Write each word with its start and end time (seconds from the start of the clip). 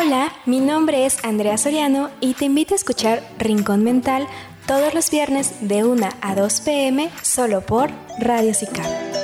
Hola, 0.00 0.32
mi 0.46 0.60
nombre 0.60 1.06
es 1.06 1.24
Andrea 1.24 1.58
Soriano 1.58 2.10
y 2.20 2.34
te 2.34 2.44
invito 2.44 2.72
a 2.72 2.76
escuchar 2.76 3.20
Rincón 3.36 3.82
Mental 3.82 4.28
todos 4.64 4.94
los 4.94 5.10
viernes 5.10 5.54
de 5.60 5.84
1 5.84 6.08
a 6.20 6.34
2 6.36 6.60
pm 6.60 7.10
solo 7.22 7.62
por 7.62 7.90
Radio 8.20 8.54
Cicar. 8.54 9.17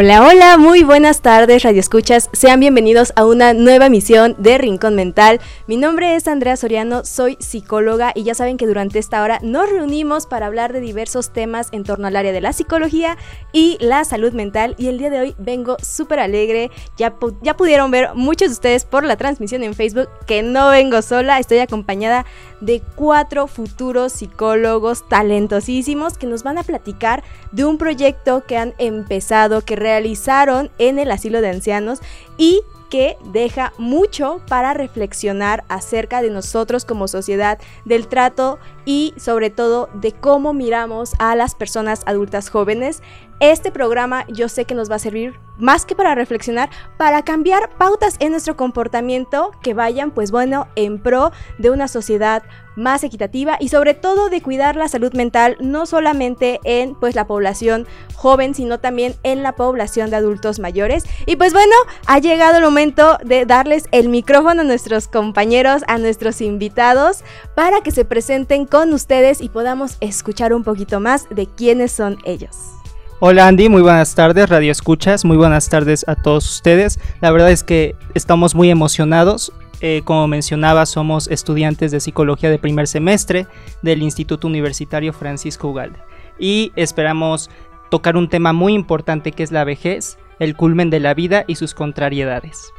Hola, 0.00 0.24
hola, 0.24 0.58
muy 0.58 0.84
buenas 0.84 1.22
tardes, 1.22 1.64
Radio 1.64 1.80
Escuchas. 1.80 2.30
Sean 2.32 2.60
bienvenidos 2.60 3.12
a 3.16 3.26
una 3.26 3.52
nueva 3.52 3.86
emisión 3.86 4.36
de 4.38 4.56
Rincón 4.56 4.94
Mental. 4.94 5.40
Mi 5.66 5.76
nombre 5.76 6.14
es 6.14 6.28
Andrea 6.28 6.56
Soriano, 6.56 7.04
soy 7.04 7.36
psicóloga 7.40 8.12
y 8.14 8.22
ya 8.22 8.36
saben 8.36 8.58
que 8.58 8.68
durante 8.68 9.00
esta 9.00 9.20
hora 9.24 9.40
nos 9.42 9.68
reunimos 9.68 10.28
para 10.28 10.46
hablar 10.46 10.72
de 10.72 10.78
diversos 10.78 11.32
temas 11.32 11.66
en 11.72 11.82
torno 11.82 12.06
al 12.06 12.14
área 12.14 12.30
de 12.30 12.40
la 12.40 12.52
psicología 12.52 13.16
y 13.52 13.76
la 13.80 14.04
salud 14.04 14.32
mental. 14.34 14.76
Y 14.78 14.86
el 14.86 14.98
día 14.98 15.10
de 15.10 15.18
hoy 15.18 15.34
vengo 15.36 15.76
súper 15.82 16.20
alegre. 16.20 16.70
Ya, 16.96 17.16
ya 17.42 17.56
pudieron 17.56 17.90
ver 17.90 18.10
muchos 18.14 18.50
de 18.50 18.52
ustedes 18.52 18.84
por 18.84 19.02
la 19.02 19.16
transmisión 19.16 19.64
en 19.64 19.74
Facebook 19.74 20.08
que 20.28 20.44
no 20.44 20.70
vengo 20.70 21.02
sola, 21.02 21.40
estoy 21.40 21.58
acompañada 21.58 22.24
de 22.60 22.82
cuatro 22.96 23.46
futuros 23.46 24.12
psicólogos 24.12 25.08
talentosísimos 25.08 26.18
que 26.18 26.26
nos 26.26 26.42
van 26.42 26.58
a 26.58 26.62
platicar 26.62 27.22
de 27.52 27.64
un 27.64 27.78
proyecto 27.78 28.44
que 28.46 28.56
han 28.56 28.74
empezado, 28.78 29.62
que 29.62 29.76
realizaron 29.76 30.70
en 30.78 30.98
el 30.98 31.10
asilo 31.10 31.40
de 31.40 31.50
ancianos 31.50 32.00
y 32.36 32.62
que 32.88 33.18
deja 33.32 33.72
mucho 33.78 34.40
para 34.48 34.74
reflexionar 34.74 35.64
acerca 35.68 36.22
de 36.22 36.30
nosotros 36.30 36.84
como 36.84 37.08
sociedad, 37.08 37.58
del 37.84 38.08
trato 38.08 38.58
y 38.84 39.14
sobre 39.18 39.50
todo 39.50 39.88
de 39.94 40.12
cómo 40.12 40.54
miramos 40.54 41.12
a 41.18 41.36
las 41.36 41.54
personas 41.54 42.02
adultas 42.06 42.48
jóvenes. 42.48 43.02
Este 43.40 43.70
programa 43.70 44.26
yo 44.26 44.48
sé 44.48 44.64
que 44.64 44.74
nos 44.74 44.90
va 44.90 44.96
a 44.96 44.98
servir 44.98 45.38
más 45.58 45.84
que 45.84 45.94
para 45.94 46.14
reflexionar, 46.14 46.70
para 46.96 47.22
cambiar 47.22 47.70
pautas 47.78 48.16
en 48.18 48.32
nuestro 48.32 48.56
comportamiento 48.56 49.52
que 49.62 49.74
vayan, 49.74 50.10
pues 50.10 50.30
bueno, 50.30 50.66
en 50.74 51.00
pro 51.00 51.30
de 51.58 51.70
una 51.70 51.86
sociedad 51.86 52.42
más 52.74 53.04
equitativa 53.04 53.56
y 53.60 53.68
sobre 53.68 53.94
todo 53.94 54.28
de 54.28 54.40
cuidar 54.40 54.76
la 54.76 54.88
salud 54.88 55.12
mental 55.12 55.56
no 55.60 55.86
solamente 55.86 56.60
en 56.64 56.94
pues 56.94 57.14
la 57.14 57.26
población 57.26 57.86
joven, 58.14 58.54
sino 58.54 58.80
también 58.80 59.14
en 59.22 59.42
la 59.42 59.54
población 59.54 60.10
de 60.10 60.16
adultos 60.16 60.58
mayores. 60.58 61.04
Y 61.26 61.36
pues 61.36 61.52
bueno, 61.52 61.74
ha 62.06 62.18
llegado 62.18 62.58
el 62.58 62.64
momento 62.64 63.18
de 63.24 63.46
darles 63.46 63.84
el 63.92 64.08
micrófono 64.08 64.62
a 64.62 64.64
nuestros 64.64 65.06
compañeros, 65.06 65.82
a 65.86 65.98
nuestros 65.98 66.40
invitados 66.40 67.24
para 67.54 67.82
que 67.82 67.90
se 67.92 68.04
presenten 68.04 68.66
con 68.66 68.92
ustedes 68.92 69.40
y 69.40 69.48
podamos 69.48 69.96
escuchar 70.00 70.52
un 70.52 70.64
poquito 70.64 70.98
más 70.98 71.28
de 71.30 71.46
quiénes 71.46 71.92
son 71.92 72.18
ellos. 72.24 72.77
Hola 73.20 73.48
Andy, 73.48 73.68
muy 73.68 73.82
buenas 73.82 74.14
tardes, 74.14 74.48
Radio 74.48 74.70
Escuchas, 74.70 75.24
muy 75.24 75.36
buenas 75.36 75.68
tardes 75.68 76.06
a 76.06 76.14
todos 76.14 76.48
ustedes. 76.48 77.00
La 77.20 77.32
verdad 77.32 77.50
es 77.50 77.64
que 77.64 77.96
estamos 78.14 78.54
muy 78.54 78.70
emocionados. 78.70 79.52
Eh, 79.80 80.02
como 80.04 80.28
mencionaba, 80.28 80.86
somos 80.86 81.26
estudiantes 81.26 81.90
de 81.90 81.98
psicología 81.98 82.48
de 82.48 82.60
primer 82.60 82.86
semestre 82.86 83.48
del 83.82 84.04
Instituto 84.04 84.46
Universitario 84.46 85.12
Francisco 85.12 85.66
Ugalde. 85.66 85.98
Y 86.38 86.70
esperamos 86.76 87.50
tocar 87.90 88.16
un 88.16 88.28
tema 88.28 88.52
muy 88.52 88.72
importante 88.72 89.32
que 89.32 89.42
es 89.42 89.50
la 89.50 89.64
vejez, 89.64 90.16
el 90.38 90.54
culmen 90.54 90.88
de 90.88 91.00
la 91.00 91.12
vida 91.12 91.42
y 91.48 91.56
sus 91.56 91.74
contrariedades. 91.74 92.72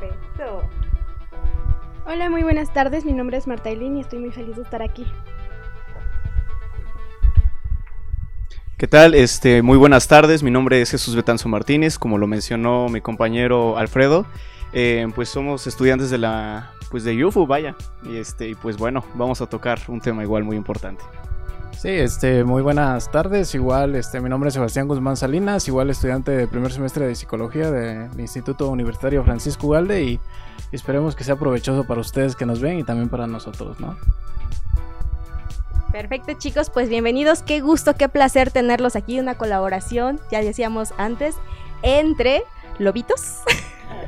Perfecto. 0.00 0.68
Hola, 2.04 2.28
muy 2.30 2.42
buenas 2.42 2.72
tardes. 2.72 3.04
Mi 3.04 3.12
nombre 3.12 3.36
es 3.36 3.46
Marta 3.46 3.70
Eileen 3.70 3.98
y 3.98 4.00
estoy 4.00 4.18
muy 4.18 4.32
feliz 4.32 4.56
de 4.56 4.62
estar 4.62 4.82
aquí. 4.82 5.06
¿Qué 8.78 8.86
tal? 8.86 9.14
Este, 9.14 9.60
muy 9.60 9.76
buenas 9.76 10.06
tardes. 10.06 10.44
Mi 10.44 10.52
nombre 10.52 10.80
es 10.80 10.92
Jesús 10.92 11.16
Betanzo 11.16 11.48
Martínez, 11.48 11.98
como 11.98 12.16
lo 12.16 12.28
mencionó 12.28 12.88
mi 12.88 13.00
compañero 13.00 13.76
Alfredo. 13.76 14.24
Eh, 14.72 15.04
pues 15.16 15.30
somos 15.30 15.66
estudiantes 15.66 16.10
de 16.10 16.18
la 16.18 16.70
pues 16.88 17.02
de 17.02 17.24
UFU, 17.24 17.44
vaya. 17.44 17.74
Y 18.04 18.18
este, 18.18 18.50
y 18.50 18.54
pues 18.54 18.76
bueno, 18.76 19.04
vamos 19.14 19.40
a 19.40 19.46
tocar 19.46 19.80
un 19.88 20.00
tema 20.00 20.22
igual 20.22 20.44
muy 20.44 20.56
importante. 20.56 21.02
Sí, 21.76 21.88
este, 21.88 22.44
muy 22.44 22.62
buenas 22.62 23.10
tardes. 23.10 23.52
Igual, 23.52 23.96
este, 23.96 24.20
mi 24.20 24.28
nombre 24.28 24.46
es 24.46 24.54
Sebastián 24.54 24.86
Guzmán 24.86 25.16
Salinas, 25.16 25.66
igual 25.66 25.90
estudiante 25.90 26.30
de 26.30 26.46
primer 26.46 26.70
semestre 26.70 27.04
de 27.04 27.16
psicología 27.16 27.72
del 27.72 28.20
Instituto 28.20 28.68
Universitario 28.68 29.24
Francisco 29.24 29.66
Ugalde 29.66 30.04
y 30.04 30.20
esperemos 30.70 31.16
que 31.16 31.24
sea 31.24 31.34
provechoso 31.34 31.84
para 31.84 32.00
ustedes 32.00 32.36
que 32.36 32.46
nos 32.46 32.60
ven 32.60 32.78
y 32.78 32.84
también 32.84 33.08
para 33.08 33.26
nosotros, 33.26 33.80
¿no? 33.80 33.96
Perfecto 35.92 36.34
chicos, 36.34 36.68
pues 36.68 36.90
bienvenidos, 36.90 37.42
qué 37.42 37.60
gusto, 37.60 37.94
qué 37.94 38.10
placer 38.10 38.50
tenerlos 38.50 38.94
aquí, 38.94 39.18
una 39.18 39.38
colaboración, 39.38 40.20
ya 40.30 40.42
decíamos 40.42 40.92
antes, 40.98 41.36
entre 41.80 42.42
lobitos. 42.78 43.38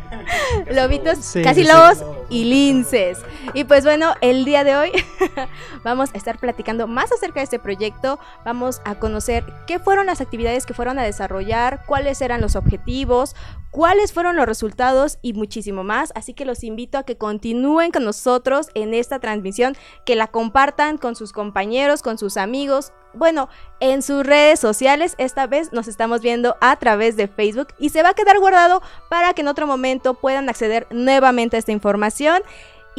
lobitos, 0.71 1.33
casi 1.43 1.65
lobos 1.65 2.05
y 2.29 2.45
linces. 2.45 3.19
Y 3.55 3.65
pues 3.65 3.85
bueno, 3.85 4.15
el 4.21 4.45
día 4.45 4.63
de 4.63 4.77
hoy 4.77 4.93
vamos 5.83 6.11
a 6.13 6.19
estar 6.19 6.39
platicando 6.39 6.87
más 6.87 7.13
acerca 7.13 7.41
de 7.41 7.45
este 7.45 7.59
proyecto. 7.59 8.19
Vamos 8.45 8.83
a 8.85 8.97
conocer 8.97 9.45
qué 9.67 9.79
fueron 9.79 10.05
las 10.05 10.21
actividades 10.21 10.67
que 10.67 10.75
fueron 10.75 10.99
a 10.99 11.03
desarrollar, 11.03 11.85
cuáles 11.87 12.21
eran 12.21 12.43
los 12.43 12.57
objetivos, 12.57 13.35
cuáles 13.71 14.13
fueron 14.13 14.37
los 14.37 14.47
resultados 14.47 15.19
y 15.23 15.33
muchísimo 15.33 15.85
más. 15.85 16.13
Así 16.15 16.35
que 16.35 16.45
los 16.45 16.65
invito 16.65 16.99
a 16.99 17.05
que 17.05 17.17
continúen 17.17 17.91
con 17.91 18.05
nosotros 18.05 18.69
en 18.75 18.95
esta 18.95 19.19
transmisión, 19.19 19.77
que 20.05 20.17
la 20.17 20.27
compartan 20.27 20.99
con 20.99 21.17
sus 21.17 21.33
compañeros, 21.33 22.03
con 22.03 22.19
sus 22.19 22.37
amigos, 22.37 22.93
bueno, 23.15 23.49
en 23.81 24.03
sus 24.03 24.25
redes 24.25 24.61
sociales. 24.61 25.15
Esta 25.19 25.47
vez 25.47 25.73
nos 25.73 25.89
estamos 25.89 26.21
viendo 26.21 26.57
a 26.61 26.77
través 26.77 27.17
de 27.17 27.29
Facebook 27.29 27.69
y 27.79 27.91
se 27.91 28.03
va 28.03 28.11
a 28.11 28.15
quedar 28.15 28.39
guardado 28.39 28.83
para 29.09 29.35
que 29.35 29.43
en 29.43 29.49
otro 29.49 29.67
momento 29.67 30.15
puedan 30.15 30.49
acceder 30.49 30.87
nuevamente 30.91 31.57
a 31.57 31.59
esta 31.59 31.73
información. 31.73 32.43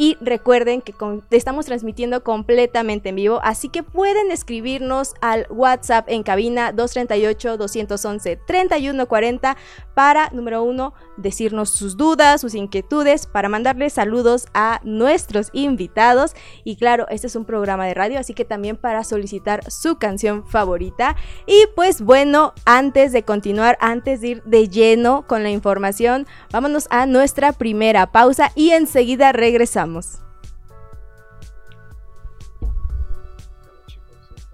Y 0.02 0.18
recuerden 0.20 0.82
que 0.82 0.92
estamos 1.30 1.66
transmitiendo 1.66 2.24
completamente 2.24 3.10
en 3.10 3.14
vivo, 3.14 3.38
así 3.44 3.68
que 3.68 3.84
pueden 3.84 4.32
escribirnos 4.32 5.14
al 5.20 5.46
WhatsApp 5.48 6.06
en 6.08 6.24
cabina 6.24 6.72
238-211-3140 6.72 9.56
para, 9.94 10.28
número 10.30 10.64
uno, 10.64 10.92
decirnos 11.16 11.70
sus 11.70 11.96
dudas, 11.96 12.40
sus 12.40 12.56
inquietudes, 12.56 13.28
para 13.28 13.48
mandarles 13.48 13.92
saludos 13.92 14.48
a 14.54 14.80
nuestros 14.82 15.50
invitados. 15.52 16.34
Y 16.64 16.74
claro, 16.74 17.06
este 17.08 17.28
es 17.28 17.36
un 17.36 17.44
programa 17.44 17.86
de 17.86 17.94
radio, 17.94 18.18
así 18.18 18.34
que 18.34 18.44
también 18.44 18.76
para 18.76 19.04
solicitar 19.04 19.70
su 19.70 19.98
canción 19.98 20.44
favorita. 20.48 21.14
Y 21.46 21.66
pues 21.76 22.02
bueno, 22.02 22.54
antes 22.64 23.12
de 23.12 23.22
continuar, 23.22 23.78
antes 23.80 24.20
de 24.20 24.28
ir 24.28 24.42
de 24.42 24.68
lleno 24.68 25.28
con 25.28 25.44
la 25.44 25.50
información, 25.50 26.26
vámonos 26.50 26.88
a 26.90 27.06
nuestra 27.06 27.52
primera 27.52 28.10
pausa 28.10 28.50
y 28.56 28.70
enseguida 28.70 29.30
regresamos. 29.30 29.91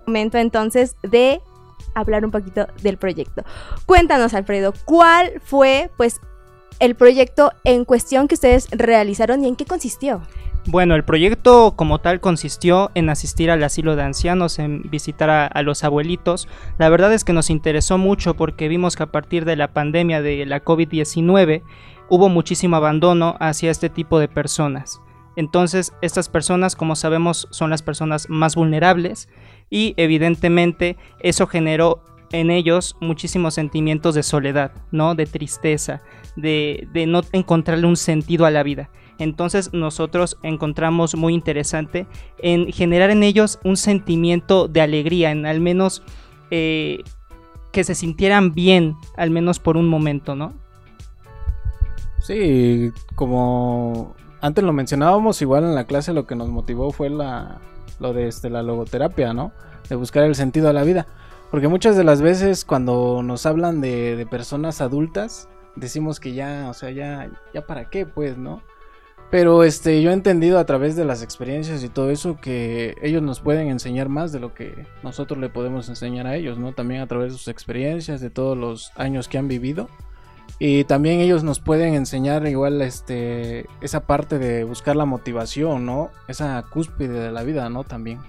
Momento 0.06 0.38
entonces 0.38 0.96
de 1.02 1.40
hablar 1.94 2.24
un 2.24 2.30
poquito 2.30 2.66
del 2.82 2.96
proyecto. 2.96 3.42
Cuéntanos, 3.86 4.34
Alfredo, 4.34 4.72
¿cuál 4.84 5.40
fue 5.44 5.90
pues 5.96 6.20
el 6.80 6.94
proyecto 6.94 7.52
en 7.64 7.84
cuestión 7.84 8.28
que 8.28 8.34
ustedes 8.34 8.68
realizaron 8.70 9.44
y 9.44 9.48
en 9.48 9.56
qué 9.56 9.64
consistió? 9.64 10.22
Bueno, 10.70 10.94
el 10.94 11.04
proyecto 11.04 11.74
como 11.76 11.98
tal 11.98 12.20
consistió 12.20 12.90
en 12.94 13.08
asistir 13.08 13.50
al 13.50 13.64
asilo 13.64 13.96
de 13.96 14.02
ancianos, 14.02 14.58
en 14.58 14.82
visitar 14.90 15.30
a, 15.30 15.62
los 15.62 15.82
abuelitos. 15.82 16.46
La 16.76 16.90
verdad 16.90 17.12
es 17.14 17.24
que 17.24 17.32
nos 17.32 17.48
interesó 17.48 17.96
mucho 17.96 18.34
porque 18.34 18.68
vimos 18.68 18.94
que 18.94 19.04
a 19.04 19.10
partir 19.10 19.46
de 19.46 19.56
la 19.56 19.72
pandemia 19.72 20.20
de 20.20 20.44
la 20.44 20.62
COVID-19 20.62 21.62
hubo 22.10 22.28
muchísimo 22.28 22.76
abandono 22.76 23.36
hacia 23.40 23.70
este 23.70 23.88
tipo 23.88 24.18
de 24.18 24.28
personas. 24.28 25.00
Entonces, 25.38 25.92
estas 26.02 26.28
personas, 26.28 26.74
como 26.74 26.96
sabemos, 26.96 27.46
son 27.52 27.70
las 27.70 27.80
personas 27.80 28.28
más 28.28 28.56
vulnerables 28.56 29.28
y 29.70 29.94
evidentemente 29.96 30.96
eso 31.20 31.46
generó 31.46 32.02
en 32.32 32.50
ellos 32.50 32.96
muchísimos 33.00 33.54
sentimientos 33.54 34.16
de 34.16 34.24
soledad, 34.24 34.72
¿no? 34.90 35.14
De 35.14 35.26
tristeza, 35.26 36.02
de, 36.34 36.88
no 37.06 37.20
encontrarle 37.30 37.86
un 37.86 37.96
sentido 37.96 38.46
a 38.46 38.50
la 38.50 38.64
vida. 38.64 38.90
Entonces 39.20 39.72
nosotros 39.72 40.36
encontramos 40.42 41.14
muy 41.14 41.34
interesante 41.34 42.08
en 42.38 42.72
generar 42.72 43.10
en 43.10 43.22
ellos 43.22 43.60
un 43.62 43.76
sentimiento 43.76 44.66
de 44.66 44.80
alegría, 44.80 45.30
en 45.30 45.46
al 45.46 45.60
menos 45.60 46.02
eh, 46.50 47.04
que 47.70 47.84
se 47.84 47.94
sintieran 47.94 48.54
bien, 48.54 48.96
al 49.16 49.30
menos 49.30 49.60
por 49.60 49.76
un 49.76 49.86
momento, 49.86 50.34
¿no? 50.34 50.52
Sí, 52.18 52.90
como 53.14 54.16
antes 54.40 54.64
lo 54.64 54.72
mencionábamos, 54.72 55.42
igual 55.42 55.64
en 55.64 55.74
la 55.74 55.84
clase 55.84 56.12
lo 56.12 56.26
que 56.26 56.36
nos 56.36 56.48
motivó 56.48 56.92
fue 56.92 57.10
la, 57.10 57.60
lo 57.98 58.12
de 58.12 58.28
este, 58.28 58.50
la 58.50 58.62
logoterapia, 58.62 59.32
¿no? 59.32 59.52
De 59.88 59.96
buscar 59.96 60.24
el 60.24 60.34
sentido 60.34 60.68
a 60.68 60.72
la 60.72 60.84
vida. 60.84 61.06
Porque 61.50 61.68
muchas 61.68 61.96
de 61.96 62.04
las 62.04 62.20
veces 62.20 62.64
cuando 62.64 63.22
nos 63.22 63.46
hablan 63.46 63.80
de, 63.80 64.26
personas 64.30 64.80
adultas, 64.80 65.48
decimos 65.76 66.20
que 66.20 66.34
ya, 66.34 66.66
o 66.68 66.74
sea, 66.74 66.90
ya, 66.90 67.30
ya 67.54 67.66
para 67.66 67.88
qué, 67.88 68.04
pues, 68.06 68.36
¿no? 68.36 68.62
Pero 69.30 69.62
este, 69.64 70.00
yo 70.00 70.10
he 70.10 70.14
entendido 70.14 70.58
a 70.58 70.64
través 70.64 70.96
de 70.96 71.04
las 71.04 71.22
experiencias 71.22 71.84
y 71.84 71.88
todo 71.88 72.10
eso 72.10 72.38
que 72.40 72.96
ellos 73.02 73.22
nos 73.22 73.40
pueden 73.40 73.68
enseñar 73.68 74.08
más 74.08 74.32
de 74.32 74.40
lo 74.40 74.54
que 74.54 74.86
nosotros 75.02 75.38
le 75.38 75.50
podemos 75.50 75.88
enseñar 75.88 76.26
a 76.26 76.36
ellos, 76.36 76.58
¿no? 76.58 76.72
También 76.72 77.02
a 77.02 77.06
través 77.06 77.32
de 77.32 77.38
sus 77.38 77.48
experiencias, 77.48 78.20
de 78.20 78.30
todos 78.30 78.56
los 78.56 78.90
años 78.96 79.28
que 79.28 79.36
han 79.36 79.48
vivido. 79.48 79.88
Y 80.60 80.84
también 80.84 81.20
ellos 81.20 81.44
nos 81.44 81.60
pueden 81.60 81.94
enseñar 81.94 82.46
igual 82.48 82.82
este 82.82 83.66
esa 83.80 84.00
parte 84.00 84.38
de 84.38 84.64
buscar 84.64 84.96
la 84.96 85.04
motivación, 85.04 85.86
¿no? 85.86 86.10
Esa 86.26 86.64
cúspide 86.68 87.20
de 87.20 87.30
la 87.30 87.44
vida, 87.44 87.68
¿no? 87.68 87.84
También. 87.84 88.20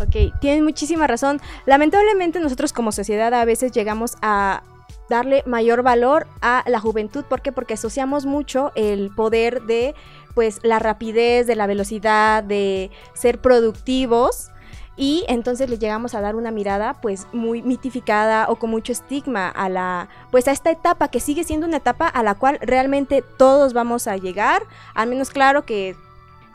Ok, 0.00 0.40
tienen 0.40 0.64
muchísima 0.64 1.06
razón. 1.06 1.40
Lamentablemente 1.66 2.40
nosotros 2.40 2.72
como 2.72 2.92
sociedad 2.92 3.34
a 3.34 3.44
veces 3.44 3.72
llegamos 3.72 4.16
a 4.22 4.62
darle 5.10 5.42
mayor 5.44 5.82
valor 5.82 6.26
a 6.40 6.62
la 6.66 6.80
juventud. 6.80 7.24
¿Por 7.24 7.42
qué? 7.42 7.52
Porque 7.52 7.74
asociamos 7.74 8.24
mucho 8.24 8.72
el 8.74 9.10
poder 9.14 9.62
de 9.62 9.94
pues 10.34 10.60
la 10.62 10.78
rapidez, 10.78 11.46
de 11.46 11.56
la 11.56 11.66
velocidad, 11.66 12.44
de 12.44 12.90
ser 13.12 13.40
productivos 13.40 14.50
y 14.98 15.24
entonces 15.28 15.70
le 15.70 15.78
llegamos 15.78 16.14
a 16.14 16.20
dar 16.20 16.34
una 16.34 16.50
mirada 16.50 17.00
pues 17.00 17.28
muy 17.32 17.62
mitificada 17.62 18.46
o 18.48 18.56
con 18.56 18.70
mucho 18.70 18.90
estigma 18.92 19.48
a 19.48 19.68
la 19.68 20.08
pues 20.32 20.48
a 20.48 20.50
esta 20.50 20.72
etapa 20.72 21.08
que 21.08 21.20
sigue 21.20 21.44
siendo 21.44 21.66
una 21.66 21.76
etapa 21.76 22.08
a 22.08 22.22
la 22.24 22.34
cual 22.34 22.58
realmente 22.60 23.22
todos 23.38 23.72
vamos 23.72 24.08
a 24.08 24.16
llegar, 24.16 24.64
al 24.94 25.08
menos 25.08 25.30
claro 25.30 25.64
que 25.64 25.94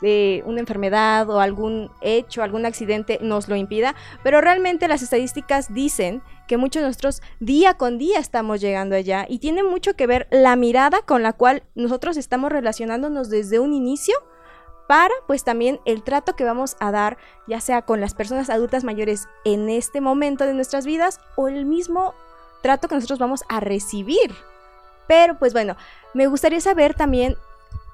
de 0.02 0.42
una 0.44 0.60
enfermedad 0.60 1.30
o 1.30 1.40
algún 1.40 1.90
hecho, 2.02 2.42
algún 2.42 2.66
accidente 2.66 3.18
nos 3.22 3.48
lo 3.48 3.56
impida, 3.56 3.94
pero 4.22 4.42
realmente 4.42 4.86
las 4.86 5.00
estadísticas 5.00 5.72
dicen 5.72 6.20
que 6.46 6.58
muchos 6.58 6.82
de 6.82 6.88
nosotros 6.88 7.22
día 7.40 7.74
con 7.74 7.96
día 7.96 8.18
estamos 8.18 8.60
llegando 8.60 8.96
allá 8.96 9.24
y 9.26 9.38
tiene 9.38 9.62
mucho 9.62 9.94
que 9.94 10.06
ver 10.06 10.28
la 10.30 10.56
mirada 10.56 11.00
con 11.06 11.22
la 11.22 11.32
cual 11.32 11.62
nosotros 11.74 12.18
estamos 12.18 12.52
relacionándonos 12.52 13.30
desde 13.30 13.58
un 13.58 13.72
inicio 13.72 14.14
para 14.86 15.14
pues 15.26 15.44
también 15.44 15.80
el 15.84 16.02
trato 16.02 16.36
que 16.36 16.44
vamos 16.44 16.76
a 16.80 16.90
dar 16.90 17.16
ya 17.46 17.60
sea 17.60 17.82
con 17.82 18.00
las 18.00 18.14
personas 18.14 18.50
adultas 18.50 18.84
mayores 18.84 19.28
en 19.44 19.68
este 19.68 20.00
momento 20.00 20.44
de 20.44 20.54
nuestras 20.54 20.86
vidas 20.86 21.20
o 21.36 21.48
el 21.48 21.64
mismo 21.64 22.14
trato 22.62 22.88
que 22.88 22.94
nosotros 22.94 23.18
vamos 23.18 23.44
a 23.48 23.60
recibir. 23.60 24.34
Pero 25.06 25.38
pues 25.38 25.52
bueno, 25.52 25.76
me 26.14 26.26
gustaría 26.26 26.60
saber 26.60 26.94
también 26.94 27.36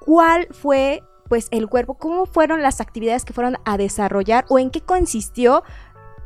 cuál 0.00 0.48
fue 0.50 1.02
pues 1.28 1.48
el 1.52 1.69
cuerpo, 1.69 1.94
cómo 1.94 2.26
fueron 2.26 2.62
las 2.62 2.81
actividades 2.81 3.25
que 3.25 3.32
fueron 3.32 3.56
a 3.64 3.76
desarrollar 3.76 4.46
o 4.48 4.58
en 4.58 4.70
qué 4.70 4.81
consistió 4.81 5.62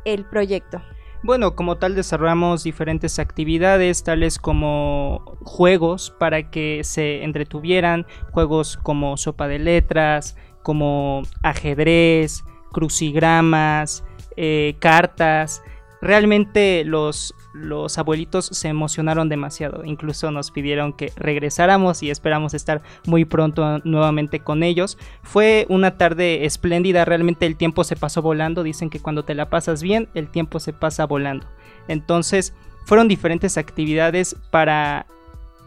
el 0.03 0.25
proyecto. 0.25 0.81
Bueno, 1.25 1.55
como 1.55 1.77
tal 1.77 1.95
desarrollamos 1.95 2.63
diferentes 2.63 3.17
actividades, 3.17 4.03
tales 4.03 4.37
como 4.37 5.37
juegos 5.43 6.13
para 6.19 6.51
que 6.51 6.83
se 6.83 7.23
entretuvieran, 7.23 8.05
juegos 8.31 8.77
como 8.77 9.17
sopa 9.17 9.47
de 9.47 9.57
letras, 9.57 10.37
como 10.65 11.21
ajedrez, 11.43 12.43
crucigramas, 12.71 14.03
eh, 14.35 14.75
cartas. 14.79 15.61
Realmente 16.01 16.83
los, 16.85 17.35
los 17.53 17.99
abuelitos 17.99 18.47
se 18.47 18.67
emocionaron 18.67 19.29
demasiado, 19.29 19.85
incluso 19.85 20.31
nos 20.31 20.49
pidieron 20.49 20.91
que 20.91 21.13
regresáramos 21.15 22.01
y 22.01 22.09
esperamos 22.09 22.55
estar 22.55 22.81
muy 23.05 23.25
pronto 23.25 23.79
nuevamente 23.83 24.39
con 24.39 24.63
ellos. 24.63 24.97
Fue 25.21 25.67
una 25.69 25.97
tarde 25.97 26.45
espléndida, 26.45 27.05
realmente 27.05 27.45
el 27.45 27.57
tiempo 27.57 27.83
se 27.83 27.95
pasó 27.95 28.23
volando, 28.23 28.63
dicen 28.63 28.89
que 28.89 28.99
cuando 28.99 29.23
te 29.23 29.35
la 29.35 29.49
pasas 29.51 29.83
bien, 29.83 30.09
el 30.15 30.29
tiempo 30.29 30.59
se 30.59 30.73
pasa 30.73 31.05
volando. 31.05 31.45
Entonces, 31.87 32.55
fueron 32.85 33.07
diferentes 33.07 33.57
actividades 33.57 34.35
para, 34.49 35.05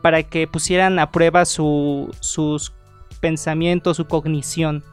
para 0.02 0.24
que 0.24 0.48
pusieran 0.48 0.98
a 0.98 1.12
prueba 1.12 1.44
su, 1.44 2.12
sus 2.20 2.72
pensamientos, 3.20 3.96
su 3.96 4.06
cognición. 4.06 4.84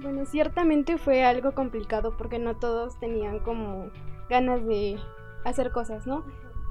Bueno, 0.00 0.24
ciertamente 0.26 0.96
fue 0.96 1.24
algo 1.24 1.52
complicado 1.52 2.16
porque 2.16 2.38
no 2.38 2.56
todos 2.56 2.98
tenían 3.00 3.40
como 3.40 3.90
ganas 4.30 4.64
de 4.64 4.98
hacer 5.44 5.72
cosas, 5.72 6.06
¿no? 6.06 6.24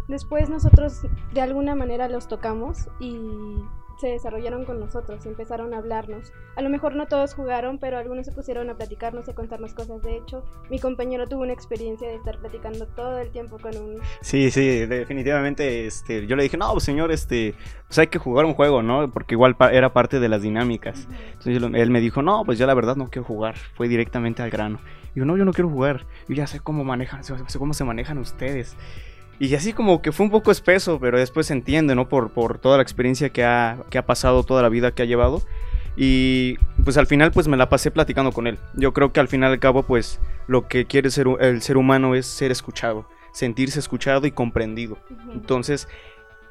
Después 0.07 0.49
nosotros 0.49 1.01
de 1.33 1.41
alguna 1.41 1.75
manera 1.75 2.07
los 2.07 2.27
tocamos 2.27 2.87
y 2.99 3.57
se 3.99 4.07
desarrollaron 4.07 4.65
con 4.65 4.79
nosotros, 4.79 5.25
empezaron 5.25 5.73
a 5.73 5.77
hablarnos. 5.77 6.31
A 6.55 6.61
lo 6.61 6.69
mejor 6.69 6.95
no 6.95 7.07
todos 7.07 7.33
jugaron, 7.33 7.77
pero 7.79 7.97
algunos 7.97 8.25
se 8.25 8.31
pusieron 8.31 8.69
a 8.69 8.75
platicarnos 8.75 9.27
y 9.27 9.31
a 9.31 9.35
contarnos 9.35 9.73
cosas. 9.73 10.01
De 10.01 10.17
hecho, 10.17 10.43
mi 10.69 10.79
compañero 10.79 11.27
tuvo 11.27 11.41
una 11.41 11.53
experiencia 11.53 12.07
de 12.07 12.15
estar 12.15 12.37
platicando 12.39 12.85
todo 12.87 13.17
el 13.19 13.31
tiempo 13.31 13.57
con 13.59 13.75
un... 13.75 13.99
Sí, 14.21 14.51
sí, 14.51 14.85
definitivamente, 14.85 15.85
este, 15.85 16.27
yo 16.27 16.35
le 16.35 16.43
dije, 16.43 16.57
no, 16.57 16.71
pues, 16.71 16.83
señor, 16.83 17.11
este, 17.11 17.55
pues 17.87 17.99
hay 17.99 18.07
que 18.07 18.19
jugar 18.19 18.45
un 18.45 18.53
juego, 18.53 18.81
¿no? 18.81 19.11
Porque 19.11 19.35
igual 19.35 19.55
era 19.71 19.93
parte 19.93 20.19
de 20.19 20.29
las 20.29 20.41
dinámicas. 20.41 21.07
Entonces 21.33 21.61
él 21.61 21.91
me 21.91 22.01
dijo, 22.01 22.21
no, 22.21 22.43
pues 22.45 22.57
yo 22.59 22.67
la 22.67 22.73
verdad 22.73 22.95
no 22.95 23.09
quiero 23.09 23.25
jugar, 23.25 23.55
fue 23.75 23.87
directamente 23.87 24.41
al 24.43 24.49
grano. 24.49 24.79
Y 25.15 25.19
yo, 25.19 25.25
no, 25.25 25.37
yo 25.37 25.45
no 25.45 25.53
quiero 25.53 25.69
jugar, 25.69 26.05
yo 26.27 26.35
ya 26.35 26.47
sé 26.47 26.59
cómo 26.59 26.83
manejan, 26.83 27.23
sé 27.23 27.35
cómo 27.57 27.73
se 27.73 27.83
manejan 27.83 28.17
ustedes. 28.19 28.77
Y 29.39 29.53
así 29.53 29.73
como 29.73 30.01
que 30.01 30.11
fue 30.11 30.25
un 30.25 30.31
poco 30.31 30.51
espeso, 30.51 30.99
pero 30.99 31.19
después 31.19 31.47
se 31.47 31.53
entiende, 31.53 31.93
¿no? 31.95 32.09
Por, 32.09 32.31
por 32.31 32.57
toda 32.57 32.77
la 32.77 32.83
experiencia 32.83 33.29
que 33.29 33.43
ha, 33.43 33.77
que 33.89 33.97
ha 33.97 34.05
pasado, 34.05 34.43
toda 34.43 34.61
la 34.61 34.69
vida 34.69 34.91
que 34.91 35.03
ha 35.03 35.05
llevado. 35.05 35.41
Y 35.95 36.57
pues 36.83 36.97
al 36.97 37.07
final 37.07 37.31
pues 37.31 37.47
me 37.47 37.57
la 37.57 37.69
pasé 37.69 37.91
platicando 37.91 38.31
con 38.31 38.47
él. 38.47 38.59
Yo 38.75 38.93
creo 38.93 39.11
que 39.11 39.19
al 39.19 39.27
final 39.27 39.51
al 39.51 39.59
cabo 39.59 39.83
pues 39.83 40.19
lo 40.47 40.67
que 40.67 40.85
quiere 40.85 41.09
ser 41.09 41.27
el 41.39 41.61
ser 41.61 41.77
humano 41.77 42.15
es 42.15 42.25
ser 42.25 42.51
escuchado, 42.51 43.07
sentirse 43.31 43.79
escuchado 43.79 44.27
y 44.27 44.31
comprendido. 44.31 44.97
Entonces, 45.33 45.87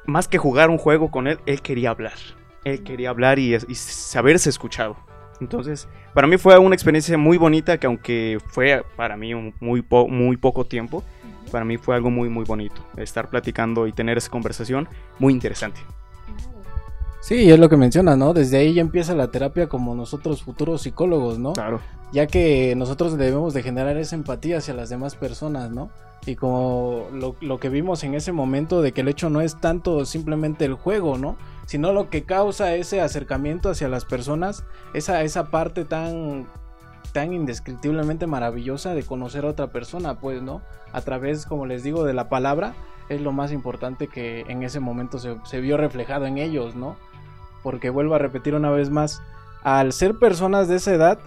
más 0.05 0.27
que 0.27 0.37
jugar 0.37 0.69
un 0.69 0.77
juego 0.77 1.11
con 1.11 1.27
él, 1.27 1.39
él 1.45 1.61
quería 1.61 1.91
hablar. 1.91 2.13
Él 2.65 2.83
quería 2.83 3.09
hablar 3.09 3.39
y, 3.39 3.55
y 3.55 3.75
saberse 3.75 4.49
escuchado. 4.49 4.97
Entonces, 5.39 5.87
para 6.13 6.27
mí 6.27 6.37
fue 6.37 6.57
una 6.57 6.75
experiencia 6.75 7.17
muy 7.17 7.37
bonita 7.37 7.77
que 7.77 7.87
aunque 7.87 8.39
fue 8.47 8.83
para 8.95 9.17
mí 9.17 9.33
un 9.33 9.53
muy, 9.59 9.83
muy 10.09 10.37
poco 10.37 10.65
tiempo, 10.65 11.03
para 11.51 11.65
mí 11.65 11.77
fue 11.77 11.95
algo 11.95 12.09
muy, 12.09 12.29
muy 12.29 12.45
bonito. 12.45 12.81
Estar 12.97 13.29
platicando 13.29 13.87
y 13.87 13.91
tener 13.91 14.17
esa 14.17 14.29
conversación 14.29 14.87
muy 15.19 15.33
interesante. 15.33 15.79
Sí, 17.21 17.51
es 17.51 17.59
lo 17.59 17.67
que 17.67 17.77
mencionas, 17.77 18.17
¿no? 18.17 18.33
Desde 18.33 18.57
ahí 18.57 18.73
ya 18.73 18.81
empieza 18.81 19.13
la 19.13 19.29
terapia 19.31 19.67
como 19.67 19.93
nosotros 19.95 20.43
futuros 20.43 20.83
psicólogos, 20.83 21.37
¿no? 21.37 21.53
Claro. 21.53 21.81
Ya 22.13 22.25
que 22.25 22.73
nosotros 22.77 23.17
debemos 23.17 23.53
de 23.53 23.63
generar 23.63 23.97
esa 23.97 24.15
empatía 24.15 24.59
hacia 24.59 24.73
las 24.73 24.89
demás 24.89 25.15
personas, 25.15 25.69
¿no? 25.71 25.89
Y 26.25 26.35
como 26.35 27.07
lo, 27.11 27.35
lo 27.41 27.59
que 27.59 27.69
vimos 27.69 28.03
en 28.03 28.13
ese 28.13 28.31
momento 28.31 28.81
de 28.81 28.93
que 28.93 29.01
el 29.01 29.09
hecho 29.09 29.29
no 29.29 29.41
es 29.41 29.59
tanto 29.59 30.05
simplemente 30.05 30.65
el 30.65 30.75
juego, 30.75 31.17
¿no? 31.17 31.37
Sino 31.67 31.93
lo 31.93 32.09
que 32.09 32.23
causa 32.23 32.73
ese 32.73 33.01
acercamiento 33.01 33.69
hacia 33.69 33.87
las 33.87 34.05
personas, 34.05 34.63
esa, 34.95 35.21
esa 35.21 35.51
parte 35.51 35.85
tan 35.85 36.47
tan 37.13 37.33
indescriptiblemente 37.33 38.27
maravillosa 38.27 38.93
de 38.93 39.03
conocer 39.03 39.45
a 39.45 39.49
otra 39.49 39.67
persona, 39.67 40.19
pues, 40.19 40.41
¿no? 40.41 40.61
A 40.91 41.01
través, 41.01 41.45
como 41.45 41.65
les 41.65 41.83
digo, 41.83 42.03
de 42.03 42.13
la 42.13 42.29
palabra, 42.29 42.73
es 43.09 43.21
lo 43.21 43.31
más 43.31 43.51
importante 43.51 44.07
que 44.07 44.41
en 44.47 44.63
ese 44.63 44.79
momento 44.79 45.17
se, 45.19 45.61
vio 45.61 45.77
reflejado 45.77 46.25
en 46.25 46.37
ellos, 46.37 46.75
¿no? 46.75 46.95
Porque 47.63 47.89
vuelvo 47.89 48.15
a 48.15 48.19
repetir 48.19 48.55
una 48.55 48.69
vez 48.69 48.89
más, 48.89 49.21
al 49.63 49.93
ser 49.93 50.19
personas 50.19 50.67
de 50.67 50.75
esa 50.75 50.93
edad, 50.93 51.19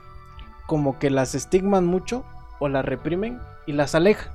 como 0.66 0.99
que 0.99 1.11
las 1.11 1.35
estigman 1.35 1.87
mucho 1.87 2.25
o 2.59 2.68
las 2.68 2.85
reprimen 2.85 3.40
y 3.66 3.73
las 3.73 3.94
alejan. 3.94 4.32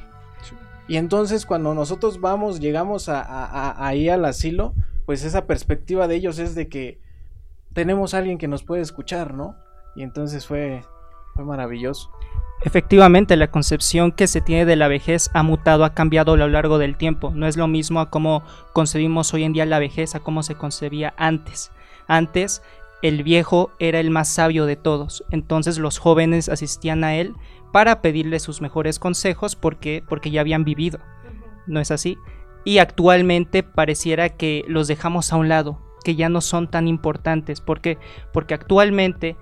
Y 0.87 0.97
entonces 0.97 1.45
cuando 1.45 1.73
nosotros 1.73 2.21
vamos, 2.21 2.59
llegamos 2.59 3.09
a, 3.09 3.85
ahí 3.87 4.09
al 4.09 4.25
asilo, 4.25 4.73
pues 5.05 5.23
esa 5.23 5.45
perspectiva 5.45 6.07
de 6.07 6.15
ellos 6.15 6.39
es 6.39 6.55
de 6.55 6.67
que 6.67 6.99
tenemos 7.73 8.13
a 8.13 8.19
alguien 8.19 8.37
que 8.37 8.47
nos 8.47 8.63
puede 8.63 8.81
escuchar, 8.81 9.33
¿no? 9.33 9.55
Y 9.95 10.03
entonces 10.03 10.45
fue, 10.45 10.83
fue 11.33 11.43
maravilloso. 11.43 12.11
Efectivamente, 12.63 13.35
la 13.35 13.51
concepción 13.51 14.11
que 14.11 14.27
se 14.27 14.41
tiene 14.41 14.65
de 14.65 14.75
la 14.75 14.87
vejez 14.87 15.29
ha 15.33 15.43
mutado, 15.43 15.83
ha 15.83 15.93
cambiado 15.93 16.33
a 16.33 16.37
lo 16.37 16.47
largo 16.47 16.77
del 16.77 16.97
tiempo. 16.97 17.31
No 17.35 17.47
es 17.47 17.57
lo 17.57 17.67
mismo 17.67 17.99
a 17.99 18.09
cómo 18.09 18.43
concebimos 18.73 19.33
hoy 19.33 19.43
en 19.43 19.53
día 19.53 19.65
la 19.65 19.79
vejez, 19.79 20.15
a 20.15 20.21
cómo 20.21 20.41
se 20.41 20.55
concebía 20.55 21.13
antes. 21.17 21.71
Antes, 22.07 22.61
el 23.01 23.23
viejo 23.23 23.71
era 23.77 23.99
el 23.99 24.09
más 24.09 24.29
sabio 24.29 24.65
de 24.65 24.77
todos, 24.77 25.23
entonces 25.29 25.77
los 25.77 25.99
jóvenes 25.99 26.49
asistían 26.49 27.03
a 27.03 27.15
él 27.15 27.35
para 27.71 28.01
pedirle 28.01 28.39
sus 28.39 28.61
mejores 28.61 28.99
consejos 28.99 29.55
porque, 29.55 30.01
porque 30.07 30.31
ya 30.31 30.41
habían 30.41 30.63
vivido. 30.63 30.99
¿No 31.67 31.79
es 31.79 31.91
así? 31.91 32.17
Y 32.65 32.79
actualmente 32.79 33.63
pareciera 33.63 34.29
que 34.29 34.65
los 34.67 34.87
dejamos 34.87 35.31
a 35.31 35.37
un 35.37 35.47
lado, 35.47 35.79
que 36.03 36.15
ya 36.15 36.27
no 36.27 36.41
son 36.41 36.69
tan 36.69 36.87
importantes, 36.87 37.61
porque 37.61 37.97
porque 38.33 38.53
actualmente 38.53 39.37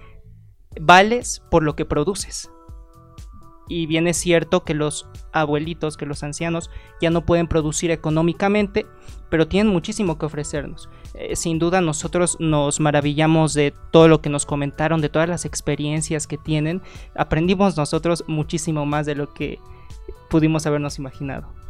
vales 0.79 1.41
por 1.49 1.63
lo 1.63 1.75
que 1.75 1.85
produces. 1.85 2.51
Y 3.69 3.85
bien 3.85 4.07
es 4.07 4.17
cierto 4.17 4.63
que 4.63 4.73
los 4.73 5.07
abuelitos, 5.31 5.95
que 5.95 6.05
los 6.05 6.21
ancianos 6.21 6.69
ya 7.01 7.09
no 7.09 7.25
pueden 7.25 7.47
producir 7.47 7.91
económicamente, 7.91 8.85
pero 9.29 9.47
tienen 9.47 9.71
muchísimo 9.71 10.17
que 10.17 10.25
ofrecernos. 10.25 10.89
Eh, 11.13 11.35
sin 11.35 11.59
duda 11.59 11.79
nosotros 11.79 12.37
nos 12.39 12.79
maravillamos 12.79 13.53
de 13.53 13.73
todo 13.91 14.07
lo 14.07 14.21
que 14.21 14.29
nos 14.29 14.45
comentaron, 14.45 14.99
de 14.99 15.09
todas 15.09 15.29
las 15.29 15.45
experiencias 15.45 16.27
que 16.27 16.37
tienen. 16.37 16.81
Aprendimos 17.15 17.77
nosotros 17.77 18.25
muchísimo 18.27 18.85
más 18.85 19.05
de 19.05 19.15
lo 19.15 19.33
que 19.33 19.59
pudimos 20.29 20.65
habernos 20.65 20.99
imaginado. 20.99 21.62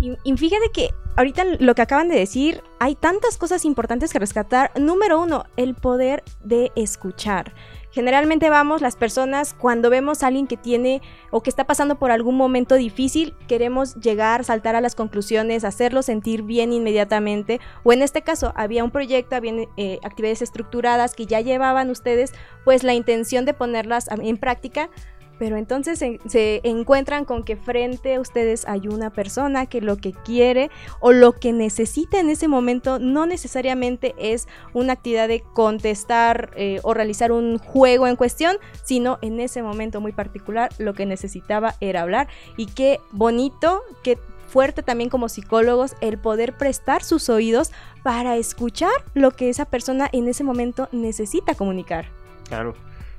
Y, 0.00 0.16
y 0.24 0.36
fíjate 0.36 0.70
que 0.72 0.90
ahorita 1.16 1.44
lo 1.58 1.74
que 1.74 1.82
acaban 1.82 2.08
de 2.08 2.18
decir, 2.18 2.62
hay 2.78 2.94
tantas 2.94 3.38
cosas 3.38 3.64
importantes 3.64 4.12
que 4.12 4.18
rescatar. 4.18 4.70
Número 4.78 5.20
uno, 5.20 5.44
el 5.56 5.74
poder 5.74 6.22
de 6.44 6.70
escuchar. 6.76 7.54
Generalmente 7.96 8.50
vamos 8.50 8.82
las 8.82 8.94
personas 8.94 9.54
cuando 9.54 9.88
vemos 9.88 10.22
a 10.22 10.26
alguien 10.26 10.46
que 10.46 10.58
tiene 10.58 11.00
o 11.30 11.42
que 11.42 11.48
está 11.48 11.64
pasando 11.64 11.98
por 11.98 12.10
algún 12.10 12.36
momento 12.36 12.74
difícil, 12.74 13.34
queremos 13.48 13.94
llegar, 13.94 14.44
saltar 14.44 14.76
a 14.76 14.82
las 14.82 14.94
conclusiones, 14.94 15.64
hacerlo 15.64 16.02
sentir 16.02 16.42
bien 16.42 16.74
inmediatamente. 16.74 17.58
O 17.84 17.94
en 17.94 18.02
este 18.02 18.20
caso 18.20 18.52
había 18.54 18.84
un 18.84 18.90
proyecto, 18.90 19.34
había 19.34 19.66
eh, 19.78 19.98
actividades 20.04 20.42
estructuradas 20.42 21.14
que 21.14 21.24
ya 21.24 21.40
llevaban 21.40 21.88
ustedes 21.88 22.34
pues 22.66 22.82
la 22.82 22.92
intención 22.92 23.46
de 23.46 23.54
ponerlas 23.54 24.08
en 24.10 24.36
práctica 24.36 24.90
pero 25.38 25.56
entonces 25.56 25.98
se, 25.98 26.60
encuentran 26.64 27.24
con 27.24 27.44
que 27.44 27.56
frente 27.56 28.14
a 28.14 28.20
ustedes 28.20 28.66
hay 28.66 28.88
una 28.88 29.10
persona 29.10 29.66
que 29.66 29.80
lo 29.80 29.96
que 29.96 30.12
quiere 30.12 30.70
o 31.00 31.12
lo 31.12 31.32
que 31.32 31.52
necesita 31.52 32.18
en 32.18 32.30
ese 32.30 32.48
momento 32.48 32.98
no 32.98 33.26
necesariamente 33.26 34.14
es 34.18 34.48
una 34.72 34.94
actividad 34.94 35.28
de 35.28 35.42
contestar 35.54 36.50
eh, 36.56 36.80
o 36.82 36.94
realizar 36.94 37.32
un 37.32 37.58
juego 37.58 38.06
en 38.06 38.16
cuestión, 38.16 38.56
sino 38.82 39.18
en 39.22 39.40
ese 39.40 39.62
momento 39.62 40.00
muy 40.00 40.12
particular 40.12 40.70
lo 40.78 40.94
que 40.94 41.06
necesitaba 41.06 41.74
era 41.80 42.02
hablar. 42.02 42.28
Y 42.56 42.66
qué 42.66 43.00
bonito, 43.12 43.82
qué 44.02 44.18
fuerte 44.48 44.82
también 44.82 45.10
como 45.10 45.28
psicólogos 45.28 45.96
el 46.00 46.18
poder 46.18 46.56
prestar 46.56 47.02
sus 47.02 47.28
oídos 47.28 47.72
para 48.02 48.36
escuchar 48.36 48.92
lo 49.14 49.30
que 49.32 49.50
esa 49.50 49.64
persona 49.64 50.08
en 50.12 50.28
ese 50.28 50.44
momento 50.44 50.88
necesita 50.92 51.54
comunicar. 51.54 52.06
Claro. 52.48 52.74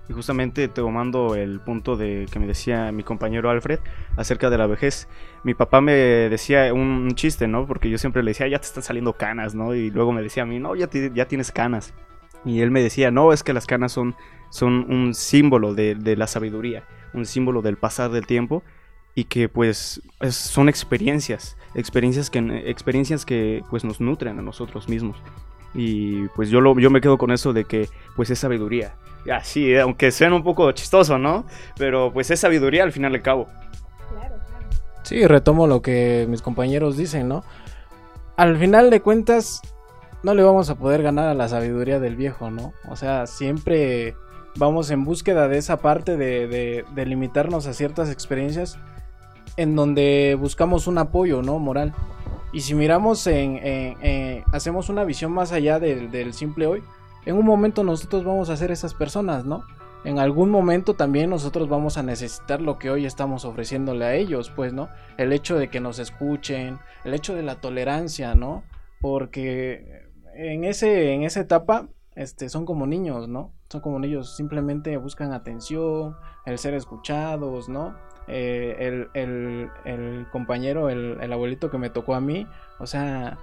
Y 0.09 0.13
justamente 0.13 0.67
tomando 0.69 1.35
el 1.35 1.59
punto 1.59 1.97
de 1.97 2.27
que 2.31 2.39
me 2.39 2.47
decía 2.47 2.91
mi 2.91 3.03
compañero 3.03 3.49
Alfred 3.49 3.79
acerca 4.15 4.49
de 4.49 4.57
la 4.57 4.65
vejez, 4.65 5.09
mi 5.43 5.53
papá 5.53 5.81
me 5.81 5.93
decía 5.93 6.73
un, 6.73 7.11
chiste, 7.15 7.47
¿no? 7.47 7.67
Porque 7.67 7.89
yo 7.89 7.97
siempre 7.97 8.23
le 8.23 8.31
decía, 8.31 8.47
ya 8.47 8.59
te 8.59 8.67
están 8.67 8.83
saliendo 8.83 9.13
canas, 9.13 9.53
¿no? 9.53 9.75
Y 9.75 9.91
luego 9.91 10.13
me 10.13 10.21
decía 10.21 10.43
a 10.43 10.45
mí, 10.45 10.59
no, 10.59 10.75
ya, 10.75 10.89
ya 11.13 11.27
tienes 11.27 11.51
canas. 11.51 11.93
Y 12.45 12.61
él 12.61 12.71
me 12.71 12.81
decía, 12.81 13.11
no, 13.11 13.33
es 13.33 13.43
que 13.43 13.51
las 13.51 13.65
canas 13.65 13.91
son, 13.91 14.15
son 14.49 14.89
un 14.89 15.13
símbolo 15.13 15.73
de, 15.73 16.15
la 16.15 16.27
sabiduría, 16.27 16.85
un 17.13 17.25
símbolo 17.25 17.61
del 17.61 17.77
pasar 17.77 18.11
del 18.11 18.25
tiempo 18.25 18.63
y 19.13 19.25
que 19.25 19.49
pues 19.49 20.01
son 20.29 20.69
experiencias, 20.69 21.57
experiencias 21.73 22.29
que, 22.29 22.39
experiencias 22.69 23.25
que 23.25 23.63
pues 23.69 23.83
nos 23.83 23.99
nutren 23.99 24.39
a 24.39 24.41
nosotros 24.41 24.87
mismos. 24.87 25.17
Y 25.73 26.27
pues 26.29 26.49
yo, 26.49 26.61
lo, 26.61 26.77
yo 26.79 26.89
me 26.89 27.01
quedo 27.01 27.17
con 27.17 27.31
eso 27.31 27.53
de 27.53 27.65
que 27.65 27.89
pues 28.15 28.29
es 28.29 28.39
sabiduría. 28.39 28.95
Ya, 29.25 29.43
sí, 29.43 29.71
eh, 29.71 29.81
aunque 29.81 30.11
suene 30.11 30.35
un 30.35 30.43
poco 30.43 30.71
chistoso, 30.71 31.17
¿no? 31.17 31.45
Pero 31.77 32.11
pues 32.13 32.31
es 32.31 32.39
sabiduría 32.39 32.83
al 32.83 32.91
final 32.91 33.11
de 33.11 33.21
cabo. 33.21 33.47
Claro, 34.09 34.35
claro. 34.47 34.65
Sí, 35.03 35.27
retomo 35.27 35.67
lo 35.67 35.81
que 35.81 36.25
mis 36.29 36.41
compañeros 36.41 36.97
dicen, 36.97 37.27
¿no? 37.27 37.43
Al 38.37 38.57
final 38.57 38.89
de 38.89 39.01
cuentas, 39.01 39.61
no 40.23 40.33
le 40.33 40.43
vamos 40.43 40.69
a 40.69 40.75
poder 40.75 41.03
ganar 41.03 41.27
a 41.27 41.33
la 41.33 41.49
sabiduría 41.49 41.99
del 41.99 42.15
viejo, 42.15 42.51
¿no? 42.51 42.73
O 42.87 42.95
sea, 42.95 43.27
siempre 43.27 44.15
vamos 44.55 44.89
en 44.91 45.03
búsqueda 45.03 45.47
de 45.47 45.57
esa 45.57 45.77
parte 45.77 46.17
de, 46.17 46.47
de, 46.47 46.85
de 46.95 47.05
limitarnos 47.05 47.67
a 47.67 47.73
ciertas 47.73 48.09
experiencias 48.09 48.79
en 49.57 49.75
donde 49.75 50.37
buscamos 50.39 50.87
un 50.87 50.97
apoyo, 50.99 51.41
¿no? 51.41 51.59
Moral. 51.59 51.93
Y 52.51 52.61
si 52.61 52.75
miramos 52.75 53.27
en, 53.27 54.43
hacemos 54.51 54.89
una 54.89 55.03
visión 55.03 55.31
más 55.31 55.51
allá 55.51 55.79
del, 55.79 56.33
simple 56.33 56.67
hoy, 56.67 56.83
en 57.25 57.35
un 57.35 57.45
momento 57.45 57.83
nosotros 57.83 58.23
vamos 58.23 58.49
a 58.49 58.57
ser 58.57 58.71
esas 58.71 58.93
personas, 58.93 59.45
¿no? 59.45 59.63
En 60.05 60.19
algún 60.19 60.49
momento 60.49 60.93
también 60.93 61.29
nosotros 61.29 61.67
vamos 61.67 61.97
a 61.97 62.03
necesitar 62.03 62.61
lo 62.61 62.77
que 62.77 62.89
hoy 62.89 63.05
estamos 63.05 63.43
ofreciéndole 63.43 64.05
a 64.05 64.15
ellos, 64.15 64.51
pues, 64.55 64.71
¿no? 64.71 64.87
El 65.17 65.33
hecho 65.33 65.57
de 65.57 65.69
que 65.69 65.81
nos 65.81 65.99
escuchen, 65.99 66.79
el 67.03 67.13
hecho 67.13 67.35
de 67.35 67.43
la 67.43 67.55
tolerancia, 67.55 68.33
¿no? 68.33 68.63
Porque 69.01 70.05
en, 70.35 70.63
ese, 70.63 71.13
en 71.13 71.23
esa 71.23 71.41
etapa 71.41 71.89
este, 72.15 72.47
son 72.47 72.65
como 72.65 72.87
niños, 72.87 73.27
¿no? 73.27 73.53
Son 73.69 73.81
como 73.81 73.99
niños, 73.99 74.35
simplemente 74.35 74.95
buscan 74.95 75.33
atención, 75.33 76.15
el 76.45 76.57
ser 76.57 76.73
escuchados, 76.73 77.67
¿no? 77.67 77.95
Eh, 78.29 79.07
el, 79.13 80.27
compañero, 80.31 80.89
el, 80.89 81.33
abuelito 81.33 81.69
que 81.69 81.77
me 81.77 81.89
tocó 81.89 82.15
a 82.15 82.21
mí, 82.21 82.47
o 82.79 82.87
sea, 82.87 83.37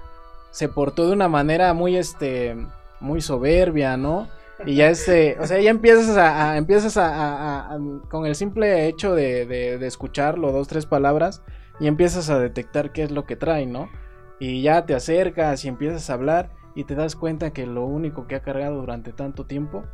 se 0.50 0.68
portó 0.70 1.06
de 1.06 1.12
una 1.12 1.28
manera 1.28 1.74
muy, 1.74 1.96
este, 1.96 2.56
muy 3.00 3.20
soberbia, 3.20 3.98
¿no? 3.98 4.28
Y 4.64 4.76
ya 4.76 4.88
este, 4.88 5.36
o 5.40 5.46
sea, 5.46 5.60
ya 5.60 5.70
empiezas 5.70 6.16
a, 6.16 6.56
empiezas 6.56 6.96
a, 6.96 7.76
con 8.08 8.24
el 8.24 8.34
simple 8.34 8.88
hecho 8.88 9.14
de, 9.14 9.44
de, 9.44 9.76
de, 9.76 9.86
escucharlo, 9.86 10.52
dos, 10.52 10.68
tres 10.68 10.86
palabras, 10.86 11.42
y 11.80 11.86
empiezas 11.86 12.30
a 12.30 12.38
detectar 12.38 12.92
qué 12.92 13.02
es 13.02 13.10
lo 13.10 13.26
que 13.26 13.36
trae, 13.36 13.66
¿no? 13.66 13.90
Y 14.38 14.62
ya 14.62 14.86
te 14.86 14.94
acercas 14.94 15.64
y 15.66 15.68
empiezas 15.68 16.08
a 16.08 16.14
hablar 16.14 16.50
y 16.74 16.84
te 16.84 16.94
das 16.94 17.14
cuenta 17.14 17.52
que 17.52 17.66
lo 17.66 17.84
único 17.84 18.26
que 18.26 18.36
ha 18.36 18.42
cargado 18.42 18.76
durante 18.76 19.12
tanto 19.12 19.44
tiempo 19.44 19.84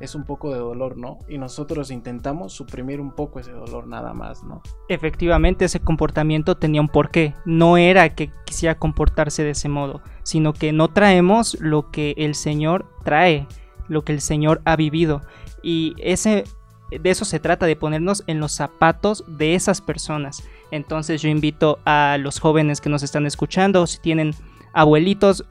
es 0.00 0.14
un 0.14 0.24
poco 0.24 0.52
de 0.52 0.58
dolor, 0.58 0.96
¿no? 0.96 1.18
Y 1.28 1.38
nosotros 1.38 1.90
intentamos 1.90 2.52
suprimir 2.52 3.00
un 3.00 3.12
poco 3.12 3.40
ese 3.40 3.52
dolor 3.52 3.86
nada 3.86 4.12
más, 4.12 4.42
¿no? 4.42 4.62
Efectivamente, 4.88 5.64
ese 5.64 5.80
comportamiento 5.80 6.56
tenía 6.56 6.80
un 6.80 6.88
porqué. 6.88 7.34
No 7.44 7.76
era 7.76 8.14
que 8.14 8.30
quisiera 8.44 8.76
comportarse 8.76 9.44
de 9.44 9.50
ese 9.50 9.68
modo, 9.68 10.02
sino 10.22 10.52
que 10.52 10.72
no 10.72 10.88
traemos 10.88 11.58
lo 11.60 11.90
que 11.90 12.14
el 12.16 12.34
Señor 12.34 12.86
trae, 13.04 13.46
lo 13.88 14.02
que 14.02 14.12
el 14.12 14.20
Señor 14.20 14.60
ha 14.64 14.76
vivido. 14.76 15.22
Y 15.62 15.94
ese 15.98 16.44
de 16.90 17.10
eso 17.10 17.24
se 17.24 17.40
trata, 17.40 17.66
de 17.66 17.76
ponernos 17.76 18.24
en 18.26 18.40
los 18.40 18.52
zapatos 18.52 19.24
de 19.26 19.54
esas 19.54 19.80
personas. 19.80 20.44
Entonces 20.70 21.22
yo 21.22 21.28
invito 21.28 21.78
a 21.84 22.18
los 22.20 22.38
jóvenes 22.40 22.80
que 22.80 22.90
nos 22.90 23.02
están 23.02 23.26
escuchando, 23.26 23.86
si 23.86 23.98
tienen 23.98 24.34
abuelitos, 24.72 25.44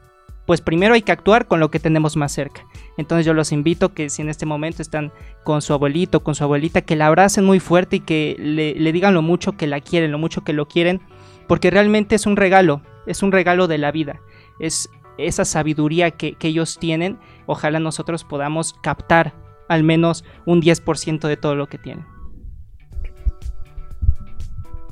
pues 0.46 0.62
primero 0.62 0.94
hay 0.94 1.02
que 1.02 1.12
actuar 1.12 1.48
con 1.48 1.60
lo 1.60 1.72
que 1.72 1.80
tenemos 1.80 2.18
más 2.18 2.32
cerca. 2.32 2.66
Entonces 2.98 3.26
yo 3.26 3.34
los 3.34 3.52
invito 3.52 3.94
que 3.94 4.10
si 4.10 4.22
en 4.22 4.30
este 4.30 4.46
momento 4.46 4.82
están 4.82 5.12
con 5.44 5.62
su 5.62 5.74
abuelito, 5.74 6.24
con 6.24 6.36
su 6.36 6.44
abuelita, 6.44 6.82
que 6.82 6.96
la 6.96 7.08
abracen 7.08 7.46
muy 7.46 7.60
fuerte 7.60 7.98
y 7.98 8.00
que 8.02 8.36
le, 8.38 8.92
digan 8.92 9.14
lo 9.14 9.22
mucho 9.22 9.54
que 9.54 9.68
la 9.68 9.80
quieren, 9.80 10.12
lo 10.12 10.18
mucho 10.18 10.44
que 10.44 10.54
lo 10.54 10.68
quieren, 10.68 11.02
porque 11.48 11.72
realmente 11.72 12.16
es 12.16 12.26
un 12.26 12.36
regalo, 12.36 12.82
es 13.08 13.24
un 13.24 13.32
regalo 13.32 13.68
de 13.68 13.78
la 13.78 13.92
vida, 13.92 14.22
es 14.60 14.90
esa 15.18 15.46
sabiduría 15.46 16.12
que, 16.12 16.36
ellos 16.42 16.78
tienen, 16.80 17.20
ojalá 17.46 17.80
nosotros 17.80 18.24
podamos 18.24 18.74
captar 18.82 19.34
al 19.70 19.84
menos 19.84 20.26
un 20.46 20.62
10% 20.62 21.28
de 21.28 21.38
todo 21.38 21.56
lo 21.56 21.68
que 21.68 21.78
tienen. 21.78 22.13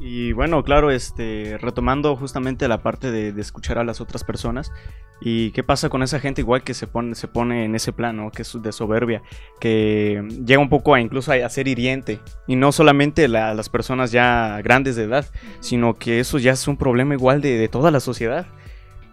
Y 0.03 0.34
bueno, 0.34 0.63
claro, 0.63 0.89
este, 0.89 1.60
retomando 1.62 2.15
justamente 2.15 2.67
la 2.67 2.81
parte 2.81 3.12
de, 3.12 3.39
escuchar 3.39 3.77
a 3.77 3.84
las 3.84 4.01
otras 4.01 4.24
personas. 4.24 4.72
¿Y 5.22 5.51
qué 5.51 5.62
pasa 5.62 5.89
con 5.89 6.01
esa 6.01 6.20
gente 6.20 6.41
igual 6.41 6.63
que 6.63 6.74
se 6.74 6.88
pone, 6.88 7.13
se 7.13 7.27
pone 7.27 7.65
en 7.65 7.75
ese 7.75 7.93
plano, 7.93 8.31
que 8.31 8.41
es 8.41 8.58
de 8.60 8.72
soberbia, 8.72 9.22
que 9.60 10.27
llega 10.43 10.60
un 10.60 10.70
poco 10.70 10.96
a 10.96 11.01
incluso 11.01 11.31
a, 11.31 11.48
ser 11.50 11.67
hiriente? 11.67 12.20
Y 12.48 12.55
no 12.55 12.72
solamente 12.72 13.27
las 13.27 13.70
personas 13.70 14.12
ya 14.12 14.60
grandes 14.63 14.96
de 14.96 15.03
edad, 15.03 15.27
sino 15.60 15.93
que 15.93 16.20
eso 16.20 16.39
ya 16.39 16.53
es 16.53 16.67
un 16.67 16.77
problema 16.77 17.13
igual 17.13 17.39
de, 17.39 17.67
toda 17.67 17.91
la 17.91 18.00
sociedad. 18.00 18.48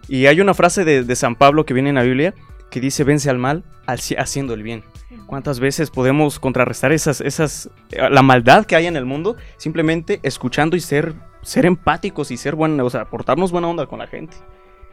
Y 0.07 0.25
hay 0.25 0.41
una 0.41 0.55
frase 0.55 0.85
de, 0.85 1.03
de 1.03 1.15
San 1.15 1.35
Pablo 1.35 1.67
que 1.67 1.75
viene 1.75 1.89
en 1.89 1.95
la 1.95 2.03
Biblia 2.03 2.33
que 2.71 2.79
dice, 2.79 3.03
vence 3.03 3.29
al 3.29 3.37
mal 3.37 3.63
haciendo 3.85 4.55
el 4.55 4.63
bien. 4.63 4.83
¿Cuántas 5.29 5.59
veces 5.59 5.91
podemos 5.91 6.39
contrarrestar 6.39 6.91
esas, 6.91 7.21
esas, 7.21 7.69
eh, 7.91 8.09
la 8.09 8.23
maldad 8.23 8.65
que 8.65 8.75
hay 8.75 8.87
en 8.87 8.95
el 8.95 9.05
mundo 9.05 9.35
simplemente 9.57 10.19
escuchando 10.23 10.75
y 10.75 10.79
ser, 10.79 11.13
ser 11.43 11.67
empáticos 11.67 12.31
y 12.31 12.37
ser 12.37 12.55
buena, 12.55 12.83
o 12.83 12.89
sea, 12.89 13.05
portarnos 13.11 13.51
buena 13.51 13.67
onda 13.67 13.85
con 13.85 13.99
la 13.99 14.07
gente? 14.07 14.35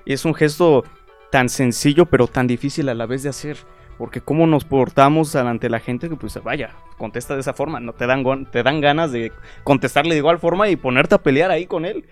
Y 0.04 0.12
es 0.12 0.26
un 0.26 0.34
gesto 0.34 0.84
tan 1.30 1.48
sencillo 1.48 2.04
pero 2.04 2.26
tan 2.26 2.46
difícil 2.46 2.90
a 2.90 2.94
la 2.94 3.06
vez 3.06 3.22
de 3.22 3.30
hacer. 3.30 3.56
Porque 3.96 4.20
cómo 4.20 4.46
nos 4.46 4.66
portamos 4.66 5.34
ante 5.36 5.70
la 5.70 5.80
gente 5.80 6.10
que 6.10 6.16
pues 6.16 6.38
vaya, 6.44 6.74
contesta 6.98 7.32
de 7.32 7.40
esa 7.40 7.54
forma, 7.54 7.80
no 7.80 7.94
te 7.94 8.06
dan, 8.06 8.44
te 8.52 8.62
dan 8.62 8.82
ganas 8.82 9.12
de 9.12 9.32
contestarle 9.64 10.16
de 10.16 10.18
igual 10.18 10.38
forma 10.38 10.68
y 10.68 10.76
ponerte 10.76 11.14
a 11.14 11.22
pelear 11.22 11.50
ahí 11.50 11.64
con 11.64 11.86
él. 11.86 12.04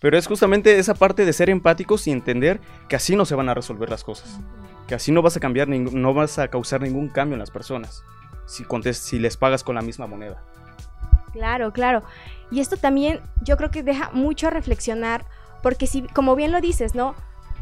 Pero 0.00 0.18
es 0.18 0.26
justamente 0.26 0.76
esa 0.76 0.94
parte 0.94 1.24
de 1.24 1.32
ser 1.32 1.48
empáticos 1.48 2.08
y 2.08 2.10
entender 2.10 2.58
que 2.88 2.96
así 2.96 3.14
no 3.14 3.24
se 3.26 3.36
van 3.36 3.48
a 3.48 3.54
resolver 3.54 3.90
las 3.90 4.02
cosas 4.02 4.40
que 4.90 4.96
así 4.96 5.12
no 5.12 5.22
vas 5.22 5.36
a 5.36 5.40
cambiar, 5.40 5.68
no 5.68 6.14
vas 6.14 6.40
a 6.40 6.48
causar 6.48 6.80
ningún 6.80 7.10
cambio 7.10 7.36
en 7.36 7.38
las 7.38 7.52
personas 7.52 8.02
si, 8.44 8.64
si 8.92 9.20
les 9.20 9.36
pagas 9.36 9.62
con 9.62 9.76
la 9.76 9.82
misma 9.82 10.08
moneda. 10.08 10.42
Claro, 11.32 11.72
claro. 11.72 12.02
Y 12.50 12.58
esto 12.58 12.76
también 12.76 13.20
yo 13.40 13.56
creo 13.56 13.70
que 13.70 13.84
deja 13.84 14.10
mucho 14.12 14.48
a 14.48 14.50
reflexionar, 14.50 15.26
porque 15.62 15.86
si, 15.86 16.02
como 16.08 16.34
bien 16.34 16.50
lo 16.50 16.60
dices, 16.60 16.96
¿no? 16.96 17.14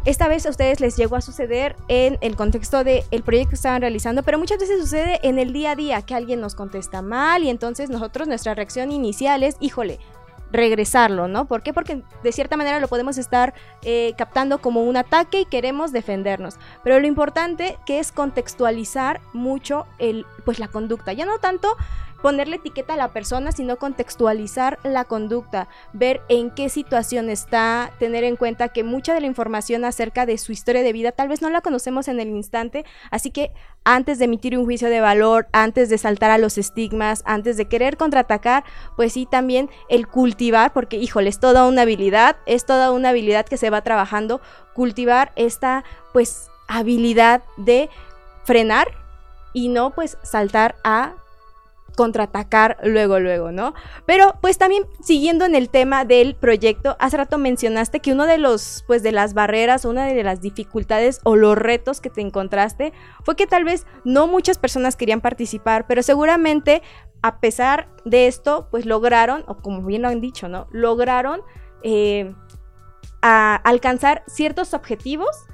Esta 0.07 0.27
vez 0.27 0.47
a 0.47 0.49
ustedes 0.49 0.81
les 0.81 0.97
llegó 0.97 1.17
a 1.17 1.21
suceder 1.21 1.77
en 1.89 2.17
el 2.23 2.35
contexto 2.35 2.83
del 2.83 3.03
el 3.11 3.23
proyecto 3.23 3.51
que 3.51 3.57
estaban 3.57 3.83
realizando, 3.83 4.23
pero 4.23 4.39
muchas 4.39 4.59
veces 4.59 4.81
sucede 4.81 5.21
en 5.23 5.39
el 5.39 5.53
día 5.53 5.73
a 5.73 5.77
día 5.77 6.01
que 6.01 6.15
alguien 6.15 6.41
nos 6.41 6.55
contesta 6.55 7.03
mal 7.03 7.45
y 7.45 7.51
entonces 7.51 7.91
nosotros 7.91 8.27
nuestra 8.27 8.55
reacción 8.55 8.91
inicial 8.91 9.43
es, 9.43 9.57
híjole, 9.61 9.99
regresarlo, 10.51 11.29
¿no? 11.29 11.47
¿Por 11.47 11.63
qué? 11.63 11.73
Porque 11.73 12.03
de 12.23 12.33
cierta 12.33 12.57
manera 12.57 12.81
lo 12.81 12.89
podemos 12.89 13.19
estar 13.19 13.55
eh, 13.83 14.15
captando 14.17 14.59
como 14.59 14.83
un 14.83 14.97
ataque 14.97 15.41
y 15.41 15.45
queremos 15.45 15.93
defendernos. 15.93 16.57
Pero 16.83 17.01
lo 17.01 17.07
importante 17.07 17.79
que 17.87 17.99
es 17.99 18.13
contextualizar 18.13 19.21
mucho 19.33 19.87
el, 19.99 20.27
pues 20.45 20.59
la 20.59 20.69
conducta. 20.69 21.13
Ya 21.13 21.27
no 21.27 21.39
tanto 21.39 21.77
ponerle 22.23 22.57
etiqueta 22.57 22.95
a 22.95 22.97
la 22.97 23.13
persona, 23.13 23.53
sino 23.53 23.77
contextualizar 23.77 24.79
la 24.83 25.05
conducta, 25.05 25.69
ver 25.93 26.21
en 26.29 26.51
qué 26.51 26.69
situación 26.69 27.31
está, 27.31 27.93
tener 27.99 28.25
en 28.25 28.37
cuenta 28.37 28.69
que 28.69 28.85
mucha 28.85 29.15
de 29.15 29.21
la 29.21 29.27
información 29.27 29.85
acerca 29.85 30.27
de 30.27 30.39
su 30.39 30.53
historia 30.53 30.83
de 30.83 30.93
vida 30.93 31.13
tal 31.13 31.29
vez 31.29 31.43
no 31.43 31.51
la 31.51 31.61
conocemos 31.61 32.09
en 32.09 32.21
el 32.21 32.29
instante, 32.29 32.85
así 33.11 33.31
que 33.31 33.53
antes 33.85 34.19
de 34.19 34.27
emitir 34.27 34.59
un 34.59 34.65
juicio 34.65 34.91
de 34.91 35.01
valor, 35.01 35.49
antes 35.53 35.89
de 35.89 35.99
saltar 35.99 36.31
a 36.31 36.39
los 36.39 36.59
estigmas, 36.59 37.23
antes 37.25 37.57
de 37.57 37.67
querer 37.67 37.97
contraatacar, 37.97 38.65
pues 38.97 39.13
sí 39.13 39.27
también 39.31 39.71
el 39.89 40.07
cultivar, 40.09 40.73
porque 40.73 40.97
híjole, 40.97 41.31
es 41.31 41.41
toda 41.41 41.67
una 41.67 41.83
habilidad, 41.83 42.37
es 42.47 42.67
toda 42.67 42.91
una 42.91 43.11
habilidad 43.11 43.47
que 43.47 43.57
se 43.57 43.71
va 43.71 43.83
trabajando, 43.83 44.41
cultivar 44.75 45.33
esta 45.37 45.85
pues 46.13 46.51
habilidad 46.69 47.43
de 47.57 47.89
frenar 48.45 48.89
y 49.53 49.69
no 49.69 49.91
pues 49.91 50.19
saltar 50.23 50.77
a 50.85 51.15
contraatacar 51.99 52.77
luego, 52.85 53.19
luego, 53.19 53.51
¿no? 53.51 53.75
Pero 54.07 54.39
pues 54.41 54.57
también 54.57 54.85
siguiendo 55.03 55.45
en 55.45 55.57
el 55.57 55.69
tema 55.69 56.05
del 56.05 56.37
proyecto, 56.37 56.97
hace 57.01 57.17
rato 57.17 57.39
mencionaste 57.39 57.99
que 57.99 58.13
uno 58.13 58.27
de 58.27 58.39
los, 58.39 58.85
pues 58.87 59.03
de 59.03 59.11
las 59.11 59.35
barreras, 59.35 59.85
una 59.85 60.07
de 60.07 60.23
las 60.23 60.41
dificultades 60.41 61.19
o 61.25 61.35
los 61.35 61.59
retos 61.59 62.01
que 62.01 62.09
te 62.09 62.21
encontraste 62.21 62.93
fue 63.25 63.35
que 63.35 63.49
tal 63.49 63.65
vez 63.65 63.85
no 64.05 64.29
muchas 64.29 64.59
personas 64.59 64.95
querían 64.95 65.21
participar, 65.21 65.89
pero 65.89 66.05
seguramente 66.05 66.83
a 67.21 67.41
pesar 67.41 67.89
de 68.05 68.29
esto, 68.29 68.69
pues 68.71 68.87
lograron, 68.87 69.43
o 69.49 69.57
como 69.57 69.83
bien 69.83 70.03
lo 70.03 70.09
han 70.09 70.21
dicho, 70.21 70.49
¿no? 70.49 70.69
Lograron 70.71 71.41
eh, 71.83 72.33
alcanzar 73.23 74.23
ciertos 74.29 74.73
objetivos 74.73 75.49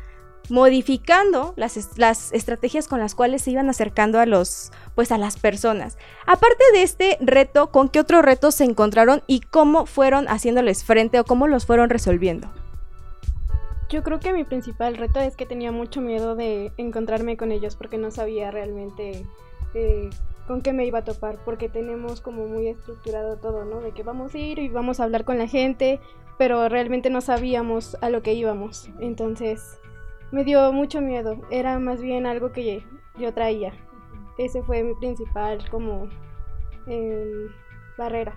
modificando 0.48 1.54
las, 1.56 1.98
las, 1.98 2.32
estrategias 2.32 2.88
con 2.88 3.00
las 3.00 3.14
cuales 3.14 3.42
se 3.42 3.50
iban 3.50 3.68
acercando 3.70 4.20
a 4.20 4.26
los 4.26 4.72
pues 4.94 5.12
a 5.12 5.18
las 5.18 5.38
personas. 5.38 5.98
Aparte 6.26 6.64
de 6.72 6.82
este 6.82 7.18
reto, 7.20 7.70
¿con 7.70 7.88
qué 7.88 8.00
otros 8.00 8.24
retos 8.24 8.54
se 8.54 8.64
encontraron 8.64 9.22
y 9.26 9.40
cómo 9.40 9.86
fueron 9.86 10.28
haciéndoles 10.28 10.84
frente 10.84 11.18
o 11.20 11.24
cómo 11.24 11.46
los 11.48 11.66
fueron 11.66 11.90
resolviendo? 11.90 12.48
Yo 13.88 14.02
creo 14.02 14.18
que 14.18 14.32
mi 14.32 14.44
principal 14.44 14.96
reto 14.96 15.20
es 15.20 15.36
que 15.36 15.46
tenía 15.46 15.70
mucho 15.70 16.00
miedo 16.00 16.34
de 16.36 16.72
encontrarme 16.78 17.36
con 17.36 17.52
ellos 17.52 17.76
porque 17.76 17.98
no 17.98 18.10
sabía 18.10 18.50
realmente 18.50 19.26
eh, 19.74 20.10
con 20.46 20.62
qué 20.62 20.72
me 20.72 20.86
iba 20.86 21.00
a 21.00 21.04
topar, 21.04 21.38
porque 21.44 21.68
tenemos 21.68 22.20
como 22.20 22.46
muy 22.46 22.68
estructurado 22.68 23.36
todo, 23.36 23.64
¿no? 23.64 23.80
De 23.80 23.92
que 23.92 24.02
vamos 24.02 24.34
a 24.34 24.38
ir 24.38 24.58
y 24.58 24.68
vamos 24.68 25.00
a 25.00 25.04
hablar 25.04 25.24
con 25.24 25.38
la 25.38 25.46
gente, 25.46 26.00
pero 26.38 26.68
realmente 26.68 27.10
no 27.10 27.20
sabíamos 27.20 27.96
a 28.00 28.10
lo 28.10 28.22
que 28.22 28.34
íbamos. 28.34 28.90
Entonces, 29.00 29.78
me 30.32 30.44
dio 30.44 30.72
mucho 30.72 31.00
miedo. 31.00 31.40
Era 31.50 31.78
más 31.78 32.00
bien 32.00 32.26
algo 32.26 32.52
que 32.52 32.84
yo 33.18 33.32
traía. 33.32 33.72
Ese 34.38 34.62
fue 34.62 34.82
mi 34.82 34.94
principal 34.94 35.58
como 35.70 36.08
em, 36.86 37.48
barrera. 37.96 38.34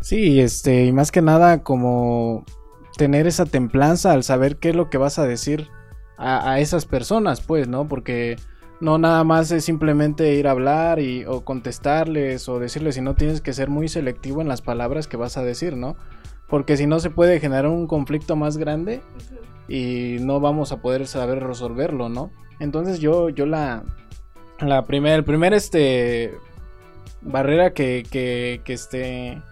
Sí, 0.00 0.40
este, 0.40 0.84
y 0.86 0.92
más 0.92 1.10
que 1.10 1.22
nada 1.22 1.62
como 1.62 2.44
tener 2.96 3.26
esa 3.26 3.44
templanza 3.44 4.12
al 4.12 4.22
saber 4.22 4.56
qué 4.56 4.70
es 4.70 4.76
lo 4.76 4.88
que 4.88 4.98
vas 4.98 5.18
a 5.18 5.26
decir 5.26 5.68
a, 6.16 6.52
a 6.52 6.60
esas 6.60 6.86
personas, 6.86 7.40
pues, 7.40 7.66
¿no? 7.66 7.88
Porque 7.88 8.36
no 8.80 8.98
nada 8.98 9.24
más 9.24 9.50
es 9.50 9.64
simplemente 9.64 10.34
ir 10.34 10.48
a 10.48 10.50
hablar 10.50 10.98
y, 10.98 11.24
o 11.24 11.44
contestarles 11.44 12.48
o 12.48 12.58
decirles, 12.58 12.94
sino 12.94 13.14
tienes 13.14 13.40
que 13.40 13.52
ser 13.52 13.70
muy 13.70 13.88
selectivo 13.88 14.42
en 14.42 14.48
las 14.48 14.62
palabras 14.62 15.06
que 15.06 15.16
vas 15.16 15.36
a 15.36 15.42
decir, 15.42 15.76
¿no? 15.76 15.96
Porque 16.48 16.76
si 16.76 16.86
no 16.86 17.00
se 17.00 17.10
puede 17.10 17.40
generar 17.40 17.66
un 17.66 17.86
conflicto 17.86 18.36
más 18.36 18.56
grande 18.56 19.00
y 19.68 20.18
no 20.20 20.40
vamos 20.40 20.72
a 20.72 20.80
poder 20.80 21.06
saber 21.06 21.42
resolverlo, 21.42 22.08
¿no? 22.08 22.30
Entonces 22.60 23.00
yo, 23.00 23.28
yo 23.28 23.46
la, 23.46 23.84
la 24.60 24.86
primera, 24.86 25.16
el 25.16 25.24
primer, 25.24 25.52
este, 25.52 26.34
barrera 27.20 27.72
que, 27.72 28.04
que, 28.10 28.60
que 28.64 28.72
este, 28.72 29.42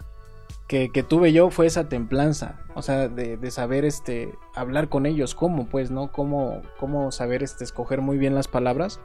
que, 0.69 0.91
que, 0.91 1.03
tuve 1.03 1.33
yo 1.33 1.51
fue 1.51 1.67
esa 1.67 1.89
templanza, 1.89 2.61
o 2.75 2.83
sea, 2.83 3.09
de, 3.09 3.37
de, 3.37 3.51
saber, 3.51 3.85
este, 3.85 4.35
hablar 4.55 4.89
con 4.89 5.07
ellos, 5.07 5.35
cómo, 5.35 5.67
pues, 5.67 5.91
¿no? 5.91 6.11
Cómo, 6.11 6.63
cómo 6.79 7.13
saber, 7.13 7.43
este, 7.43 7.65
escoger 7.65 8.01
muy 8.01 8.17
bien 8.19 8.35
las 8.35 8.49
palabras 8.49 9.01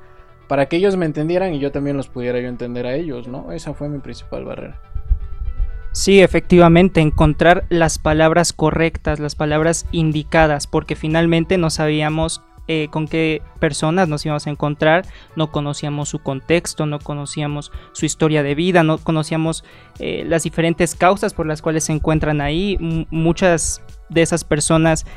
para 0.47 0.67
que 0.67 0.77
ellos 0.77 0.97
me 0.97 1.05
entendieran 1.05 1.53
y 1.53 1.60
yo 1.60 1.71
también 1.71 1.95
los 1.95 2.07
pudiera 2.07 2.39
yo 2.39 2.47
entender 2.47 2.88
a 2.88 2.95
ellos, 2.95 3.27
¿no? 3.27 3.51
Esa 3.51 3.75
fue 3.75 3.88
mi 3.88 3.99
principal 3.99 4.45
barrera. 4.45 4.81
Sí, 5.91 6.21
efectivamente, 6.21 7.02
encontrar 7.02 7.65
las 7.69 7.97
palabras 7.97 8.54
correctas, 8.54 9.19
las 9.19 9.36
palabras 9.36 9.88
indicadas, 9.91 10.67
porque 10.67 10.95
finalmente 10.95 11.58
no 11.58 11.69
sabíamos 11.69 12.41
eh, 12.67 12.88
con 12.91 13.08
qué 13.08 13.41
personas 13.60 14.08
nos 14.08 14.23
íbamos 14.23 14.45
a 14.45 14.52
encontrar, 14.52 15.08
no 15.36 15.52
conocíamos 15.52 16.08
su 16.08 16.19
contexto, 16.19 16.86
no 16.86 16.99
conocíamos 16.99 17.71
su 17.93 18.06
historia 18.06 18.43
de 18.43 18.54
vida, 18.54 18.84
no 18.84 18.99
conocíamos 18.99 19.63
eh, 19.97 20.23
las 20.28 20.43
diferentes 20.43 20.93
causas 20.93 21.34
por 21.34 21.47
las 21.47 21.63
cuales 21.63 21.86
se 21.86 21.93
encuentran 21.93 22.41
ahí. 22.41 22.78
Muchas 23.10 23.82
de 24.10 24.21
esas 24.21 24.43
personas 24.43 25.08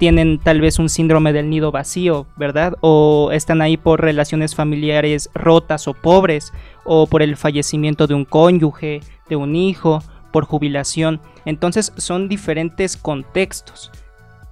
tienen 0.00 0.38
tal 0.38 0.62
vez 0.62 0.78
un 0.78 0.88
síndrome 0.88 1.34
del 1.34 1.50
nido 1.50 1.72
vacío, 1.72 2.26
¿verdad? 2.34 2.74
O 2.80 3.32
están 3.32 3.60
ahí 3.60 3.76
por 3.76 4.00
relaciones 4.00 4.54
familiares 4.54 5.28
rotas 5.34 5.86
o 5.88 5.92
pobres, 5.92 6.54
o 6.84 7.06
por 7.06 7.20
el 7.20 7.36
fallecimiento 7.36 8.06
de 8.06 8.14
un 8.14 8.24
cónyuge, 8.24 9.02
de 9.28 9.36
un 9.36 9.54
hijo, 9.54 10.02
por 10.32 10.46
jubilación. 10.46 11.20
Entonces 11.44 11.92
son 11.98 12.30
diferentes 12.30 12.96
contextos. 12.96 13.92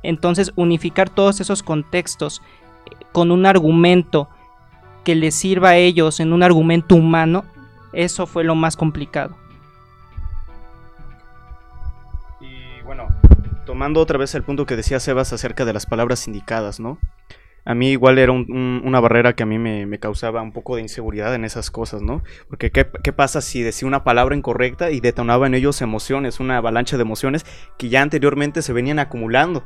Entonces 0.02 0.52
unificar 0.54 1.08
todos 1.08 1.40
esos 1.40 1.62
contextos 1.62 2.42
eh, 2.84 3.06
con 3.12 3.30
un 3.30 3.46
argumento 3.46 4.28
que 5.02 5.14
les 5.14 5.34
sirva 5.34 5.70
a 5.70 5.76
ellos 5.78 6.20
en 6.20 6.34
un 6.34 6.42
argumento 6.42 6.94
humano, 6.94 7.46
eso 7.94 8.26
fue 8.26 8.44
lo 8.44 8.54
más 8.54 8.76
complicado. 8.76 9.34
Tomando 13.68 14.00
otra 14.00 14.16
vez 14.16 14.34
el 14.34 14.42
punto 14.42 14.64
que 14.64 14.76
decía 14.76 14.98
Sebas 14.98 15.34
acerca 15.34 15.66
de 15.66 15.74
las 15.74 15.84
palabras 15.84 16.26
indicadas, 16.26 16.80
¿no? 16.80 16.98
a 17.66 17.74
mí 17.74 17.90
igual 17.90 18.16
era 18.16 18.32
un, 18.32 18.50
un, 18.50 18.80
una 18.82 18.98
barrera 18.98 19.34
que 19.34 19.42
a 19.42 19.46
mí 19.46 19.58
me, 19.58 19.84
me, 19.84 19.98
causaba 19.98 20.40
un 20.40 20.52
poco 20.52 20.76
de 20.76 20.80
inseguridad 20.80 21.34
en 21.34 21.44
esas 21.44 21.70
cosas, 21.70 22.00
¿no? 22.00 22.22
Porque 22.48 22.70
¿qué, 22.70 22.86
¿qué, 23.04 23.12
pasa 23.12 23.42
si 23.42 23.62
decía 23.62 23.86
una 23.86 24.04
palabra 24.04 24.34
incorrecta 24.34 24.90
y 24.90 25.00
detonaba 25.00 25.46
en 25.46 25.52
ellos 25.52 25.82
emociones, 25.82 26.40
una 26.40 26.56
avalancha 26.56 26.96
de 26.96 27.02
emociones 27.02 27.44
que 27.76 27.90
ya 27.90 28.00
anteriormente 28.00 28.62
se 28.62 28.72
venían 28.72 28.98
acumulando? 28.98 29.64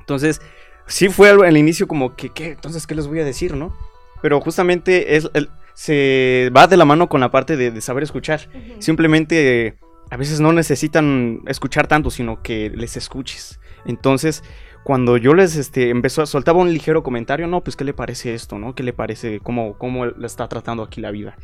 Entonces, 0.00 0.42
sí 0.84 1.08
fue 1.08 1.30
al 1.30 1.56
inicio 1.56 1.88
como 1.88 2.16
que, 2.16 2.28
¿qué? 2.28 2.50
Entonces, 2.50 2.86
¿qué 2.86 2.94
les 2.94 3.06
voy 3.06 3.20
a 3.20 3.24
decir, 3.24 3.56
no? 3.56 3.74
Pero 4.20 4.38
justamente 4.42 5.16
es, 5.16 5.30
el, 5.32 5.48
se 5.72 6.50
va 6.54 6.66
de 6.66 6.76
la 6.76 6.84
mano 6.84 7.08
con 7.08 7.22
la 7.22 7.30
parte 7.30 7.56
de, 7.56 7.70
de 7.70 7.80
saber 7.80 8.02
escuchar. 8.02 8.42
Uh 8.52 8.58
-huh. 8.58 8.82
Simplemente 8.82 9.78
a 10.12 10.16
veces 10.18 10.40
no 10.40 10.52
necesitan 10.52 11.40
escuchar 11.46 11.86
tanto, 11.86 12.10
sino 12.10 12.42
que 12.42 12.68
les 12.68 12.98
escuches. 12.98 13.58
Entonces, 13.86 14.44
cuando 14.84 15.16
yo 15.16 15.32
les 15.32 15.56
este, 15.56 15.88
empezó, 15.88 16.26
soltaba 16.26 16.60
un 16.60 16.70
ligero 16.70 17.02
comentario, 17.02 17.46
no, 17.46 17.62
pues 17.64 17.76
qué 17.76 17.84
le 17.84 17.94
parece 17.94 18.34
esto, 18.34 18.58
¿no? 18.58 18.74
¿Qué 18.74 18.82
le 18.82 18.92
parece 18.92 19.40
cómo, 19.40 19.78
cómo 19.78 20.04
le 20.04 20.26
está 20.26 20.48
tratando 20.48 20.82
aquí 20.82 21.00
la 21.00 21.12
vida? 21.12 21.38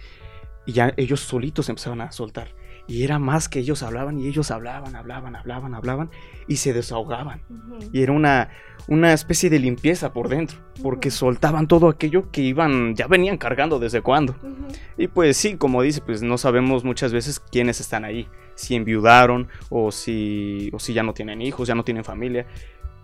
Y 0.67 0.73
ya 0.73 0.93
ellos 0.99 1.21
solitos 1.21 1.71
empezaron 1.71 2.03
a 2.03 2.13
soltar. 2.13 2.49
Y 2.87 3.05
era 3.05 3.19
más 3.19 3.49
que 3.49 3.61
ellos 3.61 3.83
hablaban 3.83 4.19
y 4.19 4.27
ellos 4.27 4.51
hablaban, 4.51 4.95
hablaban, 4.95 5.35
hablaban, 5.35 5.75
hablaban 5.75 6.11
y 6.47 6.57
se 6.57 6.75
desahogaban. 6.75 7.41
Uh 7.49 7.55
-huh. 7.55 7.91
Y 7.91 8.03
era 8.03 8.13
una, 8.13 8.51
una 8.87 9.15
especie 9.15 9.49
de 9.49 9.61
limpieza 9.61 10.13
por 10.13 10.29
dentro, 10.29 10.59
porque 10.83 11.09
uh 11.09 11.13
-huh. 11.13 11.15
soltaban 11.15 11.69
todo 11.69 11.89
aquello 11.89 12.31
que 12.31 12.43
iban, 12.43 12.95
ya 12.95 13.07
venían 13.07 13.39
cargando 13.39 13.79
desde 13.79 14.03
cuando. 14.03 14.35
Uh 14.43 14.47
-huh. 14.47 14.79
Y 14.99 15.09
pues 15.09 15.39
sí, 15.39 15.57
como 15.57 15.81
dice, 15.81 16.03
pues 16.03 16.23
no 16.23 16.37
sabemos 16.37 16.85
muchas 16.85 17.15
veces 17.15 17.41
quiénes 17.41 17.81
están 17.81 18.05
ahí, 18.05 18.29
si 18.59 18.75
enviudaron 18.75 19.49
o 19.71 19.93
si, 19.93 20.69
o 20.73 20.81
si 20.81 20.93
ya 20.93 21.05
no 21.05 21.15
tienen 21.15 21.41
hijos, 21.41 21.69
ya 21.69 21.77
no 21.77 21.85
tienen 21.85 22.05
familia. 22.05 22.45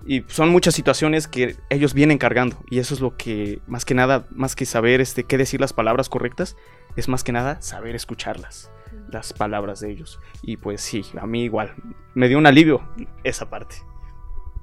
Y 0.04 0.24
son 0.26 0.48
muchas 0.50 0.74
situaciones 0.74 1.28
que 1.28 1.56
ellos 1.70 1.94
vienen 1.94 2.18
cargando. 2.18 2.56
Y 2.68 2.80
eso 2.80 2.92
es 2.92 3.00
lo 3.00 3.16
que, 3.16 3.60
más 3.68 3.84
que 3.84 3.94
nada, 3.94 4.26
más 4.30 4.56
que 4.56 4.66
saber 4.66 5.00
este, 5.00 5.24
qué 5.24 5.38
decir 5.38 5.60
las 5.60 5.72
palabras 5.72 6.08
correctas, 6.08 6.56
es 6.96 7.08
más 7.08 7.22
que 7.22 7.32
nada 7.32 7.62
saber 7.62 7.94
escucharlas, 7.94 8.70
las 9.10 9.32
palabras 9.32 9.78
de 9.78 9.92
ellos. 9.92 10.18
Y 10.42 10.56
pues 10.56 10.80
sí, 10.80 11.04
a 11.18 11.26
mí 11.26 11.44
igual, 11.44 11.74
me 12.14 12.28
dio 12.28 12.36
un 12.36 12.46
alivio 12.46 12.82
esa 13.22 13.48
parte. 13.48 13.76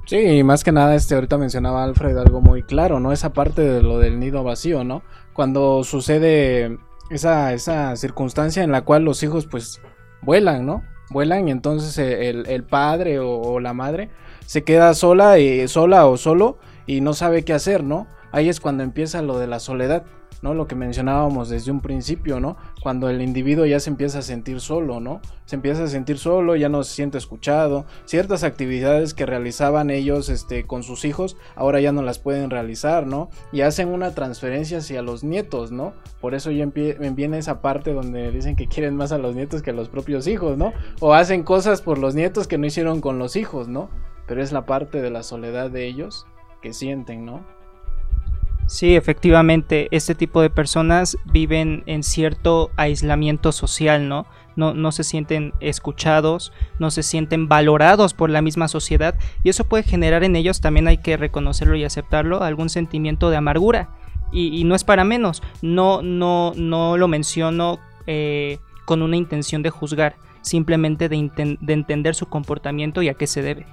Sí, 0.06 0.18
y 0.18 0.44
más 0.44 0.66
que 0.66 0.74
nada, 0.74 0.94
este, 0.94 1.16
ahorita 1.16 1.38
mencionaba 1.38 1.86
Alfred 1.86 2.18
algo 2.18 2.42
muy 2.42 2.64
claro, 2.64 3.00
¿no? 3.00 3.14
Esa 3.14 3.32
parte 3.32 3.62
de 3.62 3.82
lo 3.82 3.98
del 3.98 4.20
nido 4.20 4.44
vacío, 4.44 4.84
¿no? 4.84 5.04
Cuando 5.32 5.86
sucede 5.86 6.80
esa, 7.10 7.54
esa 7.54 7.96
circunstancia 7.96 8.64
en 8.64 8.72
la 8.72 8.82
cual 8.82 9.04
los 9.04 9.24
hijos, 9.24 9.46
pues, 9.46 9.82
vuelan, 10.22 10.66
¿no? 10.66 10.84
Vuelan 11.10 11.48
y 11.48 11.52
entonces 11.52 11.98
el, 11.98 12.48
el 12.48 12.64
padre 12.64 13.20
o, 13.20 13.60
la 13.60 13.74
madre 13.74 14.10
se 14.46 14.64
queda 14.64 14.94
sola, 14.94 15.40
y, 15.40 15.68
sola 15.68 16.08
o 16.08 16.18
solo 16.18 16.58
y 16.86 17.02
no 17.02 17.14
sabe 17.14 17.44
qué 17.44 17.54
hacer, 17.54 17.84
¿no? 17.84 18.08
Ahí 18.32 18.48
es 18.48 18.60
cuando 18.60 18.84
empieza 18.84 19.22
lo 19.22 19.38
de 19.38 19.48
la 19.48 19.60
soledad. 19.60 20.04
¿No? 20.42 20.54
Lo 20.54 20.68
que 20.68 20.76
mencionábamos 20.76 21.50
desde 21.50 21.72
un 21.72 21.82
principio, 21.82 22.40
¿no? 22.40 22.58
Cuando 22.82 23.10
el 23.10 23.22
individuo 23.22 23.66
ya 23.66 23.80
se 23.80 23.90
empieza 23.90 24.20
a 24.20 24.22
sentir 24.22 24.60
solo, 24.60 25.00
¿no? 25.00 25.22
Se 25.46 25.56
empieza 25.56 25.84
a 25.84 25.88
sentir 25.88 26.18
solo, 26.18 26.56
ya 26.56 26.70
no 26.70 26.84
se 26.84 26.96
siente 26.96 27.18
escuchado. 27.18 27.86
Ciertas 28.06 28.44
actividades 28.44 29.14
que 29.14 29.26
realizaban 29.26 29.90
ellos 29.90 30.30
este, 30.30 30.66
con 30.66 30.84
sus 30.84 31.06
hijos, 31.06 31.38
ahora 31.56 31.80
ya 31.80 31.92
no 31.92 32.02
las 32.02 32.20
pueden 32.20 32.50
realizar, 32.50 33.06
¿no? 33.06 33.30
Y 33.52 33.62
hacen 33.62 33.90
una 33.90 34.16
transferencia 34.16 34.80
hacia 34.80 35.02
los 35.02 35.24
nietos, 35.24 35.72
¿no? 35.72 35.94
Por 36.20 36.36
eso 36.36 36.52
ya 36.52 36.66
viene 36.66 37.38
esa 37.38 37.62
parte 37.62 37.94
donde 37.94 38.32
dicen 38.32 38.56
que 38.56 38.68
quieren 38.68 38.96
más 38.96 39.12
a 39.12 39.18
los 39.18 39.36
nietos 39.36 39.62
que 39.62 39.72
a 39.72 39.74
los 39.74 39.90
propios 39.90 40.28
hijos, 40.28 40.58
¿no? 40.58 40.74
O 41.00 41.14
hacen 41.14 41.44
cosas 41.44 41.82
por 41.82 41.98
los 41.98 42.16
nietos 42.16 42.48
que 42.48 42.58
no 42.58 42.66
hicieron 42.66 43.02
con 43.02 43.20
los 43.20 43.36
hijos, 43.36 43.68
¿no? 43.68 43.90
Pero 44.28 44.42
es 44.42 44.52
la 44.52 44.66
parte 44.66 45.02
de 45.02 45.10
la 45.10 45.24
soledad 45.24 45.70
de 45.70 45.86
ellos 45.88 46.26
que 46.62 46.74
sienten, 46.74 47.26
¿no? 47.26 47.61
Sí, 48.72 48.96
efectivamente, 48.96 49.90
este 49.92 50.16
tipo 50.16 50.42
de 50.42 50.50
personas 50.50 51.18
viven 51.26 51.84
en 51.88 52.04
cierto 52.04 52.72
aislamiento 52.78 53.52
social, 53.52 54.08
¿no? 54.08 54.26
No, 54.56 54.74
no 54.74 54.94
se 54.94 55.04
sienten 55.04 55.52
escuchados, 55.60 56.54
no 56.80 56.90
se 56.90 57.04
sienten 57.04 57.50
valorados 57.50 58.14
por 58.14 58.30
la 58.30 58.42
misma 58.42 58.70
sociedad 58.70 59.16
y 59.44 59.50
eso 59.50 59.66
puede 59.66 59.84
generar 59.84 60.24
en 60.24 60.38
ellos, 60.38 60.62
también 60.62 60.88
hay 60.88 61.00
que 61.00 61.18
reconocerlo 61.18 61.76
y 61.76 61.84
aceptarlo, 61.84 62.44
algún 62.44 62.70
sentimiento 62.70 63.30
de 63.30 63.36
amargura. 63.36 63.90
Y, 64.32 64.64
no 64.64 64.74
es 64.74 64.86
para 64.86 65.04
menos, 65.04 65.44
no, 65.62 66.02
no, 66.02 66.54
no 66.56 66.96
lo 66.96 67.10
menciono 67.10 67.78
eh, 68.08 68.60
con 68.86 69.02
una 69.02 69.18
intención 69.18 69.64
de 69.64 69.70
juzgar, 69.70 70.16
simplemente 70.44 71.10
de, 71.10 71.58
de 71.60 71.74
entender 71.74 72.16
su 72.16 72.28
comportamiento 72.28 73.02
y 73.02 73.10
a 73.10 73.16
qué 73.16 73.28
se 73.28 73.42
debe. 73.42 73.66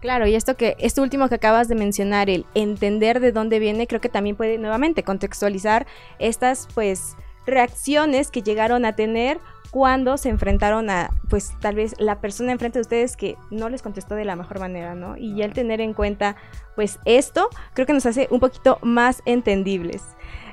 Claro, 0.00 0.26
y 0.26 0.34
esto 0.34 0.56
que 0.56 0.76
esto 0.80 1.02
último 1.02 1.28
que 1.28 1.36
acabas 1.36 1.68
de 1.68 1.76
mencionar, 1.76 2.28
el 2.28 2.44
entender 2.54 3.20
de 3.20 3.30
dónde 3.30 3.58
viene, 3.60 3.86
creo 3.86 4.00
que 4.00 4.08
también 4.08 4.34
puede 4.34 4.58
nuevamente 4.58 5.04
contextualizar 5.04 5.86
estas 6.18 6.68
pues 6.74 7.16
reacciones 7.46 8.30
que 8.30 8.42
llegaron 8.42 8.84
a 8.84 8.96
tener 8.96 9.38
cuando 9.70 10.18
se 10.18 10.28
enfrentaron 10.28 10.90
a, 10.90 11.10
pues 11.30 11.52
tal 11.60 11.76
vez 11.76 11.94
la 11.98 12.20
persona 12.20 12.52
enfrente 12.52 12.78
de 12.78 12.82
ustedes 12.82 13.16
que 13.16 13.36
no 13.50 13.70
les 13.70 13.80
contestó 13.80 14.14
de 14.14 14.26
la 14.26 14.36
mejor 14.36 14.60
manera, 14.60 14.94
¿no? 14.94 15.16
Y 15.16 15.36
ya 15.36 15.46
el 15.46 15.54
tener 15.54 15.80
en 15.80 15.94
cuenta, 15.94 16.36
pues 16.74 16.98
esto, 17.06 17.48
creo 17.72 17.86
que 17.86 17.94
nos 17.94 18.04
hace 18.04 18.28
un 18.30 18.38
poquito 18.38 18.78
más 18.82 19.22
entendibles. 19.24 20.02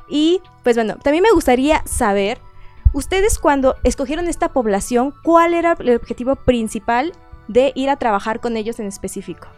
Y, 0.08 0.42
pues 0.64 0.78
bueno, 0.78 0.96
también 1.04 1.24
me 1.24 1.32
gustaría 1.32 1.82
saber, 1.86 2.40
ustedes 2.94 3.40
cuando 3.40 3.76
escogieron 3.84 4.28
esta 4.30 4.54
población, 4.54 5.14
¿cuál 5.22 5.54
era 5.54 5.76
el 5.80 5.98
objetivo 5.98 6.38
principal 6.38 7.12
de 7.50 7.74
ir 7.76 7.90
a 7.90 7.98
trabajar 7.98 8.40
con 8.40 8.56
ellos 8.56 8.80
en 8.80 8.86
específico? 8.86 9.50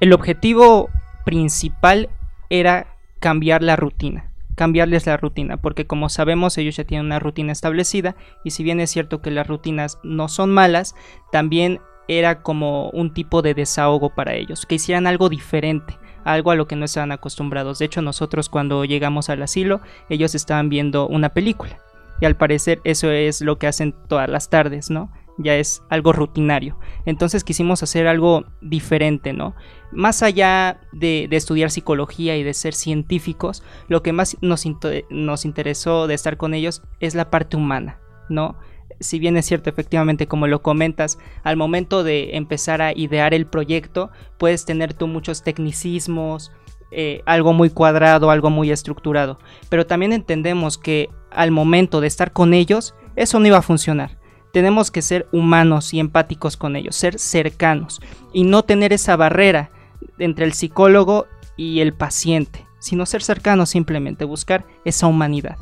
El 0.00 0.12
objetivo 0.12 0.88
principal 1.24 2.08
era 2.48 2.96
cambiar 3.20 3.62
la 3.62 3.76
rutina, 3.76 4.32
cambiarles 4.56 5.06
la 5.06 5.18
rutina, 5.18 5.58
porque 5.58 5.86
como 5.86 6.08
sabemos 6.08 6.58
ellos 6.58 6.76
ya 6.76 6.84
tienen 6.84 7.06
una 7.06 7.18
rutina 7.18 7.52
establecida 7.52 8.16
y 8.42 8.50
si 8.50 8.64
bien 8.64 8.80
es 8.80 8.90
cierto 8.90 9.20
que 9.20 9.30
las 9.30 9.46
rutinas 9.46 9.98
no 10.02 10.28
son 10.28 10.50
malas, 10.50 10.94
también 11.30 11.80
era 12.08 12.42
como 12.42 12.90
un 12.90 13.12
tipo 13.12 13.42
de 13.42 13.54
desahogo 13.54 14.14
para 14.14 14.34
ellos, 14.34 14.66
que 14.66 14.76
hicieran 14.76 15.06
algo 15.06 15.28
diferente, 15.28 15.98
algo 16.24 16.50
a 16.50 16.56
lo 16.56 16.66
que 16.66 16.76
no 16.76 16.86
estaban 16.86 17.12
acostumbrados. 17.12 17.78
De 17.78 17.84
hecho, 17.84 18.02
nosotros 18.02 18.48
cuando 18.48 18.84
llegamos 18.84 19.28
al 19.28 19.42
asilo, 19.42 19.80
ellos 20.08 20.34
estaban 20.34 20.70
viendo 20.70 21.06
una 21.06 21.28
película. 21.28 21.78
Y 22.20 22.26
al 22.26 22.36
parecer 22.36 22.80
eso 22.84 23.10
es 23.10 23.40
lo 23.40 23.58
que 23.58 23.66
hacen 23.66 23.94
todas 24.08 24.28
las 24.28 24.50
tardes, 24.50 24.90
¿no? 24.90 25.10
Ya 25.42 25.56
es 25.56 25.82
algo 25.88 26.12
rutinario. 26.12 26.78
Entonces 27.06 27.44
quisimos 27.44 27.82
hacer 27.82 28.06
algo 28.06 28.44
diferente, 28.60 29.32
¿no? 29.32 29.54
Más 29.90 30.22
allá 30.22 30.80
de, 30.92 31.28
estudiar 31.30 31.70
psicología 31.70 32.36
y 32.36 32.42
de 32.42 32.54
ser 32.54 32.74
científicos, 32.74 33.62
lo 33.88 34.02
que 34.02 34.12
más 34.12 34.36
nos, 34.40 34.64
nos 35.10 35.44
interesó 35.44 36.06
de 36.06 36.14
estar 36.14 36.36
con 36.36 36.54
ellos 36.54 36.82
es 37.00 37.14
la 37.14 37.30
parte 37.30 37.56
humana, 37.56 37.98
¿no? 38.28 38.56
si 39.00 39.18
bien 39.18 39.38
es 39.38 39.46
cierto, 39.46 39.70
efectivamente, 39.70 40.28
como 40.28 40.46
lo 40.46 40.60
comentas, 40.60 41.18
al 41.42 41.56
momento 41.56 42.04
de 42.04 42.36
empezar 42.36 42.82
a 42.82 42.92
idear 42.92 43.32
el 43.32 43.46
proyecto, 43.46 44.10
puedes 44.36 44.66
tener 44.66 44.92
tú 44.92 45.06
muchos 45.06 45.42
tecnicismos, 45.42 46.52
eh, 46.90 47.22
algo 47.24 47.54
muy 47.54 47.70
cuadrado, 47.70 48.30
algo 48.30 48.50
muy 48.50 48.70
estructurado. 48.70 49.38
Pero 49.70 49.86
también 49.86 50.12
entendemos 50.12 50.76
que 50.76 51.08
al 51.30 51.50
momento 51.50 52.02
de 52.02 52.08
estar 52.08 52.32
con 52.32 52.52
ellos, 52.52 52.94
eso 53.16 53.40
no 53.40 53.46
iba 53.46 53.56
a 53.56 53.62
funcionar 53.62 54.19
tenemos 54.52 54.90
que 54.90 55.02
ser 55.02 55.26
humanos 55.32 55.94
y 55.94 56.00
empáticos 56.00 56.56
con 56.56 56.76
ellos, 56.76 56.96
ser 56.96 57.18
cercanos 57.18 58.00
y 58.32 58.44
no 58.44 58.62
tener 58.62 58.92
esa 58.92 59.16
barrera 59.16 59.70
entre 60.18 60.44
el 60.44 60.52
psicólogo 60.52 61.26
y 61.56 61.80
el 61.80 61.92
paciente, 61.92 62.66
sino 62.78 63.06
ser 63.06 63.22
cercanos 63.22 63.70
simplemente, 63.70 64.24
buscar 64.24 64.64
esa 64.84 65.06
humanidad. 65.06 65.56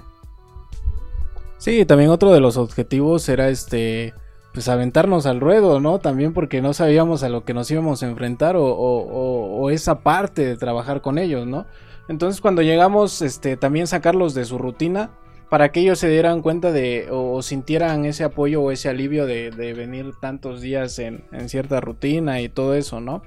Sí, 1.59 1.85
también 1.85 2.11
otro 2.11 2.33
de 2.33 2.41
los 2.41 2.57
objetivos 2.57 3.29
era 3.29 3.49
este 3.49 4.15
pues 4.55 4.69
aventarnos 4.69 5.27
al 5.27 5.41
ruedo, 5.41 5.79
¿no? 5.79 5.99
También 5.99 6.33
porque 6.33 6.63
no 6.63 6.73
sabíamos 6.73 7.23
a 7.23 7.29
lo 7.29 7.45
que 7.45 7.55
nos 7.55 7.71
íbamos 7.71 8.03
a 8.03 8.09
enfrentar 8.09 8.57
o, 8.57 8.65
o 8.65 9.71
esa 9.71 10.01
parte 10.01 10.45
de 10.45 10.57
trabajar 10.57 11.01
con 11.01 11.19
ellos, 11.19 11.47
¿no? 11.47 11.67
Entonces 12.09 12.41
cuando 12.41 12.63
llegamos, 12.63 13.23
este, 13.23 13.57
también 13.57 13.87
sacarlos 13.87 14.35
de 14.35 14.47
su 14.47 14.59
rutina, 14.59 15.11
para 15.49 15.73
que 15.73 15.81
ellos 15.81 15.99
se 15.99 16.09
dieran 16.09 16.43
cuenta 16.43 16.73
de 16.73 17.09
o 17.11 17.41
sintieran 17.43 18.05
ese 18.05 18.25
apoyo 18.25 18.63
o 18.63 18.71
ese 18.71 18.89
alivio 18.89 19.27
de, 19.27 19.51
venir 19.75 20.13
tantos 20.21 20.61
días 20.61 20.99
en, 20.99 21.25
cierta 21.49 21.81
rutina 21.81 22.41
y 22.41 22.49
todo 22.49 22.75
eso, 22.75 23.01
¿no? 23.01 23.23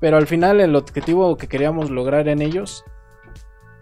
Pero 0.00 0.16
al 0.16 0.26
final 0.26 0.60
el 0.60 0.74
objetivo 0.74 1.36
que 1.36 1.46
queríamos 1.46 1.90
lograr 1.90 2.28
en 2.28 2.42
ellos 2.42 2.84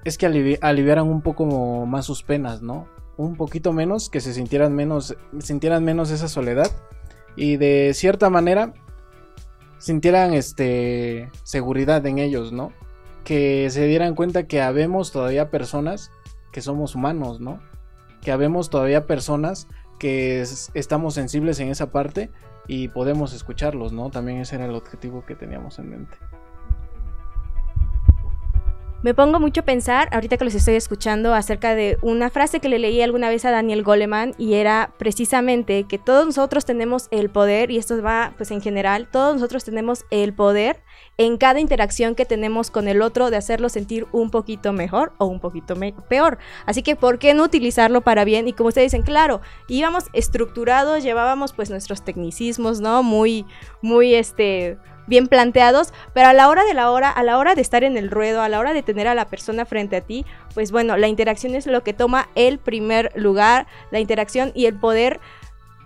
es 0.05 0.19
que 0.19 0.27
aliviaran 0.61 1.09
un 1.09 1.23
poco 1.23 1.87
más 1.87 2.05
sus 2.05 2.23
penas, 2.23 2.61
¿no? 2.61 2.89
Un 3.17 3.37
poquito 3.37 3.73
menos, 3.73 4.11
que 4.11 4.21
se 4.21 4.35
sintieran 4.35 4.75
menos, 4.75 5.17
sintieran 5.39 5.85
menos 5.85 6.11
esa 6.11 6.29
soledad 6.29 6.71
y 7.37 7.57
de 7.57 7.93
cierta 7.95 8.29
manera 8.29 8.75
sintieran 9.79 10.35
este 10.35 11.31
seguridad 11.43 12.05
en 12.07 12.19
ellos, 12.19 12.53
¿no? 12.53 12.73
Que 13.25 13.71
se 13.71 13.87
dieran 13.87 14.15
cuenta 14.15 14.47
que 14.47 14.61
habemos 14.61 15.13
todavía 15.13 15.51
personas 15.51 16.11
que 16.53 16.61
somos 16.61 16.95
humanos, 16.95 17.41
¿no? 17.41 17.61
Que 18.21 18.31
habemos 18.31 18.71
todavía 18.71 19.07
personas 19.07 19.67
que 19.99 20.45
estamos 20.75 21.15
sensibles 21.15 21.59
en 21.61 21.69
esa 21.69 21.91
parte 21.91 22.31
y 22.69 22.88
podemos 22.88 23.33
escucharlos, 23.33 23.93
¿no? 23.93 24.11
También 24.11 24.38
ese 24.38 24.57
era 24.57 24.67
el 24.67 24.75
objetivo 24.75 25.25
que 25.25 25.35
teníamos 25.35 25.79
en 25.79 25.91
mente. 25.91 26.17
Me 29.03 29.15
pongo 29.15 29.41
mucho 29.41 29.62
a 29.62 29.65
pensar, 29.65 30.09
ahorita 30.12 30.37
que 30.37 30.45
los 30.45 30.55
estoy 30.55 30.77
escuchando, 30.77 31.35
acerca 31.35 31.75
de 31.75 31.99
una 32.03 32.31
frase 32.31 32.61
que 32.61 32.69
le 32.69 32.79
leí 32.79 33.03
alguna 33.03 33.31
vez 33.31 33.45
a 33.45 33.51
Daniel 33.51 33.83
Goleman 33.83 34.33
y 34.38 34.55
era 34.55 34.93
precisamente 34.97 35.88
que 35.88 35.99
todos 35.99 36.25
nosotros 36.25 36.65
tenemos 36.65 37.09
el 37.11 37.29
poder, 37.29 37.73
y 37.73 37.79
esto 37.79 38.01
va 38.01 38.33
pues 38.37 38.53
en 38.53 38.61
general, 38.61 39.09
todos 39.11 39.35
nosotros 39.35 39.65
tenemos 39.65 40.05
el 40.12 40.33
poder 40.33 40.85
en 41.19 41.37
cada 41.37 41.59
interacción 41.59 42.15
que 42.15 42.27
tenemos 42.27 42.71
con 42.71 42.87
el 42.87 43.03
otro 43.03 43.31
de 43.31 43.38
hacerlo 43.38 43.69
sentir 43.71 44.07
un 44.12 44.31
poquito 44.31 44.73
mejor 44.73 45.15
o 45.19 45.27
un 45.27 45.41
poquito 45.41 45.75
peor. 46.09 46.38
Así 46.65 46.85
que, 46.85 46.95
¿por 46.95 47.19
qué 47.19 47.35
no 47.35 47.43
utilizarlo 47.43 48.03
para 48.03 48.25
bien? 48.25 48.47
Y 48.47 48.53
como 48.53 48.69
ustedes 48.69 48.93
dicen, 48.93 49.03
claro, 49.03 49.41
íbamos 49.67 50.05
estructurados, 50.12 51.03
llevábamos 51.03 51.53
pues 51.53 51.71
nuestros 51.71 52.05
tecnicismos, 52.05 52.81
¿no? 52.81 53.03
Muy, 53.03 53.47
muy, 53.83 54.15
este 54.15 54.79
bien 55.07 55.27
planteados, 55.27 55.93
pero 56.15 56.29
a 56.29 56.33
la 56.33 56.49
hora 56.49 56.65
de 56.65 56.75
la 56.75 56.91
hora, 56.91 57.11
a 57.11 57.23
la 57.23 57.38
hora 57.38 57.55
de 57.55 57.62
estar 57.62 57.85
en 57.85 57.97
el 57.97 58.11
ruedo, 58.11 58.43
a 58.43 58.49
la 58.49 58.59
hora 58.59 58.73
de 58.73 58.83
tener 58.83 59.09
a 59.09 59.15
la 59.15 59.27
persona 59.27 59.65
frente 59.65 59.97
a 59.97 60.01
ti, 60.01 60.25
pues 60.55 60.71
bueno, 60.73 60.97
la 60.97 61.09
interacción 61.09 61.55
es 61.55 61.67
lo 61.67 61.83
que 61.83 61.93
toma 61.93 62.29
el 62.35 62.59
primer 62.59 63.12
lugar, 63.15 63.67
la 63.91 64.01
interacción 64.01 64.53
y 64.55 64.67
el 64.67 64.79
poder 64.79 65.21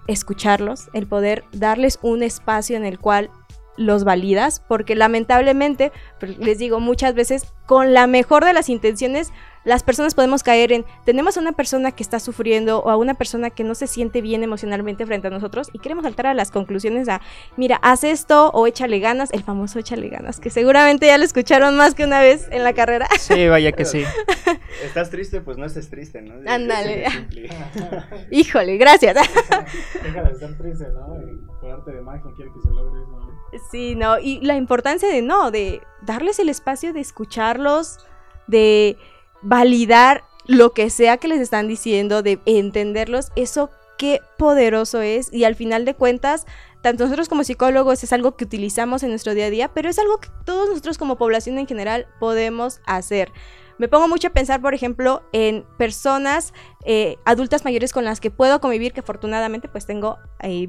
escucharlos, 0.06 0.88
el 0.92 1.06
poder 1.06 1.44
darles 1.52 1.98
un 2.02 2.22
espacio 2.22 2.76
en 2.76 2.84
el 2.84 2.98
cual 2.98 3.30
los 3.76 4.04
validas, 4.04 4.60
porque 4.60 4.94
lamentablemente, 4.94 5.92
pues, 6.18 6.38
les 6.38 6.58
digo 6.58 6.80
muchas 6.80 7.14
veces, 7.14 7.52
con 7.66 7.92
la 7.92 8.06
mejor 8.06 8.44
de 8.44 8.52
las 8.52 8.68
intenciones, 8.68 9.32
las 9.66 9.82
personas 9.82 10.14
podemos 10.14 10.44
caer 10.44 10.72
en, 10.72 10.86
tenemos 11.04 11.36
a 11.36 11.40
una 11.40 11.52
persona 11.52 11.90
que 11.90 12.04
está 12.04 12.20
sufriendo 12.20 12.78
o 12.78 12.88
a 12.88 12.96
una 12.96 13.14
persona 13.14 13.50
que 13.50 13.64
no 13.64 13.74
se 13.74 13.88
siente 13.88 14.22
bien 14.22 14.44
emocionalmente 14.44 15.04
frente 15.04 15.26
a 15.26 15.30
nosotros 15.30 15.70
y 15.72 15.80
queremos 15.80 16.04
saltar 16.04 16.28
a 16.28 16.34
las 16.34 16.52
conclusiones 16.52 17.08
a, 17.08 17.20
mira, 17.56 17.76
haz 17.82 18.04
esto 18.04 18.50
o 18.50 18.68
échale 18.68 19.00
ganas, 19.00 19.32
el 19.32 19.42
famoso 19.42 19.80
échale 19.80 20.08
ganas, 20.08 20.38
que 20.38 20.50
seguramente 20.50 21.06
ya 21.06 21.18
lo 21.18 21.24
escucharon 21.24 21.76
más 21.76 21.96
que 21.96 22.04
una 22.04 22.20
vez 22.20 22.46
en 22.52 22.62
la 22.62 22.74
carrera. 22.74 23.08
Sí, 23.18 23.48
vaya 23.48 23.72
que 23.72 23.84
sí. 23.84 24.04
Estás 24.84 25.10
triste, 25.10 25.40
pues 25.40 25.58
no 25.58 25.66
estés 25.66 25.90
triste, 25.90 26.22
¿no? 26.22 26.34
Ándale. 26.48 27.06
Híjole, 28.30 28.76
gracias. 28.76 29.16
Déjala 30.02 30.28
de 30.28 30.34
estar 30.34 30.56
triste, 30.56 30.86
¿no? 30.92 31.56
por 31.60 31.72
arte 31.72 31.90
de 31.90 32.02
magia 32.02 32.30
quiere 32.36 32.52
que 32.52 32.60
se 32.60 32.70
logre 32.70 33.02
eso. 33.02 33.66
Sí, 33.72 33.96
no, 33.96 34.20
y 34.20 34.40
la 34.42 34.54
importancia 34.54 35.08
de 35.08 35.22
no, 35.22 35.50
de 35.50 35.80
darles 36.02 36.38
el 36.38 36.48
espacio 36.48 36.92
de 36.92 37.00
escucharlos, 37.00 37.98
de 38.46 38.96
validar 39.42 40.24
lo 40.46 40.72
que 40.72 40.90
sea 40.90 41.16
que 41.16 41.28
les 41.28 41.40
están 41.40 41.68
diciendo, 41.68 42.22
de 42.22 42.40
entenderlos, 42.46 43.30
eso 43.36 43.70
qué 43.98 44.20
poderoso 44.38 45.00
es 45.00 45.32
y 45.32 45.44
al 45.44 45.54
final 45.54 45.84
de 45.84 45.94
cuentas, 45.94 46.46
tanto 46.82 47.04
nosotros 47.04 47.28
como 47.28 47.44
psicólogos 47.44 48.04
es 48.04 48.12
algo 48.12 48.36
que 48.36 48.44
utilizamos 48.44 49.02
en 49.02 49.10
nuestro 49.10 49.34
día 49.34 49.46
a 49.46 49.50
día, 49.50 49.70
pero 49.72 49.88
es 49.88 49.98
algo 49.98 50.18
que 50.18 50.28
todos 50.44 50.68
nosotros 50.68 50.98
como 50.98 51.16
población 51.16 51.58
en 51.58 51.66
general 51.66 52.06
podemos 52.20 52.80
hacer. 52.86 53.32
Me 53.78 53.88
pongo 53.88 54.08
mucho 54.08 54.28
a 54.28 54.30
pensar, 54.30 54.60
por 54.60 54.74
ejemplo, 54.74 55.22
en 55.32 55.64
personas 55.76 56.54
eh, 56.84 57.16
adultas 57.24 57.64
mayores 57.64 57.92
con 57.92 58.04
las 58.04 58.20
que 58.20 58.30
puedo 58.30 58.60
convivir, 58.60 58.92
que 58.92 59.00
afortunadamente 59.00 59.68
pues 59.68 59.86
tengo 59.86 60.18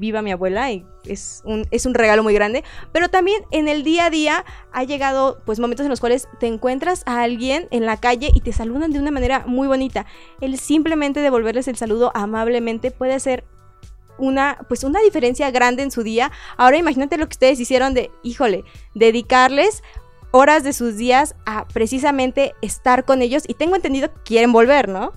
viva 0.00 0.22
mi 0.22 0.32
abuela 0.32 0.72
y 0.72 0.84
es 1.04 1.42
un, 1.44 1.64
es 1.70 1.86
un 1.86 1.94
regalo 1.94 2.22
muy 2.24 2.34
grande, 2.34 2.64
pero 2.90 3.08
también 3.08 3.44
en 3.52 3.68
el 3.68 3.84
día 3.84 4.06
a 4.06 4.10
día 4.10 4.44
ha 4.72 4.82
llegado 4.82 5.40
pues 5.46 5.60
momentos 5.60 5.84
en 5.84 5.90
los 5.90 6.00
cuales 6.00 6.28
te 6.40 6.48
encuentras 6.48 7.04
a 7.06 7.22
alguien 7.22 7.68
en 7.70 7.86
la 7.86 7.96
calle 7.96 8.30
y 8.34 8.40
te 8.40 8.52
saludan 8.52 8.92
de 8.92 8.98
una 8.98 9.12
manera 9.12 9.44
muy 9.46 9.68
bonita. 9.68 10.06
El 10.40 10.58
simplemente 10.58 11.20
devolverles 11.20 11.68
el 11.68 11.76
saludo 11.76 12.10
amablemente 12.14 12.90
puede 12.90 13.20
ser 13.20 13.44
una, 14.18 14.58
pues 14.68 14.84
una 14.84 15.00
diferencia 15.00 15.50
grande 15.50 15.82
en 15.82 15.90
su 15.90 16.02
día. 16.02 16.30
Ahora 16.56 16.76
imagínate 16.76 17.16
lo 17.16 17.26
que 17.26 17.34
ustedes 17.34 17.60
hicieron 17.60 17.94
de, 17.94 18.10
híjole, 18.22 18.64
dedicarles 18.94 19.82
horas 20.30 20.64
de 20.64 20.72
sus 20.72 20.96
días 20.96 21.34
a 21.46 21.66
precisamente 21.68 22.54
estar 22.62 23.04
con 23.04 23.22
ellos 23.22 23.44
y 23.46 23.54
tengo 23.54 23.76
entendido 23.76 24.12
que 24.12 24.20
quieren 24.24 24.52
volver, 24.52 24.88
¿no? 24.88 25.12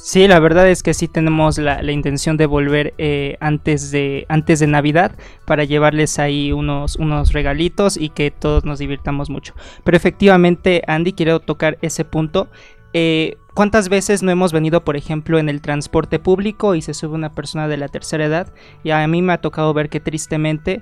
Sí, 0.00 0.28
la 0.28 0.38
verdad 0.38 0.68
es 0.68 0.84
que 0.84 0.94
sí 0.94 1.08
tenemos 1.08 1.58
la, 1.58 1.82
intención 1.90 2.36
de 2.36 2.46
volver 2.46 2.94
eh, 2.98 3.36
antes, 3.40 3.90
de, 3.90 4.26
antes 4.28 4.60
de 4.60 4.68
Navidad 4.68 5.16
para 5.44 5.64
llevarles 5.64 6.20
ahí 6.20 6.52
unos, 6.52 6.94
unos 6.96 7.32
regalitos 7.32 7.96
y 7.96 8.10
que 8.10 8.30
todos 8.30 8.64
nos 8.64 8.78
divirtamos 8.78 9.28
mucho. 9.28 9.54
Pero 9.82 9.96
efectivamente, 9.96 10.82
Andy, 10.86 11.14
quiero 11.14 11.40
tocar 11.40 11.78
ese 11.82 12.04
punto. 12.04 12.48
Eh, 12.92 13.36
¿Cuántas 13.54 13.88
veces 13.88 14.22
no 14.22 14.30
hemos 14.30 14.52
venido, 14.52 14.84
por 14.84 14.96
ejemplo, 14.96 15.40
en 15.40 15.48
el 15.48 15.60
transporte 15.60 16.20
público 16.20 16.76
y 16.76 16.80
se 16.80 16.94
sube 16.94 17.16
una 17.16 17.34
persona 17.34 17.66
de 17.66 17.76
la 17.76 17.88
tercera 17.88 18.24
edad? 18.24 18.54
Y 18.84 18.90
a 18.90 19.06
mí 19.08 19.20
me 19.20 19.32
ha 19.32 19.40
tocado 19.40 19.74
ver 19.74 19.88
que 19.88 19.98
tristemente 19.98 20.80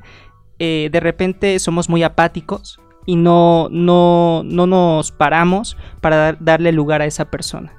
eh, 0.58 0.90
de 0.92 1.00
repente 1.00 1.58
somos 1.58 1.88
muy 1.88 2.02
apáticos 2.02 2.80
y 3.06 3.16
no, 3.16 3.68
no, 3.70 4.42
no 4.44 4.66
nos 4.66 5.12
paramos 5.12 5.76
para 6.00 6.34
darle 6.34 6.72
lugar 6.72 7.00
a 7.00 7.06
esa 7.06 7.30
persona. 7.30 7.72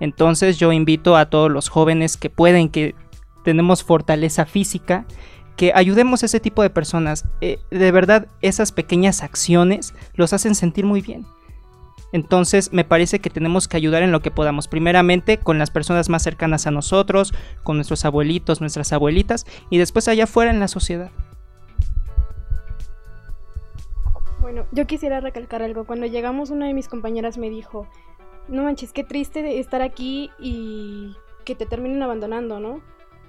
Entonces 0.00 0.58
yo 0.58 0.72
invito 0.72 1.16
a 1.16 1.26
todos 1.26 1.50
los 1.50 1.68
jóvenes 1.68 2.16
que 2.16 2.30
pueden, 2.30 2.70
que 2.70 2.94
tenemos 3.44 3.84
fortaleza 3.84 4.46
física, 4.46 5.04
que 5.56 5.72
ayudemos 5.74 6.22
a 6.22 6.26
ese 6.26 6.40
tipo 6.40 6.62
de 6.62 6.70
personas. 6.70 7.26
Eh, 7.42 7.58
de 7.70 7.92
verdad, 7.92 8.28
esas 8.40 8.72
pequeñas 8.72 9.22
acciones 9.22 9.94
los 10.14 10.32
hacen 10.32 10.54
sentir 10.54 10.86
muy 10.86 11.02
bien. 11.02 11.26
Entonces 12.12 12.72
me 12.72 12.84
parece 12.84 13.20
que 13.20 13.30
tenemos 13.30 13.68
que 13.68 13.76
ayudar 13.76 14.02
en 14.02 14.10
lo 14.10 14.20
que 14.20 14.30
podamos. 14.30 14.68
Primeramente 14.68 15.38
con 15.38 15.58
las 15.58 15.70
personas 15.70 16.08
más 16.08 16.22
cercanas 16.22 16.66
a 16.66 16.70
nosotros, 16.70 17.34
con 17.62 17.76
nuestros 17.76 18.04
abuelitos, 18.04 18.60
nuestras 18.60 18.92
abuelitas 18.92 19.46
y 19.68 19.78
después 19.78 20.08
allá 20.08 20.24
afuera 20.24 20.50
en 20.50 20.60
la 20.60 20.68
sociedad. 20.68 21.10
Bueno, 24.40 24.66
yo 24.72 24.86
quisiera 24.86 25.20
recalcar 25.20 25.62
algo. 25.62 25.84
Cuando 25.84 26.06
llegamos 26.06 26.50
una 26.50 26.66
de 26.66 26.74
mis 26.74 26.88
compañeras 26.88 27.36
me 27.36 27.50
dijo, 27.50 27.86
no 28.48 28.62
manches, 28.62 28.92
qué 28.92 29.04
triste 29.04 29.58
estar 29.58 29.82
aquí 29.82 30.30
y 30.38 31.14
que 31.44 31.54
te 31.54 31.66
terminen 31.66 32.02
abandonando, 32.02 32.58
¿no? 32.58 32.80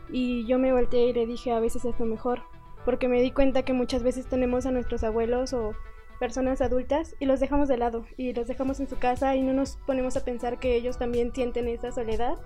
Y 0.09 0.45
yo 0.45 0.57
me 0.57 0.71
volteé 0.71 1.07
y 1.07 1.13
le 1.13 1.25
dije, 1.25 1.51
a 1.51 1.59
veces 1.59 1.85
es 1.85 1.99
lo 1.99 2.05
mejor, 2.05 2.41
porque 2.85 3.07
me 3.07 3.21
di 3.21 3.31
cuenta 3.31 3.63
que 3.63 3.73
muchas 3.73 4.03
veces 4.03 4.27
tenemos 4.27 4.65
a 4.65 4.71
nuestros 4.71 5.03
abuelos 5.03 5.53
o 5.53 5.73
personas 6.19 6.61
adultas 6.61 7.15
y 7.19 7.25
los 7.25 7.39
dejamos 7.39 7.67
de 7.67 7.77
lado 7.77 8.05
y 8.15 8.33
los 8.33 8.47
dejamos 8.47 8.79
en 8.79 8.87
su 8.87 8.97
casa 8.97 9.35
y 9.35 9.41
no 9.41 9.53
nos 9.53 9.77
ponemos 9.87 10.15
a 10.15 10.23
pensar 10.23 10.59
que 10.59 10.75
ellos 10.75 10.97
también 10.97 11.33
sienten 11.33 11.67
esa 11.67 11.91
soledad. 11.91 12.37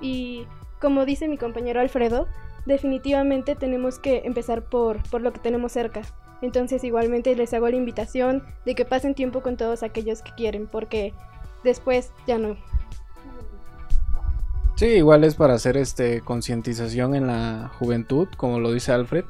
Y 0.00 0.46
como 0.80 1.04
dice 1.04 1.28
mi 1.28 1.38
compañero 1.38 1.80
Alfredo, 1.80 2.28
definitivamente 2.64 3.56
tenemos 3.56 3.98
que 3.98 4.22
empezar 4.24 4.68
por, 4.68 5.02
por 5.10 5.20
lo 5.20 5.32
que 5.32 5.40
tenemos 5.40 5.72
cerca. 5.72 6.02
Entonces 6.44 6.84
igualmente 6.84 7.34
les 7.34 7.52
hago 7.54 7.68
la 7.68 7.76
invitación 7.76 8.44
de 8.64 8.74
que 8.74 8.84
pasen 8.84 9.14
tiempo 9.14 9.42
con 9.42 9.56
todos 9.56 9.82
aquellos 9.82 10.22
que 10.22 10.32
quieren, 10.36 10.66
porque 10.66 11.12
después 11.64 12.10
ya 12.26 12.38
no. 12.38 12.56
Sí, 14.76 14.86
igual 14.86 15.24
es 15.24 15.34
para 15.34 15.54
hacer 15.54 15.76
este 15.76 16.20
concientización 16.20 17.14
en 17.14 17.26
la 17.26 17.70
juventud, 17.78 18.28
como 18.36 18.60
lo 18.60 18.72
dice 18.72 18.92
Alfred, 18.92 19.24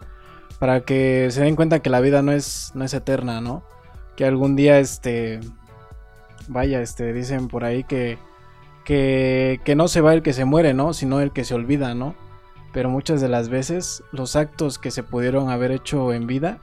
para 0.58 0.80
que 0.80 1.28
se 1.30 1.42
den 1.42 1.56
cuenta 1.56 1.80
que 1.80 1.90
la 1.90 2.00
vida 2.00 2.22
no 2.22 2.32
es, 2.32 2.72
no 2.74 2.84
es 2.84 2.94
eterna, 2.94 3.40
¿no? 3.40 3.62
que 4.16 4.24
algún 4.24 4.56
día, 4.56 4.78
este, 4.78 5.40
vaya, 6.48 6.80
este, 6.80 7.12
dicen 7.12 7.48
por 7.48 7.64
ahí 7.64 7.84
que, 7.84 8.18
que, 8.84 9.60
que 9.64 9.74
no 9.74 9.88
se 9.88 10.00
va 10.00 10.14
el 10.14 10.22
que 10.22 10.32
se 10.32 10.44
muere, 10.44 10.74
¿no? 10.74 10.92
Sino 10.92 11.20
el 11.20 11.32
que 11.32 11.44
se 11.44 11.54
olvida, 11.54 11.94
¿no? 11.94 12.14
Pero 12.72 12.90
muchas 12.90 13.20
de 13.20 13.28
las 13.28 13.48
veces 13.48 14.02
los 14.12 14.36
actos 14.36 14.78
que 14.78 14.90
se 14.90 15.02
pudieron 15.02 15.50
haber 15.50 15.70
hecho 15.70 16.12
en 16.12 16.26
vida, 16.26 16.58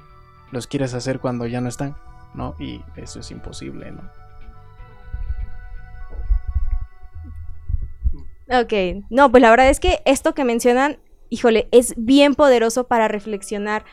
los 0.51 0.67
quieres 0.67 0.93
hacer 0.93 1.19
cuando 1.19 1.45
ya 1.47 1.61
no 1.61 1.69
están, 1.69 1.95
¿no? 2.33 2.55
Y 2.59 2.81
eso 2.95 3.19
es 3.19 3.31
imposible, 3.31 3.91
¿no? 3.91 4.01
Ok, 8.51 9.05
no, 9.09 9.31
pues 9.31 9.41
la 9.41 9.49
verdad 9.49 9.69
es 9.69 9.79
que 9.79 10.01
esto 10.05 10.33
que 10.33 10.43
mencionan, 10.43 10.99
híjole, 11.29 11.69
es 11.71 11.93
bien 11.95 12.35
poderoso 12.35 12.85
para 12.85 13.07
reflexionar. 13.07 13.85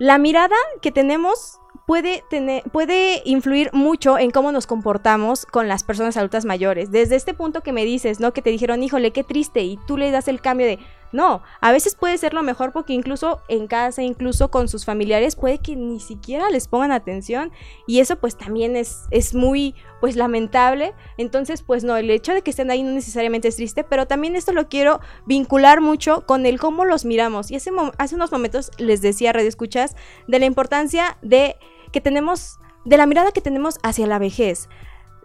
La 0.00 0.18
mirada 0.18 0.56
que 0.82 0.90
tenemos 0.90 1.60
puede, 1.86 2.24
tener, 2.28 2.64
puede 2.64 3.22
influir 3.24 3.70
mucho 3.72 4.18
en 4.18 4.32
cómo 4.32 4.50
nos 4.50 4.66
comportamos 4.66 5.46
con 5.46 5.68
las 5.68 5.84
personas 5.84 6.16
adultas 6.16 6.44
mayores. 6.44 6.90
Desde 6.90 7.14
este 7.14 7.32
punto 7.32 7.62
que 7.62 7.72
me 7.72 7.84
dices, 7.84 8.18
¿no? 8.18 8.32
Que 8.32 8.42
te 8.42 8.50
dijeron, 8.50 8.82
híjole, 8.82 9.12
qué 9.12 9.22
triste, 9.22 9.62
y 9.62 9.78
tú 9.86 9.96
le 9.96 10.10
das 10.10 10.26
el 10.26 10.40
cambio 10.40 10.66
de, 10.66 10.80
no, 11.16 11.42
a 11.62 11.72
veces 11.72 11.94
puede 11.94 12.18
ser 12.18 12.34
lo 12.34 12.42
mejor 12.42 12.72
porque 12.72 12.92
incluso 12.92 13.40
en 13.48 13.66
casa, 13.66 14.02
incluso 14.02 14.50
con 14.50 14.68
sus 14.68 14.84
familiares, 14.84 15.34
puede 15.34 15.58
que 15.58 15.74
ni 15.74 15.98
siquiera 15.98 16.50
les 16.50 16.68
pongan 16.68 16.92
atención 16.92 17.52
y 17.86 18.00
eso 18.00 18.16
pues 18.16 18.36
también 18.36 18.76
es, 18.76 19.06
es 19.10 19.34
muy 19.34 19.74
pues 20.02 20.14
lamentable. 20.14 20.92
Entonces 21.16 21.62
pues 21.62 21.84
no, 21.84 21.96
el 21.96 22.10
hecho 22.10 22.34
de 22.34 22.42
que 22.42 22.50
estén 22.50 22.70
ahí 22.70 22.82
no 22.82 22.90
necesariamente 22.90 23.48
es 23.48 23.56
triste, 23.56 23.82
pero 23.82 24.06
también 24.06 24.36
esto 24.36 24.52
lo 24.52 24.68
quiero 24.68 25.00
vincular 25.24 25.80
mucho 25.80 26.26
con 26.26 26.44
el 26.44 26.60
cómo 26.60 26.84
los 26.84 27.06
miramos. 27.06 27.50
Y 27.50 27.56
hace, 27.56 27.70
hace 27.96 28.14
unos 28.14 28.30
momentos 28.30 28.70
les 28.76 29.00
decía, 29.00 29.32
Radio 29.32 29.48
Escuchas, 29.48 29.96
de 30.28 30.38
la 30.38 30.44
importancia 30.44 31.16
de 31.22 31.56
que 31.92 32.02
tenemos, 32.02 32.58
de 32.84 32.98
la 32.98 33.06
mirada 33.06 33.32
que 33.32 33.40
tenemos 33.40 33.78
hacia 33.82 34.06
la 34.06 34.18
vejez. 34.18 34.68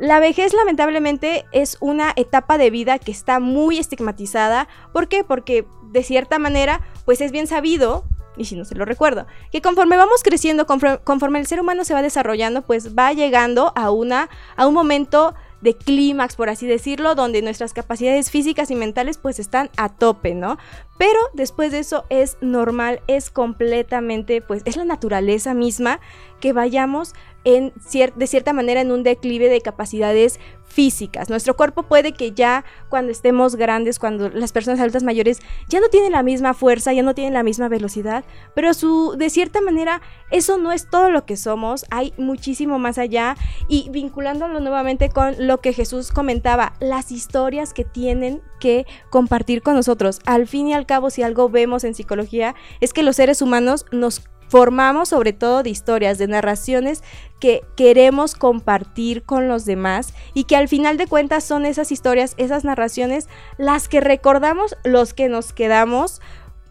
La 0.01 0.19
vejez 0.19 0.51
lamentablemente 0.55 1.45
es 1.51 1.77
una 1.79 2.11
etapa 2.15 2.57
de 2.57 2.71
vida 2.71 2.97
que 2.97 3.11
está 3.11 3.39
muy 3.39 3.77
estigmatizada. 3.77 4.67
¿Por 4.93 5.07
qué? 5.07 5.23
Porque 5.23 5.67
de 5.91 6.03
cierta 6.03 6.39
manera, 6.39 6.81
pues 7.05 7.21
es 7.21 7.31
bien 7.31 7.47
sabido, 7.47 8.05
y 8.37 8.45
si 8.45 8.55
no 8.55 8.65
se 8.65 8.75
lo 8.75 8.85
recuerdo, 8.85 9.27
que 9.51 9.61
conforme 9.61 9.97
vamos 9.97 10.23
creciendo, 10.23 10.65
conforme, 10.65 11.39
el 11.39 11.47
ser 11.47 11.59
humano 11.59 11.83
se 11.83 11.93
va 11.93 12.01
desarrollando, 12.01 12.61
pues 12.61 12.95
va 12.95 13.13
llegando 13.13 13.73
a, 13.75 13.91
una, 13.91 14.29
a 14.55 14.67
un 14.67 14.73
momento 14.73 15.35
de 15.61 15.75
clímax, 15.75 16.35
por 16.35 16.49
así 16.49 16.65
decirlo, 16.65 17.13
donde 17.13 17.41
nuestras 17.41 17.73
capacidades 17.73 18.31
físicas 18.31 18.71
y 18.71 18.75
mentales 18.75 19.17
pues 19.17 19.39
están 19.39 19.69
a 19.77 19.89
tope, 19.89 20.33
¿no? 20.33 20.57
Pero 20.97 21.19
después 21.33 21.71
de 21.71 21.79
eso 21.79 22.05
es 22.09 22.37
normal, 22.41 23.01
es 23.07 23.29
completamente, 23.29 24.41
pues 24.41 24.63
es 24.65 24.75
la 24.75 24.85
naturaleza 24.85 25.53
misma 25.53 25.99
que 26.39 26.53
vayamos 26.53 27.13
en 27.43 27.73
de 28.15 28.27
cierta 28.27 28.53
manera 28.53 28.81
en 28.81 28.91
un 28.91 29.03
declive 29.03 29.49
de 29.49 29.61
capacidades 29.61 30.39
físicas. 30.71 31.29
Nuestro 31.29 31.55
cuerpo 31.55 31.83
puede 31.83 32.13
que 32.13 32.31
ya 32.31 32.63
cuando 32.89 33.11
estemos 33.11 33.55
grandes, 33.55 33.99
cuando 33.99 34.29
las 34.29 34.51
personas 34.51 34.79
adultas 34.79 35.03
mayores 35.03 35.39
ya 35.67 35.79
no 35.79 35.89
tienen 35.89 36.13
la 36.13 36.23
misma 36.23 36.53
fuerza, 36.53 36.93
ya 36.93 37.03
no 37.03 37.13
tienen 37.13 37.33
la 37.33 37.43
misma 37.43 37.67
velocidad, 37.67 38.23
pero 38.55 38.73
su 38.73 39.15
de 39.17 39.29
cierta 39.29 39.61
manera 39.61 40.01
eso 40.31 40.57
no 40.57 40.71
es 40.71 40.89
todo 40.89 41.09
lo 41.09 41.25
que 41.25 41.37
somos, 41.37 41.85
hay 41.89 42.13
muchísimo 42.17 42.79
más 42.79 42.97
allá 42.97 43.35
y 43.67 43.89
vinculándolo 43.91 44.59
nuevamente 44.59 45.09
con 45.09 45.35
lo 45.37 45.59
que 45.59 45.73
Jesús 45.73 46.11
comentaba, 46.11 46.73
las 46.79 47.11
historias 47.11 47.73
que 47.73 47.83
tienen 47.83 48.41
que 48.59 48.85
compartir 49.09 49.61
con 49.61 49.75
nosotros. 49.75 50.19
Al 50.25 50.47
fin 50.47 50.67
y 50.67 50.73
al 50.73 50.85
cabo, 50.85 51.09
si 51.09 51.23
algo 51.23 51.49
vemos 51.49 51.83
en 51.83 51.95
psicología 51.95 52.55
es 52.79 52.93
que 52.93 53.03
los 53.03 53.17
seres 53.17 53.41
humanos 53.41 53.85
nos 53.91 54.23
formamos 54.51 55.07
sobre 55.07 55.31
todo 55.31 55.63
de 55.63 55.69
historias, 55.69 56.17
de 56.17 56.27
narraciones 56.27 57.03
que 57.39 57.63
queremos 57.77 58.35
compartir 58.35 59.23
con 59.23 59.47
los 59.47 59.63
demás 59.63 60.13
y 60.33 60.43
que 60.43 60.57
al 60.57 60.67
final 60.67 60.97
de 60.97 61.07
cuentas 61.07 61.45
son 61.45 61.65
esas 61.65 61.89
historias, 61.93 62.33
esas 62.35 62.65
narraciones, 62.65 63.29
las 63.57 63.87
que 63.87 64.01
recordamos, 64.01 64.75
los 64.83 65.13
que 65.13 65.29
nos 65.29 65.53
quedamos. 65.53 66.19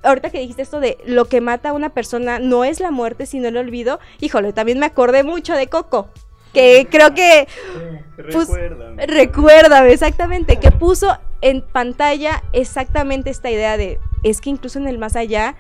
Ahorita 0.02 0.28
que 0.28 0.40
dijiste 0.40 0.60
esto 0.60 0.78
de 0.78 0.98
lo 1.06 1.24
que 1.24 1.40
mata 1.40 1.70
a 1.70 1.72
una 1.72 1.94
persona 1.94 2.38
no 2.38 2.64
es 2.64 2.80
la 2.80 2.90
muerte, 2.90 3.24
sino 3.24 3.48
el 3.48 3.56
olvido, 3.56 3.98
híjole, 4.20 4.52
también 4.52 4.78
me 4.78 4.84
acordé 4.84 5.24
mucho 5.24 5.54
de 5.54 5.68
Coco 5.68 6.10
que 6.52 6.86
creo 6.90 7.14
que 7.14 7.46
recuérdame. 8.18 9.06
recuérdame 9.06 9.92
exactamente 9.92 10.58
que 10.58 10.70
puso 10.70 11.16
en 11.40 11.62
pantalla 11.62 12.42
exactamente 12.52 13.30
esta 13.30 13.50
idea 13.50 13.76
de 13.76 14.00
es 14.22 14.40
que 14.40 14.50
incluso 14.50 14.78
en 14.78 14.88
el 14.88 14.98
más 14.98 15.16
allá 15.16 15.54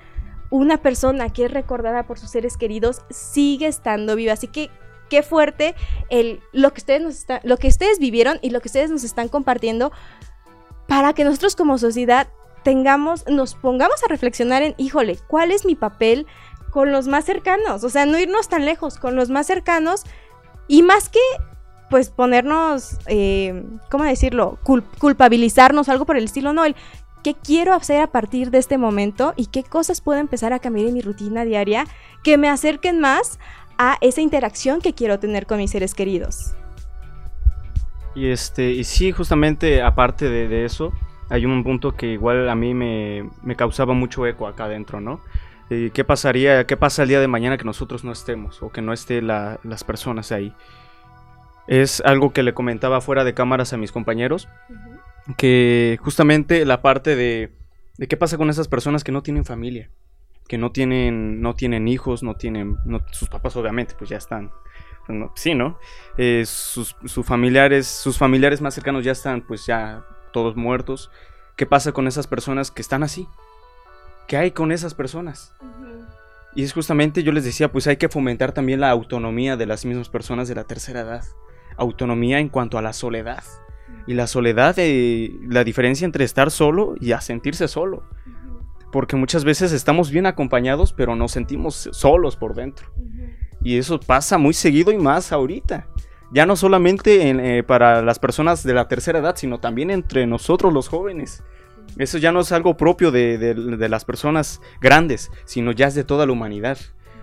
una 0.50 0.78
persona 0.78 1.30
que 1.30 1.46
es 1.46 1.50
recordada 1.50 2.06
por 2.06 2.18
sus 2.18 2.30
seres 2.30 2.56
queridos 2.56 3.02
sigue 3.10 3.66
estando 3.66 4.16
viva. 4.16 4.32
Así 4.32 4.48
que 4.48 4.70
qué 5.08 5.22
fuerte 5.22 5.74
el, 6.08 6.40
lo, 6.52 6.72
que 6.72 6.80
ustedes 6.80 7.02
nos 7.02 7.26
lo 7.42 7.56
que 7.56 7.68
ustedes 7.68 7.98
vivieron 7.98 8.38
y 8.42 8.50
lo 8.50 8.60
que 8.60 8.68
ustedes 8.68 8.90
nos 8.90 9.04
están 9.04 9.28
compartiendo 9.28 9.92
para 10.86 11.12
que 11.12 11.24
nosotros 11.24 11.54
como 11.54 11.78
sociedad 11.78 12.28
tengamos, 12.62 13.26
nos 13.28 13.54
pongamos 13.54 14.02
a 14.02 14.08
reflexionar 14.08 14.62
en, 14.62 14.74
híjole, 14.76 15.18
¿cuál 15.28 15.50
es 15.50 15.64
mi 15.64 15.74
papel 15.74 16.26
con 16.70 16.92
los 16.92 17.06
más 17.06 17.24
cercanos? 17.24 17.84
O 17.84 17.90
sea, 17.90 18.06
no 18.06 18.18
irnos 18.18 18.48
tan 18.48 18.64
lejos, 18.64 18.98
con 18.98 19.16
los 19.16 19.30
más 19.30 19.46
cercanos 19.46 20.04
y 20.68 20.82
más 20.82 21.08
que 21.08 21.20
pues 21.90 22.10
ponernos, 22.10 22.98
eh, 23.06 23.64
¿cómo 23.90 24.04
decirlo? 24.04 24.58
culpabilizarnos, 24.62 25.88
algo 25.88 26.06
por 26.06 26.16
el 26.16 26.24
estilo, 26.24 26.52
no, 26.52 26.64
el 26.64 26.76
qué 27.22 27.34
quiero 27.34 27.74
hacer 27.74 28.00
a 28.00 28.06
partir 28.08 28.50
de 28.50 28.58
este 28.58 28.78
momento 28.78 29.34
y 29.36 29.46
qué 29.46 29.62
cosas 29.62 30.00
puedo 30.00 30.18
empezar 30.18 30.52
a 30.52 30.58
cambiar 30.58 30.86
en 30.86 30.94
mi 30.94 31.00
rutina 31.02 31.44
diaria 31.44 31.84
que 32.22 32.38
me 32.38 32.48
acerquen 32.48 33.00
más 33.00 33.38
a 33.78 33.96
esa 34.00 34.20
interacción 34.20 34.80
que 34.80 34.92
quiero 34.92 35.18
tener 35.18 35.46
con 35.46 35.58
mis 35.58 35.70
seres 35.70 35.94
queridos. 35.94 36.54
Y 38.14 38.26
este, 38.26 38.70
y 38.72 38.84
sí, 38.84 39.12
justamente 39.12 39.82
aparte 39.82 40.28
de, 40.28 40.64
eso, 40.64 40.92
hay 41.28 41.46
un 41.46 41.62
punto 41.62 41.92
que 41.92 42.06
igual 42.06 42.48
a 42.48 42.54
mí 42.54 42.74
me, 42.74 43.56
causaba 43.56 43.94
mucho 43.94 44.26
eco 44.26 44.46
acá 44.46 44.64
adentro, 44.64 45.00
¿no? 45.00 45.20
Eh, 45.70 45.90
¿Qué 45.94 46.04
pasaría, 46.04 46.66
qué 46.66 46.76
pasa 46.76 47.04
el 47.04 47.08
día 47.08 47.20
de 47.20 47.28
mañana 47.28 47.56
que 47.56 47.64
nosotros 47.64 48.02
no 48.02 48.10
estemos 48.10 48.62
o 48.62 48.70
que 48.70 48.82
no 48.82 48.92
estén 48.92 49.28
las 49.28 49.84
personas 49.84 50.32
ahí? 50.32 50.52
Es 51.68 52.02
algo 52.04 52.32
que 52.32 52.42
le 52.42 52.52
comentaba 52.52 53.00
fuera 53.00 53.22
de 53.22 53.32
cámaras 53.32 53.72
a 53.72 53.76
mis 53.76 53.92
compañeros, 53.92 54.48
que 55.36 55.98
justamente 56.02 56.64
la 56.64 56.82
parte 56.82 57.16
de, 57.16 57.52
de 57.98 58.08
qué 58.08 58.16
pasa 58.16 58.36
con 58.36 58.50
esas 58.50 58.68
personas 58.68 59.04
que 59.04 59.12
no 59.12 59.22
tienen 59.22 59.44
familia, 59.44 59.90
que 60.48 60.58
no 60.58 60.72
tienen, 60.72 61.40
no 61.40 61.54
tienen 61.54 61.88
hijos, 61.88 62.22
no 62.22 62.34
tienen, 62.34 62.76
sus 63.12 63.28
papás 63.28 63.56
obviamente 63.56 63.94
pues 63.98 64.10
ya 64.10 64.16
están 64.16 64.50
sí, 65.34 65.54
¿no? 65.54 65.78
Eh, 66.16 66.44
sus, 66.46 66.94
familiares, 67.24 67.86
sus 67.86 68.18
familiares 68.18 68.60
más 68.60 68.74
cercanos 68.74 69.04
ya 69.04 69.12
están 69.12 69.42
pues 69.42 69.66
ya 69.66 70.04
todos 70.32 70.56
muertos. 70.56 71.10
¿Qué 71.56 71.66
pasa 71.66 71.92
con 71.92 72.06
esas 72.06 72.26
personas 72.26 72.70
que 72.70 72.82
están 72.82 73.02
así? 73.02 73.28
¿Qué 74.26 74.36
hay 74.36 74.50
con 74.52 74.72
esas 74.72 74.94
personas? 74.94 75.52
Y 76.54 76.62
es 76.62 76.72
justamente, 76.72 77.22
yo 77.22 77.32
les 77.32 77.44
decía, 77.44 77.70
pues 77.70 77.86
hay 77.86 77.96
que 77.96 78.08
fomentar 78.08 78.52
también 78.52 78.80
la 78.80 78.90
autonomía 78.90 79.56
de 79.56 79.66
las 79.66 79.84
mismas 79.84 80.08
personas 80.08 80.48
de 80.48 80.54
la 80.54 80.64
tercera 80.64 81.00
edad. 81.00 81.24
Autonomía 81.76 82.38
en 82.38 82.48
cuanto 82.48 82.78
a 82.78 82.82
la 82.82 82.92
soledad. 82.92 83.44
Y 84.10 84.14
la 84.14 84.26
soledad, 84.26 84.74
eh, 84.78 85.30
la 85.48 85.62
diferencia 85.62 86.04
entre 86.04 86.24
estar 86.24 86.50
solo 86.50 86.96
y 87.00 87.12
a 87.12 87.20
sentirse 87.20 87.68
solo. 87.68 88.02
Porque 88.90 89.14
muchas 89.14 89.44
veces 89.44 89.70
estamos 89.70 90.10
bien 90.10 90.26
acompañados, 90.26 90.92
pero 90.92 91.14
nos 91.14 91.30
sentimos 91.30 91.88
solos 91.92 92.34
por 92.34 92.56
dentro. 92.56 92.92
Y 93.62 93.78
eso 93.78 94.00
pasa 94.00 94.36
muy 94.36 94.52
seguido 94.52 94.90
y 94.90 94.98
más 94.98 95.30
ahorita. 95.30 95.86
Ya 96.32 96.44
no 96.44 96.56
solamente 96.56 97.30
eh, 97.30 97.62
para 97.62 98.02
las 98.02 98.18
personas 98.18 98.64
de 98.64 98.74
la 98.74 98.88
tercera 98.88 99.20
edad, 99.20 99.36
sino 99.36 99.60
también 99.60 99.92
entre 99.92 100.26
nosotros 100.26 100.72
los 100.72 100.88
jóvenes. 100.88 101.44
Eso 101.96 102.18
ya 102.18 102.32
no 102.32 102.40
es 102.40 102.50
algo 102.50 102.76
propio 102.76 103.12
de, 103.12 103.54
las 103.88 104.04
personas 104.04 104.60
grandes, 104.80 105.30
sino 105.44 105.70
ya 105.70 105.86
es 105.86 105.94
de 105.94 106.02
toda 106.02 106.26
la 106.26 106.32
humanidad. 106.32 106.78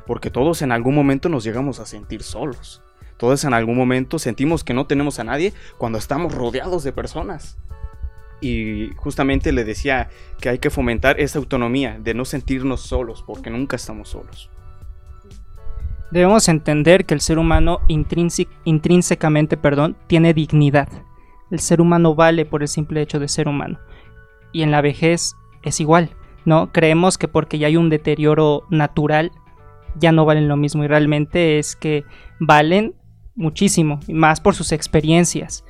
Porque 0.06 0.32
todos 0.32 0.62
en 0.62 0.72
algún 0.72 0.96
momento 0.96 1.28
nos 1.28 1.44
llegamos 1.44 1.82
a 1.82 1.86
sentir 1.86 2.24
solos. 2.24 2.82
Todos 3.18 3.44
en 3.44 3.54
algún 3.54 3.78
momento 3.78 4.20
sentimos 4.20 4.64
que 4.64 4.74
no 4.74 4.86
tenemos 4.86 5.20
a 5.20 5.24
nadie 5.24 5.54
cuando 5.78 5.98
estamos 5.98 6.34
rodeados 6.34 6.84
de 6.84 6.94
personas. 6.94 7.58
Y 8.40 8.92
justamente 8.98 9.52
le 9.52 9.64
decía 9.64 10.10
que 10.40 10.50
hay 10.50 10.60
que 10.60 10.70
fomentar 10.70 11.20
esa 11.20 11.40
autonomía 11.40 11.98
de 12.00 12.14
no 12.14 12.24
sentirnos 12.24 12.82
solos, 12.82 13.24
porque 13.26 13.50
nunca 13.50 13.76
estamos 13.76 14.10
solos. 14.10 14.52
Debemos 16.12 16.48
entender 16.48 17.06
que 17.06 17.16
el 17.16 17.22
ser 17.22 17.40
humano 17.40 17.82
intrínsecamente 17.88 19.58
perdón, 19.58 19.98
tiene 20.08 20.34
dignidad. 20.34 20.88
El 21.50 21.60
ser 21.60 21.82
humano 21.82 22.14
vale 22.14 22.46
por 22.46 22.62
el 22.62 22.68
simple 22.68 23.02
hecho 23.02 23.20
de 23.20 23.28
ser 23.28 23.48
humano. 23.48 23.80
Y 24.52 24.62
en 24.62 24.72
la 24.72 24.82
vejez 24.82 25.36
es 25.64 25.80
igual, 25.82 26.12
¿no? 26.46 26.72
Creemos 26.72 27.18
que 27.18 27.28
porque 27.28 27.58
ya 27.58 27.68
hay 27.68 27.76
un 27.76 27.90
deterioro 27.90 28.64
natural, 28.70 29.32
ya 29.96 30.12
no 30.12 30.26
valen 30.26 30.48
lo 30.48 30.56
mismo. 30.56 30.84
Y 30.84 30.88
realmente 30.88 31.60
es 31.60 31.76
que 31.76 32.06
valen 32.40 32.94
muchísimo, 33.38 34.00
más 34.12 34.42
por 34.42 34.56
sus 34.56 34.74
experiencias. 34.74 35.64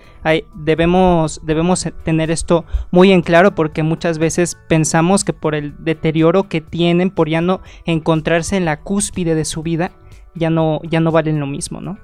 debemos, 0.55 1.41
debemos 1.45 1.87
tener 2.03 2.31
esto 2.31 2.65
muy 2.89 3.11
en 3.11 3.21
claro 3.21 3.53
porque 3.53 3.83
muchas 3.83 4.17
veces 4.17 4.57
pensamos 4.67 5.23
que 5.23 5.33
por 5.33 5.53
el 5.53 5.75
deterioro 5.83 6.49
que 6.49 6.61
tienen, 6.61 7.11
por 7.11 7.29
ya 7.29 7.41
no 7.41 7.61
encontrarse 7.85 8.57
en 8.57 8.65
la 8.65 8.79
cúspide 8.81 9.35
de 9.35 9.45
su 9.45 9.61
vida, 9.61 9.91
ya 10.33 10.49
no, 10.49 10.81
ya 10.89 10.99
no 10.99 11.11
valen 11.11 11.39
lo 11.39 11.45
mismo, 11.45 11.81
¿no? 11.81 11.99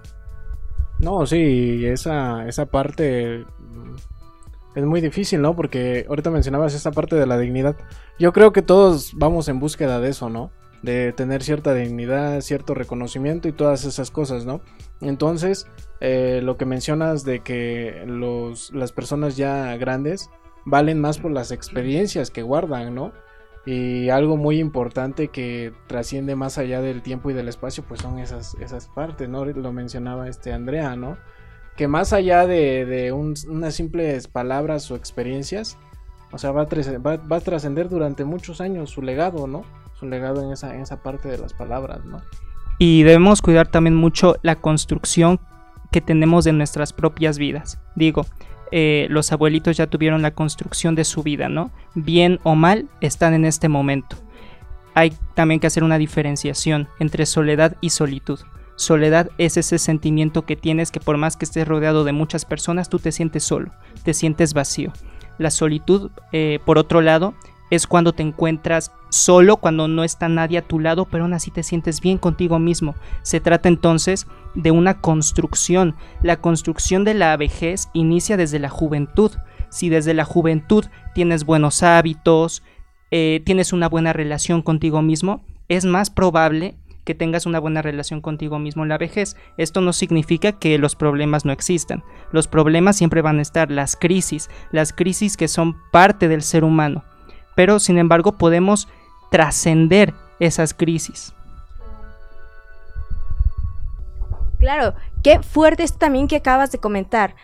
No, 1.00 1.26
sí, 1.26 1.86
esa, 1.86 2.48
esa 2.48 2.66
parte 2.66 3.46
es 4.76 4.86
muy 4.86 5.02
difícil, 5.02 5.42
¿no? 5.42 5.56
Porque 5.56 6.06
ahorita 6.08 6.30
mencionabas 6.30 6.74
esa 6.74 6.92
parte 6.92 7.16
de 7.16 7.26
la 7.26 7.38
dignidad. 7.38 7.76
Yo 8.20 8.34
creo 8.34 8.52
que 8.52 8.62
todos 8.62 9.12
vamos 9.16 9.48
en 9.48 9.60
búsqueda 9.60 10.00
de 10.00 10.10
eso, 10.10 10.30
¿no? 10.30 10.52
De 10.84 11.14
tener 11.14 11.42
cierta 11.42 11.74
dignidad, 11.74 12.42
cierto 12.42 12.76
reconocimiento 12.76 13.48
y 13.48 13.54
todas 13.54 13.86
esas 13.86 14.12
cosas, 14.12 14.46
¿no? 14.46 14.62
Entonces, 15.02 15.66
eh, 16.02 16.42
lo 16.44 16.58
que 16.58 16.66
mencionas 16.66 17.24
de 17.24 17.40
que 17.40 18.04
los, 18.06 18.72
las 18.74 18.92
personas 18.92 19.38
ya 19.38 19.76
grandes 19.78 20.30
valen 20.66 21.00
más 21.00 21.18
por 21.18 21.32
las 21.32 21.52
experiencias 21.52 22.30
que 22.30 22.42
guardan, 22.42 22.94
¿no? 22.94 23.14
Y 23.66 24.10
algo 24.10 24.36
muy 24.36 24.60
importante 24.60 25.30
que 25.30 25.74
trasciende 25.88 26.36
más 26.36 26.58
allá 26.58 26.82
del 26.82 27.02
tiempo 27.02 27.32
y 27.32 27.34
del 27.34 27.48
espacio, 27.48 27.84
pues 27.88 28.02
son 28.02 28.20
esas, 28.20 28.56
esas 28.56 28.90
partes, 28.90 29.30
¿no? 29.30 29.46
Lo 29.46 29.72
mencionaba 29.72 30.28
este 30.28 30.52
Andrea, 30.52 30.96
¿no? 30.98 31.18
Que 31.78 31.88
más 31.88 32.12
allá 32.12 32.46
de, 32.46 33.12
unas 33.14 33.74
simples 33.74 34.28
palabras 34.28 34.92
o 34.92 34.96
experiencias, 34.96 35.78
o 36.32 36.38
sea, 36.38 36.52
va 36.52 36.64
a, 36.64 37.40
trascender 37.40 37.90
durante 37.90 38.26
muchos 38.26 38.60
años 38.60 38.90
su 38.90 39.02
legado, 39.02 39.48
¿no? 39.48 39.64
Legado 40.04 40.42
en 40.42 40.52
esa, 40.52 40.76
en 40.76 40.82
esa 40.82 41.02
parte 41.02 41.30
de 41.30 41.38
las 41.38 41.54
palabras, 41.54 42.04
¿no? 42.06 42.22
Y 42.80 43.04
debemos 43.04 43.42
cuidar 43.42 43.68
también 43.68 43.96
mucho 43.96 44.36
la 44.42 44.56
construcción 44.56 45.40
que 45.92 46.02
tenemos 46.02 46.44
de 46.44 46.54
nuestras 46.54 46.92
propias 46.92 47.38
vidas. 47.38 47.80
Digo, 47.96 48.26
eh, 48.72 49.06
los 49.10 49.32
abuelitos 49.32 49.78
ya 49.78 49.88
tuvieron 49.88 50.24
la 50.24 50.32
construcción 50.32 50.96
de 50.96 51.04
su 51.04 51.22
vida, 51.22 51.48
¿no? 51.48 51.72
Bien 51.94 52.40
o 52.44 52.56
mal 52.56 52.90
están 53.02 53.36
en 53.36 53.46
este 53.46 53.70
momento. 53.70 54.18
Hay 54.96 55.14
también 55.36 55.60
que 55.60 55.68
hacer 55.68 55.84
una 55.84 55.98
diferenciación 55.98 56.88
entre 57.00 57.26
soledad 57.26 57.78
y 57.82 57.92
solitud. 57.92 58.40
Soledad 58.76 59.30
es 59.38 59.58
ese 59.58 59.78
sentimiento 59.78 60.46
que 60.46 60.56
tienes 60.56 60.90
que 60.90 61.00
por 61.00 61.18
más 61.18 61.38
que 61.38 61.46
estés 61.46 61.68
rodeado 61.68 62.04
de 62.04 62.14
muchas 62.14 62.46
personas, 62.46 62.90
tú 62.90 62.98
te 62.98 63.12
sientes 63.12 63.44
solo, 63.44 63.72
te 64.04 64.16
sientes 64.16 64.56
vacío. 64.56 64.92
La 65.38 65.52
solitud, 65.52 66.10
eh, 66.32 66.60
por 66.66 66.80
otro 66.80 67.02
lado, 67.02 67.36
es 67.70 67.88
cuando 67.88 68.14
te 68.14 68.24
encuentras 68.24 68.92
solo, 69.10 69.58
cuando 69.58 69.88
no 69.88 70.04
está 70.04 70.28
nadie 70.30 70.58
a 70.58 70.68
tu 70.68 70.80
lado, 70.80 71.06
pero 71.06 71.24
aún 71.24 71.34
así 71.34 71.52
te 71.52 71.64
sientes 71.64 72.02
bien 72.02 72.18
contigo 72.18 72.60
mismo. 72.60 72.96
Se 73.22 73.40
trata 73.40 73.70
entonces 73.70 74.28
de 74.56 74.72
una 74.72 75.00
construcción. 75.02 75.96
La 76.22 76.38
construcción 76.38 77.04
de 77.04 77.14
la 77.14 77.36
vejez 77.38 77.90
inicia 77.94 78.38
desde 78.38 78.60
la 78.60 78.70
juventud. 78.70 79.32
Si 79.70 79.90
desde 79.90 80.14
la 80.14 80.26
juventud 80.26 80.86
tienes 81.16 81.46
buenos 81.46 81.84
hábitos, 81.84 82.64
eh, 83.12 83.42
tienes 83.46 83.74
una 83.74 83.90
buena 83.90 84.14
relación 84.14 84.62
contigo 84.62 85.02
mismo, 85.02 85.44
es 85.68 85.86
más 85.86 86.10
probable 86.10 86.76
que 87.04 87.16
tengas 87.16 87.46
una 87.46 87.60
buena 87.60 87.82
relación 87.82 88.22
contigo 88.22 88.60
mismo 88.60 88.84
en 88.84 88.90
la 88.90 88.98
vejez. 88.98 89.36
Esto 89.58 89.82
no 89.82 89.94
significa 89.94 90.54
que 90.54 90.78
los 90.78 90.96
problemas 90.96 91.44
no 91.44 91.52
existan. 91.52 92.04
Los 92.32 92.48
problemas 92.48 92.96
siempre 92.96 93.22
van 93.22 93.40
a 93.40 93.42
estar, 93.42 93.70
las 93.72 93.96
crisis, 93.96 94.50
las 94.72 94.94
crisis 94.94 95.38
que 95.38 95.48
son 95.48 95.76
parte 95.92 96.28
del 96.28 96.44
ser 96.44 96.64
humano 96.64 97.04
pero 97.56 97.80
sin 97.80 97.98
embargo 97.98 98.34
podemos 98.34 98.88
trascender 99.32 100.14
esas 100.40 100.74
crisis. 100.74 101.34
Claro, 104.60 104.94
qué 105.24 105.40
fuerte 105.42 105.84
esto 105.84 105.98
también 105.98 106.28
que 106.28 106.38
acabas 106.38 106.72
de 106.72 106.78
comentar. 106.78 107.36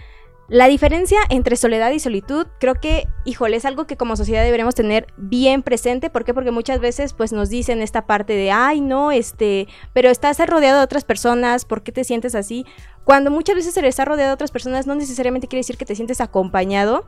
La 0.49 0.67
diferencia 0.67 1.19
entre 1.29 1.55
soledad 1.55 1.91
y 1.91 1.99
solitud, 1.99 2.47
creo 2.59 2.73
que, 2.73 3.07
híjole, 3.23 3.57
es 3.57 3.65
algo 3.65 3.85
que 3.85 3.97
como 3.97 4.15
sociedad 4.15 4.43
deberíamos 4.43 4.73
tener 4.73 5.05
bien 5.15 5.61
presente. 5.61 6.09
¿Por 6.09 6.25
qué? 6.25 6.33
Porque 6.33 6.49
muchas 6.49 6.79
veces, 6.79 7.13
pues, 7.13 7.31
nos 7.31 7.49
dicen 7.49 7.83
esta 7.83 8.07
parte 8.07 8.33
de, 8.33 8.49
ay, 8.49 8.81
no, 8.81 9.11
este, 9.11 9.67
pero 9.93 10.09
estás 10.09 10.39
rodeado 10.47 10.79
de 10.79 10.85
otras 10.85 11.03
personas, 11.03 11.65
¿por 11.65 11.83
qué 11.83 11.91
te 11.91 12.03
sientes 12.03 12.33
así? 12.33 12.65
Cuando 13.03 13.29
muchas 13.29 13.55
veces 13.57 13.77
está 13.77 14.05
rodeado 14.05 14.29
de 14.29 14.33
otras 14.33 14.49
personas, 14.49 14.87
no 14.87 14.95
necesariamente 14.95 15.47
quiere 15.47 15.59
decir 15.59 15.77
que 15.77 15.85
te 15.85 15.95
sientes 15.95 16.19
acompañado, 16.19 17.05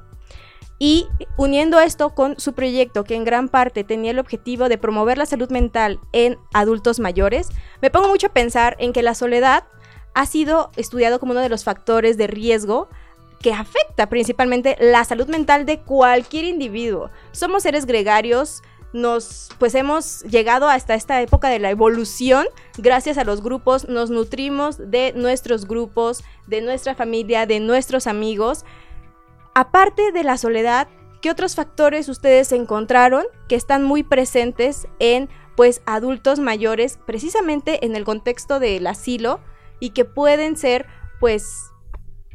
y 0.83 1.07
uniendo 1.37 1.79
esto 1.79 2.15
con 2.15 2.39
su 2.39 2.53
proyecto, 2.53 3.03
que 3.03 3.13
en 3.13 3.23
gran 3.23 3.49
parte 3.49 3.83
tenía 3.83 4.09
el 4.09 4.17
objetivo 4.17 4.67
de 4.67 4.79
promover 4.79 5.15
la 5.15 5.27
salud 5.27 5.51
mental 5.51 5.99
en 6.11 6.39
adultos 6.53 6.99
mayores, 6.99 7.49
me 7.83 7.91
pongo 7.91 8.07
mucho 8.07 8.25
a 8.25 8.33
pensar 8.33 8.77
en 8.79 8.91
que 8.91 9.03
la 9.03 9.13
soledad 9.13 9.65
ha 10.15 10.25
sido 10.25 10.71
estudiado 10.77 11.19
como 11.19 11.33
uno 11.33 11.41
de 11.41 11.49
los 11.49 11.63
factores 11.63 12.17
de 12.17 12.25
riesgo 12.25 12.89
que 13.41 13.53
afecta 13.53 14.09
principalmente 14.09 14.75
la 14.79 15.03
salud 15.03 15.27
mental 15.27 15.67
de 15.67 15.81
cualquier 15.81 16.45
individuo. 16.45 17.11
Somos 17.31 17.61
seres 17.61 17.85
gregarios, 17.85 18.63
nos 18.91 19.49
pues 19.59 19.75
hemos 19.75 20.23
llegado 20.23 20.67
hasta 20.67 20.95
esta 20.95 21.21
época 21.21 21.49
de 21.49 21.59
la 21.59 21.69
evolución 21.69 22.47
gracias 22.79 23.19
a 23.19 23.23
los 23.23 23.43
grupos, 23.43 23.87
nos 23.87 24.09
nutrimos 24.09 24.79
de 24.89 25.13
nuestros 25.15 25.67
grupos, 25.67 26.23
de 26.47 26.61
nuestra 26.61 26.95
familia, 26.95 27.45
de 27.45 27.59
nuestros 27.59 28.07
amigos 28.07 28.65
Aparte 29.53 30.11
de 30.11 30.23
la 30.23 30.37
soledad, 30.37 30.87
¿qué 31.21 31.29
otros 31.29 31.55
factores 31.55 32.07
ustedes 32.07 32.51
encontraron 32.51 33.25
que 33.49 33.55
están 33.55 33.83
muy 33.83 34.03
presentes 34.03 34.87
en 34.99 35.29
pues 35.57 35.81
adultos 35.85 36.39
mayores 36.39 36.97
precisamente 37.05 37.85
en 37.85 37.95
el 37.95 38.05
contexto 38.05 38.59
del 38.59 38.87
asilo 38.87 39.41
y 39.79 39.89
que 39.89 40.05
pueden 40.05 40.55
ser 40.55 40.85
pues 41.19 41.71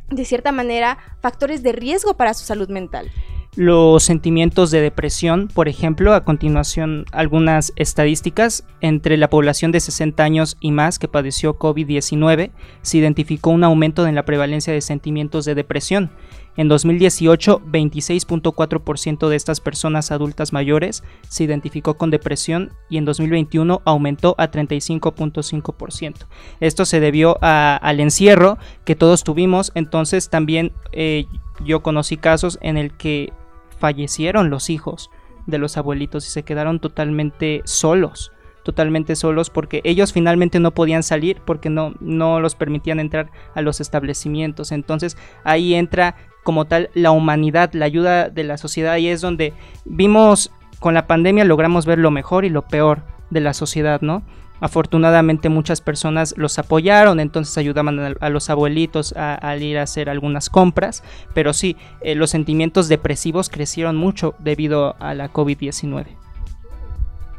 de 0.09 0.25
cierta 0.25 0.53
manera, 0.53 0.99
factores 1.21 1.63
de 1.63 1.73
riesgo 1.73 2.17
para 2.17 2.35
su 2.35 2.45
salud 2.45 2.69
mental 2.69 3.11
los 3.57 4.03
sentimientos 4.03 4.71
de 4.71 4.83
depresión, 4.83 5.49
por 5.49 5.67
ejemplo, 5.67 6.13
a 6.13 6.25
continuación 6.25 7.07
algunas 7.11 7.73
estadísticas, 7.77 8.65
entre 8.83 9.17
la 9.17 9.31
población 9.31 9.73
de 9.73 9.81
60 9.81 10.23
años 10.23 10.57
y 10.61 10.73
más 10.73 10.99
que 10.99 11.09
padeció 11.09 11.59
COVID-19, 11.59 12.51
se 12.83 12.99
identificó 12.99 13.51
un 13.51 13.65
aumento 13.65 14.07
en 14.07 14.15
la 14.15 14.27
prevalencia 14.27 14.75
de 14.75 14.83
sentimientos 14.83 15.47
de 15.47 15.55
depresión. 15.55 16.11
En 16.57 16.69
2018, 16.69 17.61
26.4% 17.61 19.29
de 19.29 19.37
estas 19.37 19.61
personas 19.61 20.11
adultas 20.11 20.53
mayores 20.53 21.05
se 21.29 21.45
identificó 21.45 21.95
con 21.99 22.11
depresión 22.11 22.73
y 22.89 22.97
en 22.97 23.05
2021 23.05 23.83
aumentó 23.85 24.35
a 24.39 24.51
35.5%. 24.51 26.27
Esto 26.61 26.85
se 26.85 27.01
debió 27.01 27.37
al 27.43 28.01
encierro 28.01 28.59
que 28.85 28.97
todos 28.97 29.23
tuvimos, 29.23 29.71
entonces 29.75 30.31
también 30.31 30.73
eh, 30.93 31.27
yo 31.65 31.83
conocí 31.83 32.17
casos 32.17 32.59
en 32.63 32.77
el 32.79 32.97
que 32.97 33.33
fallecieron 33.79 34.49
los 34.49 34.71
hijos 34.71 35.11
de 35.47 35.59
los 35.59 35.77
abuelitos 35.77 36.27
y 36.27 36.31
se 36.31 36.43
quedaron 36.43 36.81
totalmente 36.81 37.63
solos 37.65 38.33
totalmente 38.67 39.15
solos 39.15 39.49
porque 39.49 39.81
ellos 39.85 40.13
finalmente 40.13 40.59
no 40.59 40.73
podían 40.73 41.05
salir 41.05 41.41
porque 41.45 41.71
no, 41.71 41.95
no 42.01 42.41
los 42.41 42.57
permitían 42.57 42.99
entrar 42.99 43.31
a 43.55 43.63
los 43.63 43.81
establecimientos. 43.81 44.73
Entonces 44.73 45.17
ahí 45.45 45.75
entra 45.75 46.17
como 46.47 46.65
tal 46.65 46.91
la 46.95 47.11
humanidad, 47.11 47.73
la 47.73 47.87
ayuda 47.87 48.31
de 48.31 48.45
la 48.45 48.57
sociedad 48.57 48.97
y 48.99 49.09
es 49.09 49.21
donde 49.21 49.53
vimos 49.85 50.53
con 50.79 50.95
la 50.95 51.09
pandemia 51.09 51.45
logramos 51.45 51.87
ver 51.87 51.99
lo 51.99 52.13
mejor 52.13 52.45
y 52.45 52.51
lo 52.51 52.63
peor 52.63 53.03
de 53.31 53.41
la 53.41 53.53
sociedad, 53.53 54.01
¿no? 54.01 54.23
Afortunadamente 54.61 55.49
muchas 55.49 55.81
personas 55.81 56.35
los 56.37 56.61
apoyaron, 56.61 57.19
entonces 57.19 57.59
ayudaban 57.59 58.17
a, 58.21 58.31
los 58.31 58.49
abuelitos 58.49 59.13
a, 59.17 59.57
ir 59.57 59.77
a 59.77 59.83
hacer 59.83 60.09
algunas 60.09 60.49
compras, 60.49 61.03
pero 61.35 61.53
sí, 61.53 61.77
eh, 62.01 62.15
los 62.15 62.31
sentimientos 62.31 62.89
depresivos 62.89 63.51
crecieron 63.51 63.97
mucho 63.97 64.37
debido 64.39 64.95
a 65.01 65.15
la 65.15 65.33
COVID-19. 65.33 66.07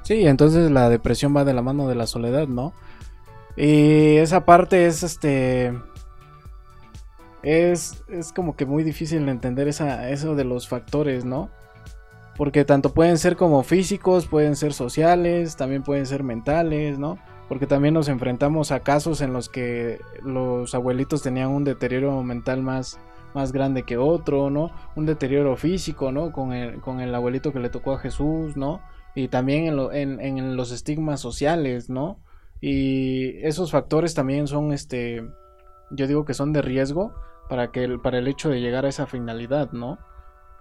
Sí, 0.04 0.28
entonces 0.28 0.70
la 0.70 0.90
depresión 0.90 1.34
va 1.36 1.46
de 1.46 1.54
la 1.54 1.62
mano 1.62 1.88
de 1.88 1.96
la 1.96 2.06
soledad, 2.06 2.50
¿no? 2.50 2.74
Y 3.56 4.18
esa 4.18 4.44
parte 4.44 4.88
es 4.88 5.04
este... 5.04 5.74
Es, 7.48 8.04
es 8.10 8.34
como 8.34 8.58
que 8.58 8.66
muy 8.66 8.84
difícil 8.84 9.30
entender 9.30 9.70
esa, 9.70 10.10
eso 10.10 10.36
de 10.36 10.44
los 10.44 10.68
factores, 10.68 11.24
¿no? 11.24 11.50
Porque 12.36 12.66
tanto 12.66 12.94
pueden 12.94 13.18
ser 13.18 13.38
como 13.38 13.64
físicos, 13.64 14.28
pueden 14.28 14.58
ser 14.58 14.74
sociales, 14.74 15.56
también 15.56 15.82
pueden 15.82 16.06
ser 16.06 16.24
mentales, 16.24 17.00
¿no? 17.00 17.18
Porque 17.48 17.66
también 17.66 17.94
nos 17.94 18.10
enfrentamos 18.10 18.74
a 18.74 18.82
casos 18.82 19.22
en 19.22 19.32
los 19.32 19.48
que 19.48 20.02
los 20.26 20.76
abuelitos 20.76 21.22
tenían 21.22 21.48
un 21.48 21.64
deterioro 21.64 22.22
mental 22.22 22.64
más, 22.64 23.00
más 23.34 23.54
grande 23.54 23.84
que 23.84 23.96
otro, 23.96 24.50
¿no? 24.50 24.72
Un 24.98 25.06
deterioro 25.06 25.56
físico, 25.56 26.12
¿no? 26.12 26.34
Con 26.34 26.52
el, 26.52 26.82
con 26.82 27.00
el 27.00 27.16
abuelito 27.16 27.54
que 27.54 27.62
le 27.62 27.70
tocó 27.70 27.94
a 27.94 28.00
Jesús, 28.00 28.58
¿no? 28.58 28.82
Y 29.16 29.30
también 29.30 29.80
en, 29.94 30.20
en, 30.20 30.58
los 30.58 30.74
estigmas 30.74 31.22
sociales, 31.22 31.90
¿no? 31.90 32.20
Y 32.60 33.38
esos 33.48 33.72
factores 33.72 34.14
también 34.16 34.48
son, 34.48 34.74
este, 34.74 35.26
yo 35.92 36.08
digo 36.08 36.26
que 36.26 36.34
son 36.34 36.52
de 36.52 36.62
riesgo 36.62 37.14
para, 37.50 37.72
que, 37.72 37.98
para 37.98 38.18
el 38.18 38.28
hecho 38.28 38.50
de 38.50 38.62
llegar 38.62 38.86
a 38.86 38.90
esa 38.90 39.08
finalidad, 39.08 39.72
¿no? 39.72 39.98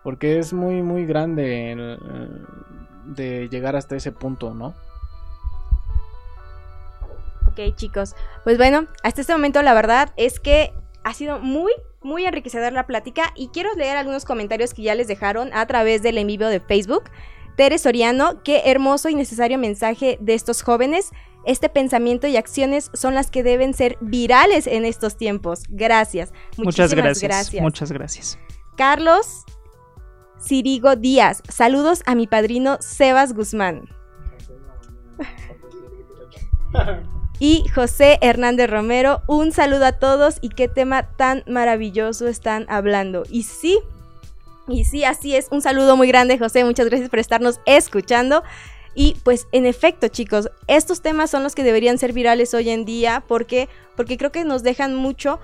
Porque 0.02 0.38
es 0.38 0.52
muy, 0.52 0.82
muy 0.82 1.04
grande 1.06 1.98
de 3.04 3.48
llegar 3.48 3.76
hasta 3.76 3.96
ese 3.96 4.12
punto, 4.12 4.54
¿no? 4.54 4.74
Ok, 7.48 7.74
chicos. 7.74 8.14
Pues 8.44 8.58
bueno, 8.58 8.86
hasta 9.02 9.20
este 9.22 9.32
momento 9.32 9.62
la 9.62 9.74
verdad 9.74 10.12
es 10.16 10.40
que 10.40 10.72
ha 11.04 11.14
sido 11.14 11.38
muy, 11.38 11.72
muy 12.02 12.24
enriquecedor 12.26 12.72
la 12.72 12.86
plática 12.86 13.32
y 13.34 13.48
quiero 13.48 13.72
leer 13.74 13.96
algunos 13.96 14.24
comentarios 14.24 14.74
que 14.74 14.82
ya 14.82 14.94
les 14.94 15.08
dejaron 15.08 15.50
a 15.54 15.66
través 15.66 16.02
del 16.02 16.18
en 16.18 16.26
vivo 16.26 16.46
de 16.46 16.60
Facebook. 16.60 17.04
Tere 17.56 17.78
Soriano, 17.78 18.42
qué 18.42 18.62
hermoso 18.66 19.08
y 19.08 19.14
necesario 19.14 19.56
mensaje 19.56 20.18
de 20.20 20.34
estos 20.34 20.62
jóvenes. 20.62 21.12
Este 21.46 21.68
pensamiento 21.68 22.26
y 22.26 22.36
acciones 22.36 22.90
son 22.92 23.14
las 23.14 23.30
que 23.30 23.42
deben 23.42 23.72
ser 23.72 23.96
virales 24.00 24.66
en 24.66 24.84
estos 24.84 25.16
tiempos. 25.16 25.62
Gracias. 25.68 26.32
Muchas 26.56 26.92
gracias. 26.92 27.54
Muchas 27.60 27.92
gracias. 27.92 28.38
Carlos 28.76 29.44
Sirigo 30.38 30.96
Díaz. 30.96 31.42
Saludos 31.48 32.02
a 32.06 32.14
mi 32.14 32.26
padrino 32.26 32.78
Sebas 32.80 33.32
Guzmán. 33.32 33.88
Y 37.38 37.64
José 37.74 38.18
Hernández 38.22 38.70
Romero, 38.70 39.22
un 39.26 39.52
saludo 39.52 39.84
a 39.86 39.92
todos 39.92 40.38
y 40.40 40.48
qué 40.48 40.68
tema 40.68 41.14
tan 41.16 41.44
maravilloso 41.46 42.28
están 42.28 42.64
hablando. 42.68 43.24
Y 43.30 43.42
sí, 43.42 43.78
y 44.68 44.84
sí, 44.84 45.04
así 45.04 45.36
es, 45.36 45.48
un 45.50 45.60
saludo 45.60 45.96
muy 45.96 46.08
grande 46.08 46.38
José, 46.38 46.64
muchas 46.64 46.86
gracias 46.88 47.10
por 47.10 47.18
estarnos 47.18 47.60
escuchando. 47.66 48.42
Y 48.96 49.14
pues 49.22 49.46
en 49.52 49.66
efecto 49.66 50.08
chicos, 50.08 50.50
estos 50.66 51.02
temas 51.02 51.30
son 51.30 51.44
los 51.44 51.54
que 51.54 51.62
deberían 51.62 51.98
ser 51.98 52.12
virales 52.12 52.54
hoy 52.54 52.70
en 52.70 52.84
día. 52.84 53.22
Porque, 53.28 53.68
porque 53.94 54.16
creo 54.16 54.32
que 54.32 54.44
nos 54.44 54.64
dejan 54.64 54.96
mucho 54.96 55.38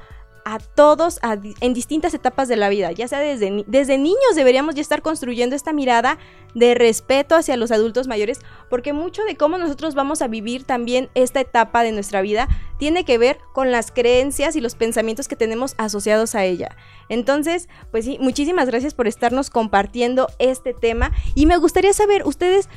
a 0.44 0.58
todos 0.58 1.20
en 1.60 1.74
distintas 1.74 2.14
etapas 2.14 2.48
de 2.48 2.56
la 2.56 2.68
vida, 2.68 2.92
ya 2.92 3.06
sea 3.06 3.20
desde, 3.20 3.64
desde 3.66 3.98
niños 3.98 4.34
deberíamos 4.34 4.74
ya 4.74 4.80
estar 4.80 5.02
construyendo 5.02 5.54
esta 5.54 5.72
mirada 5.72 6.18
de 6.54 6.74
respeto 6.74 7.34
hacia 7.34 7.56
los 7.56 7.70
adultos 7.70 8.08
mayores, 8.08 8.40
porque 8.68 8.92
mucho 8.92 9.22
de 9.24 9.36
cómo 9.36 9.56
nosotros 9.56 9.94
vamos 9.94 10.20
a 10.20 10.28
vivir 10.28 10.64
también 10.64 11.10
esta 11.14 11.40
etapa 11.40 11.82
de 11.82 11.92
nuestra 11.92 12.22
vida 12.22 12.48
tiene 12.78 13.04
que 13.04 13.18
ver 13.18 13.38
con 13.52 13.70
las 13.70 13.92
creencias 13.92 14.56
y 14.56 14.60
los 14.60 14.74
pensamientos 14.74 15.28
que 15.28 15.36
tenemos 15.36 15.74
asociados 15.78 16.34
a 16.34 16.44
ella. 16.44 16.76
Entonces, 17.08 17.68
pues 17.92 18.04
sí, 18.04 18.18
muchísimas 18.20 18.66
gracias 18.66 18.94
por 18.94 19.06
estarnos 19.06 19.50
compartiendo 19.50 20.26
este 20.40 20.74
tema. 20.74 21.12
Y 21.36 21.46
me 21.46 21.58
gustaría 21.58 21.92
saber, 21.92 22.26
ustedes 22.26 22.68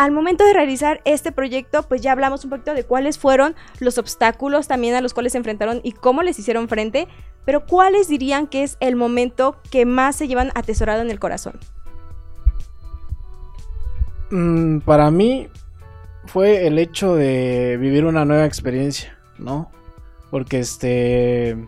al 0.00 0.12
momento 0.12 0.46
de 0.46 0.54
realizar 0.54 1.02
este 1.04 1.30
proyecto, 1.30 1.82
pues 1.82 2.00
ya 2.00 2.12
hablamos 2.12 2.42
un 2.44 2.48
poquito 2.48 2.72
de 2.72 2.84
cuáles 2.84 3.18
fueron 3.18 3.54
los 3.80 3.98
obstáculos 3.98 4.66
también 4.66 4.94
a 4.94 5.02
los 5.02 5.12
cuales 5.12 5.32
se 5.32 5.38
enfrentaron 5.38 5.82
y 5.82 5.92
cómo 5.92 6.22
les 6.22 6.38
hicieron 6.38 6.70
frente, 6.70 7.06
pero 7.44 7.66
cuáles 7.66 8.08
dirían 8.08 8.46
que 8.46 8.62
es 8.62 8.78
el 8.80 8.96
momento 8.96 9.58
que 9.70 9.84
más 9.84 10.16
se 10.16 10.26
llevan 10.26 10.52
atesorado 10.54 11.02
en 11.02 11.10
el 11.10 11.18
corazón. 11.18 11.60
Mm, 14.30 14.78
para 14.78 15.10
mí 15.10 15.48
fue 16.24 16.66
el 16.66 16.78
hecho 16.78 17.14
de 17.14 17.76
vivir 17.78 18.06
una 18.06 18.24
nueva 18.24 18.46
experiencia, 18.46 19.18
¿no? 19.36 19.70
Porque 20.30 20.60
este 20.60 21.58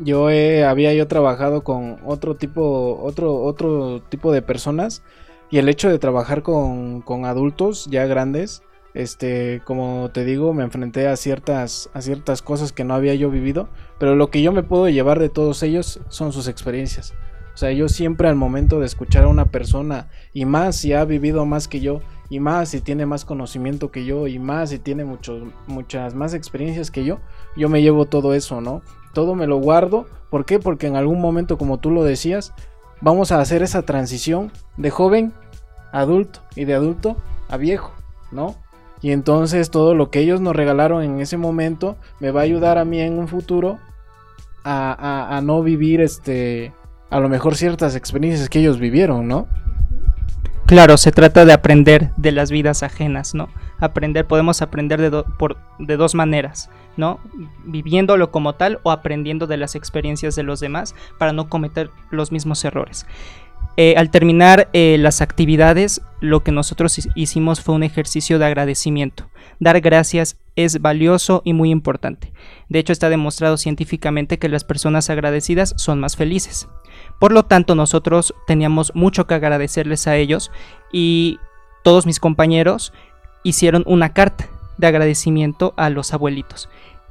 yo 0.00 0.26
había 0.26 0.92
yo 0.92 1.06
trabajado 1.06 1.62
con 1.62 1.98
otro 2.04 2.34
tipo 2.34 2.98
otro 3.00 3.36
otro 3.44 4.02
tipo 4.08 4.32
de 4.32 4.42
personas 4.42 5.04
y 5.50 5.58
el 5.58 5.68
hecho 5.68 5.88
de 5.88 5.98
trabajar 5.98 6.42
con, 6.42 7.02
adultos 7.24 7.86
ya 7.90 8.06
grandes, 8.06 8.62
este, 8.94 9.62
como 9.64 10.10
te 10.12 10.24
digo, 10.24 10.54
me 10.54 10.62
enfrenté 10.62 11.08
a 11.08 11.16
ciertas, 11.16 11.90
a 11.92 12.00
ciertas 12.00 12.42
cosas 12.42 12.72
que 12.72 12.84
no 12.84 12.94
había 12.94 13.14
yo 13.14 13.30
vivido, 13.30 13.68
pero 13.98 14.14
lo 14.14 14.30
que 14.30 14.42
yo 14.42 14.52
me 14.52 14.62
puedo 14.62 14.88
llevar 14.88 15.18
de 15.18 15.28
todos 15.28 15.62
ellos 15.62 16.00
son 16.08 16.32
sus 16.32 16.48
experiencias. 16.48 17.14
O 17.52 17.56
sea, 17.56 17.72
yo 17.72 17.88
siempre 17.88 18.28
al 18.28 18.36
momento 18.36 18.80
de 18.80 18.86
escuchar 18.86 19.24
a 19.24 19.28
una 19.28 19.46
persona, 19.46 20.08
y 20.32 20.44
más 20.44 20.76
si 20.76 20.92
ha 20.92 21.04
vivido 21.04 21.44
más 21.46 21.66
que 21.66 21.80
yo, 21.80 22.00
y 22.28 22.38
más 22.38 22.68
si 22.68 22.80
tiene 22.80 23.06
más 23.06 23.24
conocimiento 23.24 23.90
que 23.90 24.04
yo, 24.04 24.28
y 24.28 24.38
más 24.38 24.70
si 24.70 24.78
tiene 24.78 25.04
muchos, 25.04 25.42
muchas 25.66 26.14
más 26.14 26.32
experiencias 26.32 26.92
que 26.92 27.04
yo, 27.04 27.18
yo 27.56 27.68
me 27.68 27.82
llevo 27.82 28.06
todo 28.06 28.34
eso, 28.34 28.60
¿no? 28.60 28.82
Todo 29.12 29.34
me 29.34 29.48
lo 29.48 29.56
guardo. 29.58 30.06
¿Por 30.30 30.44
qué? 30.44 30.60
Porque 30.60 30.86
en 30.86 30.94
algún 30.94 31.20
momento, 31.20 31.58
como 31.58 31.78
tú 31.78 31.90
lo 31.90 32.04
decías, 32.04 32.54
vamos 33.00 33.32
a 33.32 33.40
hacer 33.40 33.62
esa 33.62 33.82
transición 33.82 34.52
de 34.76 34.90
joven 34.90 35.32
a 35.92 36.00
adulto 36.00 36.40
y 36.54 36.64
de 36.64 36.74
adulto 36.74 37.16
a 37.48 37.56
viejo, 37.56 37.92
¿no? 38.30 38.56
Y 39.02 39.12
entonces 39.12 39.70
todo 39.70 39.94
lo 39.94 40.10
que 40.10 40.20
ellos 40.20 40.40
nos 40.40 40.54
regalaron 40.54 41.02
en 41.02 41.20
ese 41.20 41.36
momento 41.36 41.96
me 42.20 42.30
va 42.30 42.40
a 42.40 42.44
ayudar 42.44 42.78
a 42.78 42.84
mí 42.84 43.00
en 43.00 43.18
un 43.18 43.28
futuro 43.28 43.78
a, 44.62 45.40
no 45.42 45.62
vivir 45.62 46.02
este 46.02 46.74
a 47.08 47.18
lo 47.18 47.30
mejor 47.30 47.56
ciertas 47.56 47.96
experiencias 47.96 48.48
que 48.48 48.60
ellos 48.60 48.78
vivieron, 48.78 49.26
¿no? 49.26 49.48
Claro, 50.66 50.96
se 50.96 51.10
trata 51.10 51.44
de 51.44 51.52
aprender 51.52 52.12
de 52.16 52.30
las 52.30 52.52
vidas 52.52 52.84
ajenas, 52.84 53.34
¿no? 53.34 53.48
Aprender, 53.80 54.26
podemos 54.26 54.62
aprender 54.62 55.00
de, 55.00 55.24
por, 55.36 55.56
de 55.80 55.96
dos 55.96 56.14
maneras, 56.14 56.70
¿no? 57.00 57.18
Viviéndolo 57.64 58.30
como 58.30 58.52
tal 58.54 58.78
o 58.84 58.92
aprendiendo 58.92 59.48
de 59.48 59.56
las 59.56 59.74
experiencias 59.74 60.36
de 60.36 60.44
los 60.44 60.60
demás 60.60 60.94
para 61.18 61.32
no 61.32 61.48
cometer 61.48 61.90
los 62.10 62.30
mismos 62.30 62.64
errores. 62.64 63.06
Eh, 63.76 63.94
al 63.96 64.10
terminar 64.10 64.68
eh, 64.72 64.96
las 64.98 65.20
actividades, 65.20 66.02
lo 66.20 66.42
que 66.44 66.52
nosotros 66.52 67.08
hicimos 67.14 67.60
fue 67.60 67.74
un 67.74 67.82
ejercicio 67.82 68.38
de 68.38 68.46
agradecimiento. 68.46 69.30
Dar 69.58 69.80
gracias 69.80 70.36
es 70.54 70.80
valioso 70.80 71.42
y 71.44 71.52
muy 71.52 71.70
importante. 71.70 72.32
De 72.68 72.78
hecho, 72.78 72.92
está 72.92 73.08
demostrado 73.08 73.56
científicamente 73.56 74.38
que 74.38 74.48
las 74.48 74.64
personas 74.64 75.08
agradecidas 75.08 75.74
son 75.76 76.00
más 76.00 76.16
felices. 76.16 76.68
Por 77.18 77.32
lo 77.32 77.44
tanto, 77.44 77.74
nosotros 77.74 78.34
teníamos 78.46 78.92
mucho 78.94 79.26
que 79.26 79.34
agradecerles 79.34 80.06
a 80.06 80.16
ellos 80.16 80.50
y 80.92 81.38
todos 81.82 82.06
mis 82.06 82.20
compañeros 82.20 82.92
hicieron 83.44 83.84
una 83.86 84.12
carta 84.12 84.48
de 84.76 84.86
agradecimiento 84.86 85.74
a 85.76 85.90
los 85.90 86.12
abuelitos. 86.12 86.68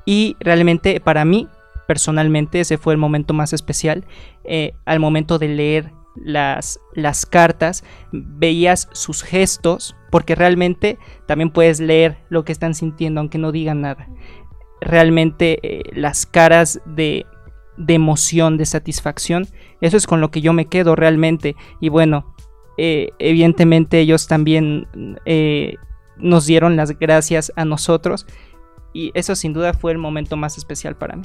Y 0.10 0.38
realmente 0.40 1.00
para 1.00 1.24
mí 1.24 1.48
personalmente 1.86 2.60
ese 2.60 2.80
fue 2.80 2.94
el 2.94 2.98
momento 2.98 3.36
más 3.36 3.54
especial. 3.54 4.06
Eh, 4.44 4.74
al 4.86 5.00
momento 5.00 5.38
de 5.38 5.50
leer 5.50 5.92
las, 6.16 6.80
las 6.96 7.28
cartas, 7.28 7.84
veías 8.12 8.90
sus 8.92 9.22
gestos, 9.22 9.96
porque 10.10 10.34
realmente 10.34 10.98
también 11.28 11.52
puedes 11.52 11.80
leer 11.80 12.18
lo 12.30 12.44
que 12.44 12.52
están 12.52 12.74
sintiendo, 12.74 13.20
aunque 13.20 13.38
no 13.38 13.52
digan 13.52 13.82
nada. 13.82 14.08
Realmente 14.82 15.60
eh, 15.62 15.84
las 15.94 16.26
caras 16.26 16.82
de, 16.88 17.28
de 17.78 17.94
emoción, 17.94 18.58
de 18.58 18.66
satisfacción, 18.66 19.46
eso 19.80 19.96
es 19.96 20.08
con 20.08 20.22
lo 20.22 20.32
que 20.32 20.42
yo 20.42 20.54
me 20.54 20.66
quedo 20.66 20.96
realmente. 20.96 21.56
Y 21.80 21.90
bueno, 21.90 22.34
eh, 22.80 23.12
evidentemente 23.20 24.00
ellos 24.00 24.26
también 24.26 24.88
nos 26.18 26.48
dieron 26.48 26.76
las 26.78 26.98
gracias 26.98 27.54
a 27.56 27.64
nosotros 27.64 28.26
y 28.94 29.12
eso 29.14 29.36
sin 29.36 29.54
duda 29.54 29.74
fue 29.74 29.92
el 29.92 29.98
momento 29.98 30.38
más 30.38 30.58
especial 30.58 30.96
para 30.96 31.16
mí. 31.16 31.24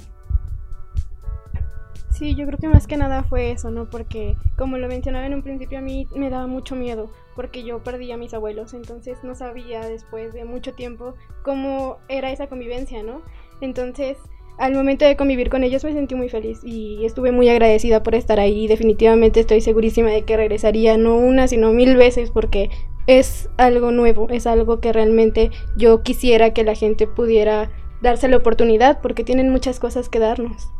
Sí, 2.10 2.36
yo 2.36 2.46
creo 2.46 2.58
que 2.58 2.68
más 2.68 2.86
que 2.86 2.96
nada 2.96 3.24
fue 3.24 3.50
eso, 3.50 3.72
¿no? 3.72 3.90
Porque 3.90 4.36
como 4.56 4.78
lo 4.78 4.86
mencionaba 4.86 5.26
en 5.26 5.34
un 5.34 5.42
principio, 5.42 5.78
a 5.78 5.82
mí 5.82 6.06
me 6.14 6.30
daba 6.30 6.46
mucho 6.46 6.76
miedo, 6.76 7.10
porque 7.34 7.64
yo 7.64 7.82
perdí 7.82 8.12
a 8.12 8.16
mis 8.16 8.34
abuelos, 8.34 8.72
entonces 8.72 9.18
no 9.24 9.34
sabía 9.34 9.80
después 9.80 10.32
de 10.32 10.44
mucho 10.44 10.74
tiempo 10.74 11.14
cómo 11.42 11.98
era 12.08 12.30
esa 12.30 12.46
convivencia, 12.46 13.02
¿no? 13.02 13.22
Entonces, 13.60 14.16
al 14.58 14.74
momento 14.74 15.04
de 15.04 15.16
convivir 15.16 15.50
con 15.50 15.64
ellos 15.64 15.82
me 15.82 15.92
sentí 15.92 16.14
muy 16.14 16.28
feliz 16.28 16.60
y 16.62 17.04
estuve 17.04 17.32
muy 17.32 17.48
agradecida 17.48 18.04
por 18.04 18.14
estar 18.14 18.38
ahí. 18.38 18.68
Definitivamente 18.68 19.40
estoy 19.40 19.60
segurísima 19.60 20.10
de 20.10 20.22
que 20.22 20.36
regresaría 20.36 20.96
no 20.96 21.16
una, 21.16 21.48
sino 21.48 21.72
mil 21.72 21.96
veces, 21.96 22.30
porque 22.30 22.70
es 23.06 23.50
algo 23.56 23.90
nuevo, 23.90 24.28
es 24.30 24.46
algo 24.46 24.80
que 24.80 24.92
realmente 24.92 25.50
yo 25.76 26.02
quisiera 26.02 26.52
que 26.52 26.64
la 26.64 26.74
gente 26.74 27.06
pudiera 27.06 27.70
darse 28.00 28.28
la 28.28 28.36
oportunidad, 28.36 29.00
porque 29.00 29.24
tienen 29.24 29.50
muchas 29.50 29.80
cosas 29.80 30.08
que 30.08 30.18
darnos. 30.18 30.70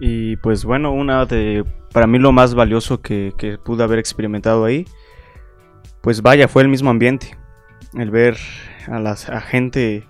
Y 0.00 0.36
pues 0.36 0.64
bueno, 0.64 0.92
una 0.92 1.24
de, 1.26 1.64
para 1.92 2.06
mí 2.06 2.18
lo 2.18 2.32
más 2.32 2.54
valioso 2.54 3.00
que, 3.00 3.32
que 3.36 3.58
pude 3.58 3.82
haber 3.84 3.98
experimentado 3.98 4.64
ahí, 4.64 4.86
pues 6.00 6.22
vaya, 6.22 6.48
fue 6.48 6.62
el 6.62 6.68
mismo 6.68 6.90
ambiente. 6.90 7.36
El 7.94 8.10
ver 8.10 8.36
a 8.88 8.98
la 8.98 9.12
a 9.12 9.40
gente 9.40 10.06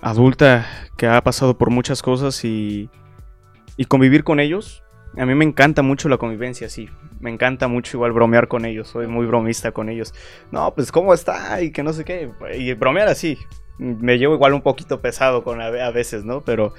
adulta 0.00 0.66
que 0.96 1.06
ha 1.06 1.22
pasado 1.22 1.56
por 1.56 1.70
muchas 1.70 2.02
cosas 2.02 2.44
y, 2.44 2.90
y 3.76 3.86
convivir 3.86 4.24
con 4.24 4.40
ellos. 4.40 4.81
A 5.16 5.26
mí 5.26 5.34
me 5.34 5.44
encanta 5.44 5.82
mucho 5.82 6.08
la 6.08 6.16
convivencia, 6.16 6.68
sí. 6.68 6.88
Me 7.20 7.30
encanta 7.30 7.68
mucho 7.68 7.96
igual 7.96 8.12
bromear 8.12 8.48
con 8.48 8.64
ellos. 8.64 8.88
Soy 8.88 9.06
muy 9.06 9.26
bromista 9.26 9.72
con 9.72 9.88
ellos. 9.88 10.14
No, 10.50 10.74
pues 10.74 10.90
cómo 10.90 11.12
está 11.12 11.60
y 11.62 11.70
que 11.70 11.82
no 11.82 11.92
sé 11.92 12.04
qué. 12.04 12.30
Y 12.56 12.72
bromear 12.74 13.08
así. 13.08 13.38
Me 13.78 14.18
llevo 14.18 14.34
igual 14.34 14.54
un 14.54 14.62
poquito 14.62 15.00
pesado 15.00 15.44
con 15.44 15.60
a, 15.60 15.66
a 15.66 15.90
veces, 15.90 16.24
¿no? 16.24 16.40
Pero 16.42 16.72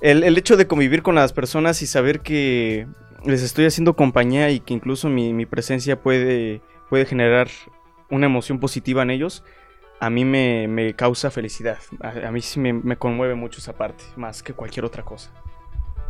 el, 0.00 0.24
el, 0.24 0.36
hecho 0.36 0.56
de 0.56 0.66
convivir 0.66 1.02
con 1.02 1.14
las 1.14 1.32
personas 1.32 1.80
y 1.82 1.86
saber 1.86 2.20
que 2.20 2.86
les 3.24 3.42
estoy 3.42 3.66
haciendo 3.66 3.94
compañía 3.94 4.50
y 4.50 4.60
que 4.60 4.74
incluso 4.74 5.08
mi, 5.08 5.46
presencia 5.46 6.00
puede, 6.00 6.60
puede 6.88 7.06
generar 7.06 7.48
una 8.10 8.26
emoción 8.26 8.58
positiva 8.58 9.02
en 9.02 9.10
ellos, 9.10 9.44
a 10.00 10.10
mí 10.10 10.24
me, 10.24 10.66
me 10.68 10.94
causa 10.94 11.30
felicidad. 11.30 11.78
A, 12.00 12.28
a 12.28 12.32
mí 12.32 12.42
sí 12.42 12.58
me, 12.58 12.72
me, 12.72 12.96
conmueve 12.96 13.34
mucho 13.34 13.60
esa 13.60 13.74
parte, 13.74 14.04
más 14.16 14.42
que 14.42 14.52
cualquier 14.52 14.84
otra 14.84 15.04
cosa. 15.04 15.30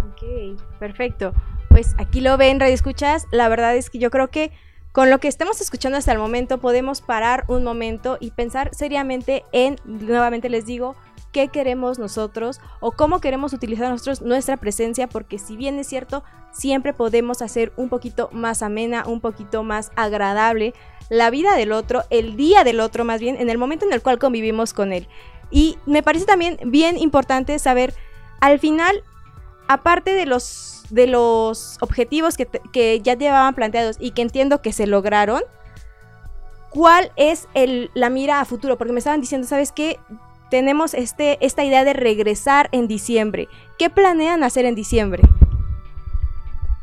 Ok, 0.08 0.58
perfecto. 0.78 1.32
Pues 1.68 1.94
aquí 1.98 2.20
lo 2.20 2.36
ven, 2.36 2.60
Radio 2.60 2.74
Escuchas. 2.74 3.26
La 3.30 3.48
verdad 3.48 3.76
es 3.76 3.90
que 3.90 3.98
yo 3.98 4.10
creo 4.10 4.28
que 4.28 4.52
con 4.92 5.08
lo 5.08 5.20
que 5.20 5.28
estemos 5.28 5.60
escuchando 5.60 5.96
hasta 5.96 6.12
el 6.12 6.18
momento 6.18 6.58
podemos 6.58 7.00
parar 7.00 7.44
un 7.48 7.64
momento 7.64 8.18
y 8.20 8.30
pensar 8.32 8.74
seriamente 8.74 9.44
en, 9.52 9.76
nuevamente 9.84 10.50
les 10.50 10.66
digo, 10.66 10.96
qué 11.32 11.48
queremos 11.48 11.98
nosotros 11.98 12.60
o 12.80 12.92
cómo 12.92 13.20
queremos 13.20 13.54
utilizar 13.54 13.88
nosotros 13.90 14.20
nuestra 14.20 14.58
presencia, 14.58 15.08
porque 15.08 15.38
si 15.38 15.56
bien 15.56 15.78
es 15.78 15.86
cierto, 15.86 16.22
siempre 16.52 16.92
podemos 16.92 17.40
hacer 17.40 17.72
un 17.76 17.88
poquito 17.88 18.28
más 18.32 18.62
amena, 18.62 19.04
un 19.06 19.20
poquito 19.20 19.62
más 19.62 19.90
agradable 19.96 20.74
la 21.08 21.30
vida 21.30 21.56
del 21.56 21.72
otro, 21.72 22.02
el 22.10 22.36
día 22.36 22.64
del 22.64 22.80
otro 22.80 23.04
más 23.04 23.20
bien, 23.20 23.36
en 23.40 23.48
el 23.48 23.58
momento 23.58 23.86
en 23.86 23.92
el 23.92 24.02
cual 24.02 24.18
convivimos 24.18 24.74
con 24.74 24.92
él. 24.92 25.08
Y 25.50 25.78
me 25.86 26.02
parece 26.02 26.26
también 26.26 26.58
bien 26.66 26.98
importante 26.98 27.58
saber, 27.58 27.94
al 28.40 28.58
final, 28.58 29.02
aparte 29.68 30.12
de 30.12 30.26
los, 30.26 30.84
de 30.90 31.06
los 31.06 31.78
objetivos 31.80 32.36
que, 32.36 32.46
que 32.72 33.00
ya 33.00 33.14
llevaban 33.14 33.54
planteados 33.54 33.96
y 33.98 34.12
que 34.12 34.22
entiendo 34.22 34.62
que 34.62 34.72
se 34.72 34.86
lograron, 34.86 35.42
¿cuál 36.70 37.12
es 37.16 37.48
el, 37.54 37.90
la 37.94 38.10
mira 38.10 38.40
a 38.40 38.44
futuro? 38.44 38.78
Porque 38.78 38.92
me 38.92 38.98
estaban 38.98 39.20
diciendo, 39.20 39.46
¿sabes 39.46 39.72
qué? 39.72 39.98
tenemos 40.52 40.92
este, 40.92 41.38
esta 41.40 41.64
idea 41.64 41.82
de 41.82 41.94
regresar 41.94 42.68
en 42.72 42.86
diciembre. 42.86 43.48
¿Qué 43.78 43.88
planean 43.88 44.44
hacer 44.44 44.66
en 44.66 44.74
diciembre? 44.74 45.22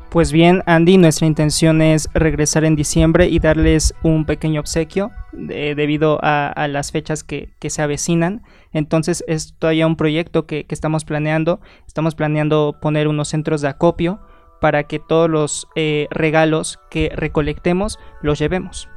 Pues 0.10 0.32
bien, 0.32 0.64
Andy, 0.66 0.98
nuestra 0.98 1.28
intención 1.28 1.84
es 1.84 2.10
regresar 2.16 2.64
en 2.64 2.76
diciembre 2.76 3.28
y 3.28 3.38
darles 3.38 3.94
un 4.02 4.26
pequeño 4.26 4.60
obsequio 4.60 5.12
de, 5.34 5.76
debido 5.76 6.18
a, 6.24 6.68
las 6.68 6.92
fechas 6.92 7.24
que, 7.24 7.54
se 7.62 7.82
avecinan. 7.84 8.42
Entonces 8.74 9.24
es 9.28 9.54
todavía 9.60 9.86
un 9.86 9.98
proyecto 9.98 10.48
que, 10.48 10.66
que, 10.66 10.74
estamos 10.74 11.06
planeando. 11.06 11.60
Estamos 11.86 12.16
planeando 12.16 12.76
poner 12.82 13.08
unos 13.08 13.28
centros 13.28 13.62
de 13.62 13.68
acopio 13.68 14.20
para 14.60 14.86
que 14.86 14.98
todos 14.98 15.30
los 15.30 15.68
eh, 15.76 16.08
regalos 16.10 16.80
que 16.90 17.12
recolectemos 17.16 18.00
los 18.24 18.40
llevemos. 18.40 18.90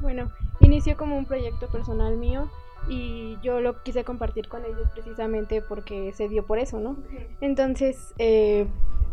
Bueno, 0.00 0.30
inició 0.60 0.96
como 0.96 1.18
un 1.18 1.26
proyecto 1.26 1.68
personal 1.68 2.16
mío 2.16 2.48
y 2.88 3.38
yo 3.42 3.60
lo 3.60 3.82
quise 3.82 4.04
compartir 4.04 4.48
con 4.48 4.64
ellos 4.64 4.88
precisamente 4.92 5.62
porque 5.62 6.12
se 6.12 6.28
dio 6.28 6.44
por 6.44 6.58
eso, 6.58 6.80
¿no? 6.80 6.96
Entonces, 7.40 8.14
eh, 8.18 8.66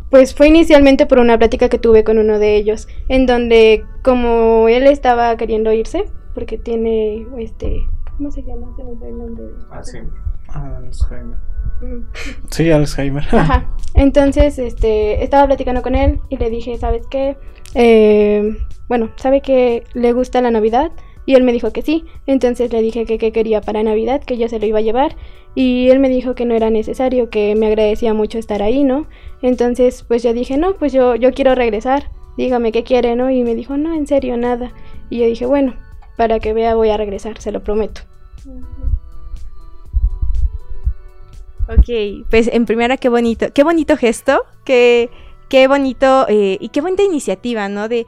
pues 0.10 0.34
fue 0.34 0.48
inicialmente 0.48 1.06
por 1.06 1.20
una 1.20 1.38
plática 1.38 1.70
que 1.70 1.80
tuve 1.80 2.04
con 2.04 2.18
uno 2.18 2.40
de 2.40 2.56
ellos, 2.56 2.88
en 3.10 3.26
donde 3.26 3.84
como 4.04 4.68
él 4.70 4.88
estaba 4.88 5.36
queriendo 5.38 5.72
irse, 5.74 6.06
porque 6.34 6.58
tiene, 6.58 7.28
este, 7.40 7.86
¿cómo 8.16 8.32
se 8.32 8.44
llama? 8.44 8.74
Se 8.78 8.84
me 8.84 9.08
el 9.08 9.18
nombre. 9.18 9.46
Ah, 9.70 9.84
sí. 9.84 10.00
Alzheimer. 10.48 11.38
Sí, 12.52 12.72
Alzheimer. 12.72 13.24
Ajá. 13.32 13.70
Entonces, 13.96 14.60
este, 14.60 15.24
estaba 15.24 15.48
platicando 15.48 15.82
con 15.82 15.96
él 15.96 16.22
y 16.30 16.38
le 16.38 16.50
dije, 16.50 16.78
¿sabes 16.78 17.06
qué? 17.08 17.38
Eh, 17.76 18.58
bueno, 18.88 19.12
sabe 19.18 19.42
que 19.42 19.84
le 19.94 20.14
gusta 20.14 20.42
la 20.42 20.52
Navidad 20.52 20.92
y 21.28 21.36
él 21.36 21.44
me 21.44 21.52
dijo 21.52 21.72
que 21.72 21.82
sí. 21.82 22.06
Entonces 22.26 22.72
le 22.72 22.82
dije 22.82 23.06
que, 23.06 23.18
que 23.18 23.34
quería 23.34 23.60
para 23.60 23.84
Navidad, 23.84 24.24
que 24.24 24.38
yo 24.38 24.48
se 24.48 24.60
lo 24.60 24.66
iba 24.66 24.80
a 24.80 24.82
llevar. 24.82 25.18
Y 25.56 25.90
él 25.90 26.00
me 26.00 26.08
dijo 26.08 26.36
que 26.36 26.46
no 26.46 26.56
era 26.56 26.70
necesario, 26.70 27.30
que 27.30 27.54
me 27.54 27.68
agradecía 27.68 28.14
mucho 28.14 28.40
estar 28.40 28.64
ahí, 28.64 28.86
¿no? 28.86 29.08
Entonces, 29.42 30.06
pues 30.08 30.24
yo 30.24 30.34
dije, 30.34 30.58
no, 30.58 30.76
pues 30.76 30.94
yo, 30.94 31.16
yo 31.16 31.34
quiero 31.34 31.54
regresar. 31.54 32.10
Dígame 32.38 32.72
qué 32.72 32.84
quiere, 32.84 33.18
¿no? 33.18 33.30
Y 33.30 33.44
me 33.44 33.56
dijo, 33.56 33.76
no, 33.76 33.94
en 33.94 34.08
serio, 34.08 34.38
nada. 34.38 34.72
Y 35.10 35.20
yo 35.20 35.26
dije, 35.26 35.46
bueno, 35.46 35.76
para 36.16 36.40
que 36.40 36.54
vea 36.54 36.76
voy 36.76 36.90
a 36.90 36.98
regresar, 36.98 37.42
se 37.42 37.52
lo 37.52 37.62
prometo. 37.62 38.02
Ok, 41.68 42.26
pues 42.30 42.50
en 42.54 42.66
primera, 42.66 42.96
qué 42.96 43.10
bonito, 43.10 43.48
qué 43.54 43.66
bonito 43.66 43.98
gesto, 43.98 44.44
qué, 44.64 45.10
qué 45.50 45.68
bonito 45.68 46.26
eh, 46.30 46.58
y 46.62 46.70
qué 46.70 46.80
bonita 46.80 47.04
iniciativa, 47.04 47.68
¿no? 47.68 47.90
De 47.90 48.06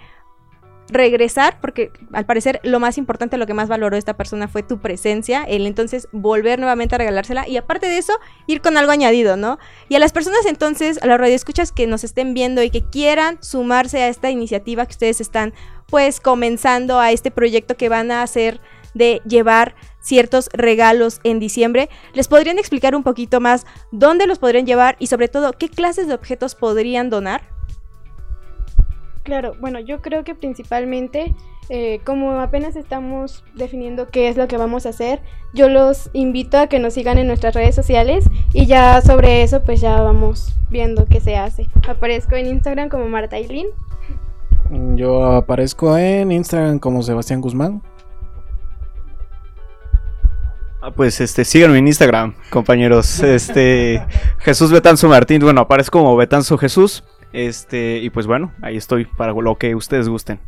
regresar, 0.90 1.60
porque 1.62 1.92
al 2.14 2.26
parecer 2.26 2.60
lo 2.64 2.80
más 2.80 2.98
importante, 2.98 3.38
lo 3.38 3.46
que 3.46 3.54
más 3.54 3.70
valoró 3.70 3.96
esta 3.96 4.18
persona 4.18 4.48
fue 4.48 4.64
tu 4.64 4.80
presencia, 4.80 5.44
el 5.44 5.66
entonces 5.66 6.08
volver 6.12 6.60
nuevamente 6.60 6.96
a 6.96 6.98
regalársela 6.98 7.48
y 7.48 7.58
aparte 7.58 7.88
de 7.88 7.98
eso, 7.98 8.14
ir 8.48 8.62
con 8.62 8.78
algo 8.78 8.92
añadido, 8.92 9.38
¿no? 9.38 9.60
Y 9.88 9.96
a 9.96 10.00
las 10.00 10.12
personas 10.12 10.46
entonces, 10.46 11.02
a 11.02 11.08
las 11.08 11.20
radioescuchas 11.20 11.72
que 11.72 11.88
nos 11.88 12.04
estén 12.04 12.34
viendo 12.34 12.64
y 12.64 12.70
que 12.70 12.84
quieran 12.84 13.38
sumarse 13.42 14.02
a 14.02 14.08
esta 14.08 14.30
iniciativa 14.30 14.86
que 14.86 14.92
ustedes 14.92 15.22
están 15.22 15.54
pues 15.88 16.20
comenzando 16.20 17.00
a 17.00 17.12
este 17.12 17.32
proyecto 17.32 17.76
que 17.76 17.90
van 17.90 18.12
a 18.12 18.22
hacer 18.22 18.62
de 18.94 19.22
llevar 19.26 19.76
ciertos 20.02 20.50
regalos 20.54 21.20
en 21.24 21.40
diciembre, 21.40 21.90
¿les 22.14 22.28
podrían 22.28 22.58
explicar 22.58 22.96
un 22.96 23.04
poquito 23.04 23.40
más 23.40 23.66
dónde 23.92 24.28
los 24.28 24.40
podrían 24.40 24.66
llevar 24.66 24.96
y 25.00 25.08
sobre 25.08 25.28
todo 25.28 25.54
qué 25.54 25.70
clases 25.70 26.08
de 26.08 26.14
objetos 26.14 26.56
podrían 26.56 27.10
donar? 27.10 27.59
Claro, 29.30 29.54
bueno, 29.60 29.80
yo 29.80 30.02
creo 30.02 30.24
que 30.24 30.34
principalmente, 30.34 31.36
eh, 31.70 32.02
como 32.04 32.32
apenas 32.40 32.76
estamos 32.76 33.44
definiendo 33.54 34.08
qué 34.08 34.28
es 34.28 34.38
lo 34.38 34.48
que 34.48 34.58
vamos 34.58 34.88
a 34.88 34.90
hacer, 34.90 35.22
yo 35.54 35.70
los 35.70 36.10
invito 36.14 36.58
a 36.58 36.66
que 36.66 36.80
nos 36.80 36.96
sigan 36.96 37.20
en 37.20 37.28
nuestras 37.28 37.54
redes 37.54 37.76
sociales 37.76 38.26
y 38.54 38.66
ya 38.66 39.00
sobre 39.02 39.44
eso 39.44 39.62
pues 39.64 39.82
ya 39.82 40.02
vamos 40.02 40.58
viendo 40.72 41.06
qué 41.06 41.22
se 41.22 41.36
hace. 41.36 41.70
Aparezco 41.88 42.36
en 42.38 42.48
Instagram 42.48 42.90
como 42.90 43.08
Marta 43.08 43.36
Ailín. 43.36 43.68
Yo 44.96 45.24
aparezco 45.24 45.96
en 45.96 46.32
Instagram 46.32 46.80
como 46.80 47.04
Sebastián 47.04 47.40
Guzmán. 47.40 47.84
Ah, 50.82 50.90
pues 50.90 51.22
este, 51.22 51.46
síganme 51.46 51.78
en 51.78 51.86
Instagram, 51.86 52.34
compañeros. 52.50 53.20
Este 53.20 54.04
Jesús 54.40 54.72
Betanzo 54.72 55.08
Martín, 55.08 55.40
bueno, 55.44 55.62
aparezco 55.62 56.00
como 56.00 56.16
Betanzo 56.16 56.58
Jesús. 56.58 57.04
Este, 57.34 58.00
y 58.00 58.10
pues 58.10 58.28
bueno, 58.28 58.52
ahí 58.62 58.78
estoy 58.78 59.06
para 59.06 59.34
lo 59.34 59.56
que 59.56 59.76
ustedes 59.76 60.10
gusten. 60.10 60.40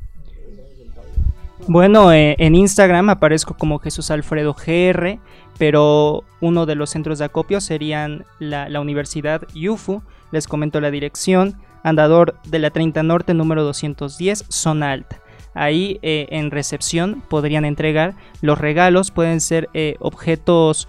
Bueno, 1.67 2.11
eh, 2.11 2.35
en 2.39 2.55
Instagram 2.55 3.09
aparezco 3.09 3.55
como 3.55 3.79
Jesús 3.79 4.09
Alfredo 4.09 4.55
GR, 4.55 5.19
pero 5.59 6.23
uno 6.39 6.65
de 6.65 6.75
los 6.75 6.89
centros 6.89 7.19
de 7.19 7.25
acopio 7.25 7.61
serían 7.61 8.25
la, 8.39 8.67
la 8.67 8.81
Universidad 8.81 9.43
UFU. 9.55 10.01
Les 10.31 10.47
comento 10.47 10.81
la 10.81 10.89
dirección, 10.89 11.61
andador 11.83 12.35
de 12.45 12.59
la 12.59 12.71
30 12.71 13.03
Norte 13.03 13.33
número 13.33 13.63
210, 13.63 14.45
zona 14.49 14.91
alta. 14.91 15.21
Ahí 15.53 15.99
eh, 16.01 16.27
en 16.31 16.49
recepción 16.49 17.21
podrían 17.29 17.65
entregar 17.65 18.15
los 18.41 18.57
regalos, 18.57 19.11
pueden 19.11 19.39
ser 19.39 19.69
eh, 19.73 19.95
objetos 19.99 20.87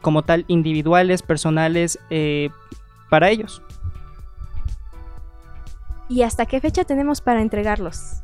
como 0.00 0.22
tal 0.22 0.46
individuales, 0.48 1.20
personales 1.20 1.98
para 3.10 3.28
ellos. 3.28 3.60
¿Y 6.08 6.22
hasta 6.22 6.46
qué 6.46 6.60
fecha 6.60 6.84
tenemos 6.84 7.20
para 7.20 7.42
entregarlos? 7.42 8.22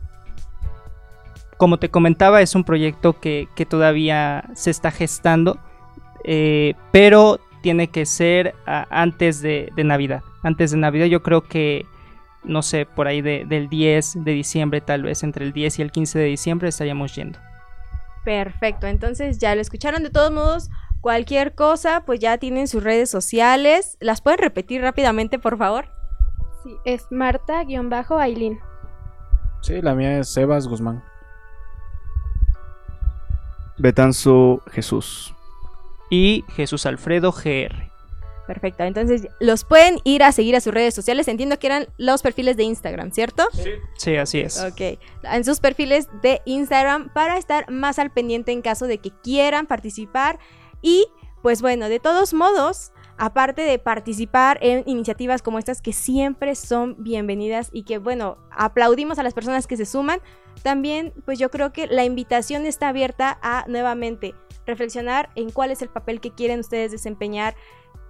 Como 1.57 1.78
te 1.78 1.91
comentaba, 1.91 2.43
es 2.43 2.55
un 2.55 2.64
proyecto 2.64 3.20
que, 3.20 3.49
todavía 3.68 4.45
se 4.55 4.70
está 4.70 4.91
gestando, 4.91 5.59
pero 6.93 7.41
tiene 7.62 7.89
que 7.89 8.07
ser 8.07 8.55
antes 8.66 9.41
de 9.41 9.70
Navidad. 9.76 10.22
Antes 10.43 10.72
de 10.72 10.78
Navidad 10.78 11.07
yo 11.07 11.22
creo 11.22 11.43
que 11.43 11.87
no 12.45 12.62
sé, 12.62 12.87
por 12.87 13.09
ahí 13.09 13.22
del 13.22 13.68
10 13.68 14.24
de 14.24 14.32
diciembre, 14.32 14.80
tal 14.80 15.03
vez 15.03 15.22
entre 15.22 15.45
el 15.45 15.53
10 15.53 15.78
y 15.78 15.82
el 15.82 15.91
15 15.91 16.18
de 16.18 16.24
diciembre 16.26 16.68
estaríamos 16.68 17.14
yendo. 17.14 17.39
Perfecto, 18.24 18.87
entonces 18.87 19.39
ya 19.39 19.55
lo 19.55 19.61
escucharon 19.61 20.03
de 20.03 20.11
todos 20.11 20.30
modos. 20.30 20.70
Cualquier 21.01 21.55
cosa, 21.55 22.05
pues 22.07 22.20
ya 22.20 22.39
tienen 22.39 22.68
sus 22.68 22.82
redes 22.82 23.11
sociales. 23.11 23.99
¿Las 24.01 24.22
pueden 24.22 24.39
repetir 24.39 24.80
rápidamente, 24.80 25.39
por 25.39 25.59
favor? 25.59 25.93
Sí, 26.65 26.77
es 26.85 27.07
Marta-Ailín. 27.11 28.59
Sí, 29.61 29.81
la 29.81 29.95
mía 29.95 30.19
es 30.19 30.29
Sebas 30.29 30.67
Guzmán. 30.67 31.05
Betanzo 33.79 34.62
Jesús. 34.71 35.35
Y 36.11 36.45
Jesús 36.57 36.87
Alfredo 36.87 37.33
GR. 37.33 37.91
Perfecto, 38.47 38.85
entonces 38.85 39.27
los 39.41 39.65
pueden 39.65 40.01
ir 40.05 40.23
a 40.23 40.31
seguir 40.33 40.55
a 40.55 40.61
sus 40.61 40.75
redes 40.75 40.95
sociales. 40.95 41.29
Entiendo 41.29 41.59
que 41.59 41.67
eran 41.67 41.87
los 41.97 42.21
perfiles 42.21 42.57
de 42.59 42.65
Instagram, 42.65 43.11
¿cierto? 43.11 43.47
Sí, 43.53 43.71
sí 43.97 44.17
así 44.17 44.41
es. 44.41 44.62
Ok, 44.62 44.99
en 45.23 45.45
sus 45.45 45.61
perfiles 45.61 46.09
de 46.21 46.43
Instagram 46.45 47.11
para 47.15 47.39
estar 47.39 47.71
más 47.71 47.99
al 47.99 48.11
pendiente 48.11 48.53
en 48.53 48.61
caso 48.61 48.87
de 48.87 48.99
que 48.99 49.12
quieran 49.23 49.67
participar. 49.67 50.39
Y 50.83 51.07
pues 51.43 51.62
bueno, 51.62 51.89
de 51.89 52.01
todos 52.01 52.35
modos, 52.35 52.93
aparte 53.17 53.62
de 53.62 53.79
participar 53.79 54.59
en 54.61 54.83
iniciativas 54.87 55.43
como 55.43 55.59
estas 55.59 55.81
que 55.81 55.93
siempre 55.93 56.55
son 56.55 56.97
bienvenidas 56.99 57.71
y 57.73 57.85
que 57.85 57.99
bueno, 57.99 58.39
aplaudimos 58.51 59.19
a 59.19 59.23
las 59.23 59.35
personas 59.35 59.67
que 59.67 59.77
se 59.77 59.87
suman, 59.87 60.21
también 60.62 61.12
pues 61.25 61.39
yo 61.39 61.51
creo 61.51 61.73
que 61.73 61.87
la 61.87 62.05
invitación 62.05 62.67
está 62.67 62.89
abierta 62.89 63.39
a 63.43 63.65
nuevamente 63.69 64.35
reflexionar 64.67 65.31
en 65.35 65.51
cuál 65.51 65.71
es 65.71 65.83
el 65.83 65.89
papel 65.89 66.21
que 66.21 66.33
quieren 66.33 66.61
ustedes 66.61 66.91
desempeñar 66.91 67.55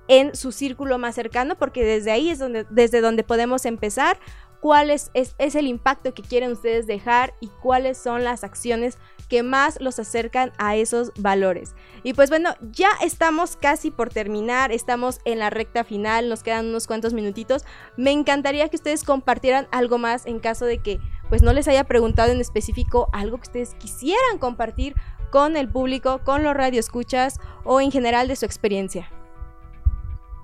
en 0.09 0.35
su 0.35 0.53
círculo 0.53 0.99
más 0.99 1.15
cercano, 1.15 1.57
porque 1.57 1.85
desde 1.85 2.11
ahí 2.11 2.31
es 2.31 2.39
donde, 2.39 2.67
desde 2.71 3.01
donde 3.01 3.25
podemos 3.25 3.65
empezar 3.65 4.19
cuál 4.65 4.89
es, 4.89 5.11
es, 5.12 5.55
el 5.57 5.67
impacto 5.67 6.15
que 6.15 6.23
quieren 6.23 6.53
ustedes 6.53 6.87
dejar 6.87 7.35
y 7.39 7.49
cuáles 7.49 7.99
son 7.99 8.25
las 8.25 8.45
acciones 8.45 8.97
que 9.29 9.43
más 9.43 9.79
los 9.79 9.99
acercan 9.99 10.53
a 10.57 10.75
esos 10.75 11.12
valores. 11.19 11.75
Y 12.03 12.15
pues 12.15 12.31
bueno, 12.31 12.55
ya 12.73 12.89
estamos 13.03 13.57
casi 13.57 13.91
por 13.91 14.09
terminar, 14.09 14.73
estamos 14.73 15.21
en 15.27 15.39
la 15.39 15.51
recta 15.51 15.85
final, 15.85 16.31
nos 16.31 16.43
quedan 16.43 16.65
unos 16.65 16.87
cuantos 16.87 17.12
minutitos. 17.12 17.67
Me 17.99 18.11
encantaría 18.12 18.71
que 18.71 18.77
ustedes 18.77 19.05
compartieran 19.05 19.69
algo 19.71 19.99
más 19.99 20.25
en 20.25 20.39
caso 20.39 20.65
de 20.65 20.79
que 20.79 20.99
pues 21.29 21.43
no 21.43 21.53
les 21.53 21.69
haya 21.69 21.85
preguntado 21.85 22.33
en 22.33 22.41
específico 22.41 23.11
algo 23.12 23.37
que 23.37 23.49
ustedes 23.49 23.75
quisieran 23.75 24.39
compartir 24.39 24.95
con 25.31 25.59
el 25.59 25.69
público, 25.69 26.23
con 26.25 26.43
los 26.43 26.55
radioescuchas 26.55 27.39
o 27.65 27.83
en 27.83 27.91
general 27.91 28.29
de 28.29 28.37
su 28.37 28.47
experiencia. 28.47 29.11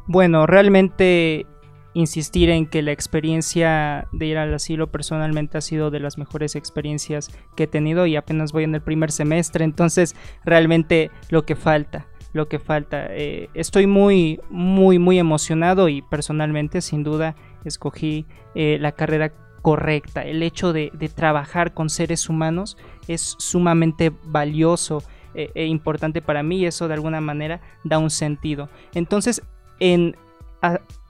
Bueno, 0.06 0.46
realmente 0.46 1.46
insistir 1.94 2.50
en 2.50 2.66
que 2.66 2.82
la 2.82 2.92
experiencia 2.92 4.06
de 4.12 4.26
ir 4.26 4.38
al 4.38 4.54
asilo 4.54 4.90
personalmente 4.90 5.58
ha 5.58 5.60
sido 5.60 5.90
de 5.90 6.00
las 6.00 6.18
mejores 6.18 6.54
experiencias 6.54 7.30
que 7.56 7.64
he 7.64 7.66
tenido 7.66 8.06
y 8.06 8.16
apenas 8.16 8.52
voy 8.52 8.64
en 8.64 8.74
el 8.74 8.80
primer 8.80 9.10
semestre, 9.10 9.64
entonces 9.64 10.14
realmente 10.44 11.10
lo 11.30 11.44
que 11.44 11.56
falta, 11.56 12.06
lo 12.32 12.48
que 12.48 12.58
falta. 12.58 13.06
Eh, 13.10 13.48
estoy 13.54 13.86
muy, 13.86 14.40
muy, 14.50 14.98
muy 14.98 15.18
emocionado 15.18 15.88
y 15.88 16.02
personalmente 16.02 16.80
sin 16.80 17.02
duda 17.02 17.34
escogí 17.64 18.26
eh, 18.54 18.78
la 18.80 18.92
carrera 18.92 19.32
correcta. 19.62 20.22
El 20.22 20.42
hecho 20.42 20.72
de, 20.72 20.90
trabajar 21.14 21.74
con 21.74 21.90
seres 21.90 22.28
humanos 22.28 22.76
es 23.08 23.34
sumamente 23.38 24.12
valioso 24.24 25.02
eh, 25.34 25.50
e 25.54 25.66
importante 25.66 26.22
para 26.22 26.42
mí 26.42 26.58
y 26.58 26.66
eso 26.66 26.88
de 26.88 26.94
alguna 26.94 27.20
manera 27.20 27.60
da 27.84 27.98
un 27.98 28.10
sentido. 28.10 28.68
Entonces 28.94 29.42
en, 29.80 30.16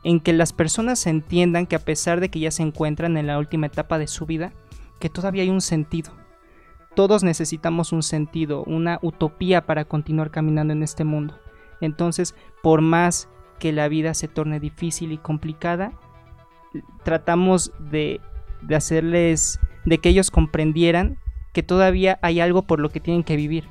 en 0.03 0.21
que 0.21 0.33
las 0.33 0.53
personas 0.53 1.07
entiendan 1.07 1.67
que 1.67 1.77
a 1.77 1.85
pesar 1.85 2.21
de 2.21 2.31
que 2.31 2.41
ya 2.41 2.51
se 2.51 2.63
encuentran 2.63 3.17
en 3.17 3.27
la 3.27 3.39
última 3.39 3.67
etapa 3.67 3.99
de 3.99 4.07
su 4.07 4.27
vida, 4.27 4.53
que 4.99 5.11
todavía 5.11 5.43
hay 5.43 5.51
un 5.51 5.61
sentido. 5.61 6.13
Todos 6.95 7.23
necesitamos 7.23 7.93
un 7.93 8.03
sentido, 8.03 8.65
una 8.65 8.99
utopía 9.03 9.67
para 9.67 9.85
continuar 9.85 10.31
caminando 10.31 10.73
en 10.73 10.83
este 10.83 11.05
mundo. 11.05 11.39
Entonces, 11.81 12.35
por 12.63 12.81
más 12.81 13.29
que 13.59 13.73
la 13.73 13.89
vida 13.89 14.15
se 14.15 14.29
torne 14.29 14.59
difícil 14.59 15.13
y 15.13 15.19
complicada, 15.19 15.93
tratamos 17.05 17.73
de, 17.91 18.21
de 18.63 18.77
hacerles, 18.77 19.61
de 19.85 19.99
que 19.99 20.09
ellos 20.09 20.31
comprendieran 20.31 21.19
que 21.53 21.63
todavía 21.63 22.19
hay 22.23 22.41
algo 22.41 22.63
por 22.63 22.81
lo 22.81 22.91
que 22.91 23.01
tienen 23.01 23.25
que 23.25 23.37
vivir, 23.37 23.65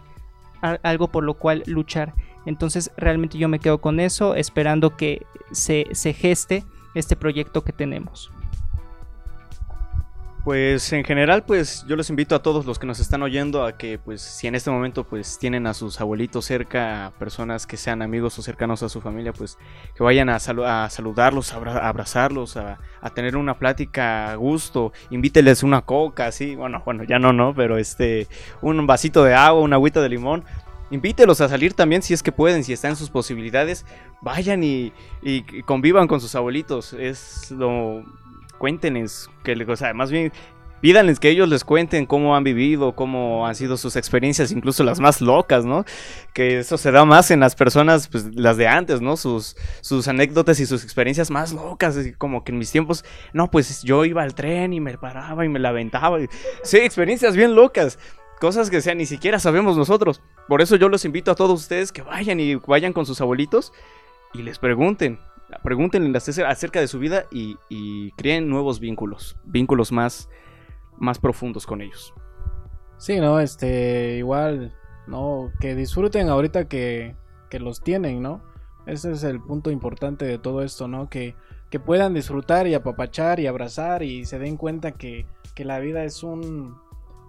algo 0.62 1.08
por 1.10 1.24
lo 1.24 1.36
cual 1.36 1.64
luchar 1.66 2.14
entonces 2.50 2.91
realmente 2.97 3.38
yo 3.38 3.47
me 3.47 3.60
quedo 3.60 3.78
con 3.78 4.00
eso, 4.00 4.34
esperando 4.34 4.97
que 4.97 5.26
se, 5.52 5.86
geste 6.14 6.66
este 6.95 7.16
proyecto 7.16 7.64
que 7.64 7.72
tenemos. 7.72 8.32
Pues 10.43 10.91
en 10.93 11.04
general, 11.04 11.43
pues 11.45 11.86
yo 11.88 11.95
los 11.95 12.10
invito 12.10 12.34
a 12.34 12.41
todos 12.41 12.66
los 12.66 12.80
que 12.80 12.88
nos 12.88 13.00
están 13.00 13.22
oyendo 13.22 13.64
a 13.64 13.78
que, 13.78 14.00
pues, 14.00 14.22
si 14.22 14.47
en 14.47 14.56
este 14.56 14.72
momento, 14.72 15.04
pues, 15.04 15.38
tienen 15.38 15.68
a 15.68 15.76
sus 15.76 16.02
abuelitos 16.02 16.45
cerca, 16.45 17.12
personas 17.20 17.68
que 17.68 17.78
sean 17.78 18.02
amigos 18.02 18.39
o 18.39 18.41
cercanos 18.41 18.82
a 18.82 18.89
su 18.89 19.00
familia, 19.00 19.32
pues, 19.32 19.60
que 19.95 20.02
vayan 20.02 20.30
a, 20.30 20.39
saludarlos, 20.39 21.54
a 21.54 21.88
abrazarlos, 21.88 22.58
a, 22.58 22.80
a, 23.00 23.10
tener 23.12 23.38
una 23.38 23.60
plática 23.60 24.32
a 24.32 24.36
gusto, 24.36 24.91
invíteles 25.12 25.62
una 25.62 25.82
coca, 25.82 26.28
así, 26.28 26.56
bueno, 26.56 26.82
bueno, 26.84 27.04
ya 27.04 27.20
no, 27.20 27.32
no, 27.32 27.54
pero 27.54 27.78
este, 27.78 28.28
un 28.62 28.88
vasito 28.88 29.24
de 29.26 29.36
agua, 29.36 29.62
una 29.62 29.76
agüita 29.76 30.02
de 30.02 30.10
limón, 30.10 30.45
Invítelos 30.92 31.42
a 31.42 31.50
salir 31.50 31.74
también 31.74 32.02
si 32.02 32.14
es 32.14 32.24
que 32.24 32.32
pueden, 32.32 32.64
si 32.64 32.74
están 32.74 32.92
en 32.92 32.98
sus 32.98 33.10
posibilidades. 33.10 33.86
Vayan 34.22 34.64
y, 34.64 34.92
convivan 35.66 36.08
con 36.08 36.20
sus 36.22 36.36
abuelitos. 36.36 36.94
Es 36.94 37.52
lo. 37.52 38.04
Cuéntenles, 38.58 39.30
que, 39.44 39.56
más 39.94 40.12
bien 40.12 40.34
pídanles 40.82 41.20
que 41.20 41.30
ellos 41.30 41.50
les 41.50 41.64
cuenten 41.64 42.06
cómo 42.06 42.36
han 42.36 42.44
vivido, 42.44 42.96
cómo 42.96 43.46
han 43.48 43.56
sido 43.56 43.78
sus 43.78 43.96
experiencias, 43.96 44.52
incluso 44.52 44.84
las 44.84 45.00
más 45.00 45.22
locas, 45.22 45.66
¿no? 45.66 45.86
Que 46.34 46.60
eso 46.60 46.78
se 46.78 46.92
da 46.92 47.06
más 47.06 47.32
en 47.32 47.40
las 47.40 47.56
personas, 47.56 48.08
pues 48.08 48.36
las 48.36 48.58
de 48.58 48.68
antes, 48.68 49.02
¿no? 49.02 49.18
Sus, 49.18 49.56
sus 49.82 50.08
anécdotas 50.08 50.60
y 50.60 50.66
sus 50.66 50.84
experiencias 50.84 51.32
más 51.32 51.54
locas, 51.54 51.98
como 52.18 52.44
que 52.44 52.52
en 52.52 52.58
mis 52.58 52.72
tiempos, 52.72 53.04
no, 53.34 53.50
pues 53.52 53.84
yo 53.84 54.06
iba 54.06 54.24
al 54.24 54.36
tren 54.36 54.74
y 54.74 54.80
me 54.80 54.98
paraba 54.98 55.46
y 55.46 55.50
me 55.50 55.60
la 55.60 55.70
aventaba. 55.70 56.18
Sí, 56.64 56.78
experiencias 56.78 57.36
bien 57.36 57.56
locas 57.56 57.98
cosas 58.40 58.70
que 58.70 58.82
sea 58.82 58.96
ni 58.96 59.06
siquiera 59.06 59.38
sabemos 59.40 59.78
nosotros. 59.78 60.22
Por 60.50 60.64
eso 60.64 60.76
yo 60.78 60.89
los 60.89 61.06
invito 61.06 61.30
a 61.30 61.36
todos 61.36 61.62
ustedes 61.62 61.91
que 61.91 62.02
vayan 62.02 62.39
y 62.39 62.56
vayan 62.56 62.91
con 62.91 63.06
sus 63.06 63.22
abuelitos 63.22 63.72
y 64.34 64.41
les 64.41 64.58
pregunten, 64.58 65.20
pregúntenle 65.64 66.18
acerca 66.18 66.80
de 66.80 66.88
su 66.88 66.97
vida 66.97 67.26
y, 67.32 68.12
creen 68.14 68.50
nuevos 68.50 68.80
vínculos, 68.80 69.38
vínculos 69.45 69.91
más, 69.91 70.28
más 70.97 71.20
profundos 71.20 71.68
con 71.68 71.82
ellos. 71.82 72.16
Sí, 72.97 73.20
no, 73.20 73.39
este, 73.39 74.18
igual, 74.18 74.76
no, 75.06 75.52
que 75.60 75.76
disfruten 75.76 76.30
ahorita 76.30 76.68
que, 76.68 77.16
que 77.52 77.60
los 77.60 77.82
tienen, 77.82 78.24
¿no? 78.24 78.41
Ese 78.88 79.12
es 79.12 79.24
el 79.24 79.39
punto 79.39 79.70
importante 79.70 80.26
de 80.26 80.39
todo 80.39 80.64
esto, 80.64 80.88
¿no? 80.88 81.12
Que, 81.12 81.36
que 81.70 81.80
puedan 81.80 82.16
disfrutar 82.16 82.66
y 82.66 82.74
apapachar 82.74 83.39
y 83.39 83.45
abrazar 83.45 84.02
y 84.02 84.26
se 84.26 84.39
den 84.39 84.58
cuenta 84.58 84.93
que, 84.93 85.28
que 85.54 85.64
la 85.64 85.80
vida 85.80 86.04
es 86.06 86.24
un, 86.24 86.76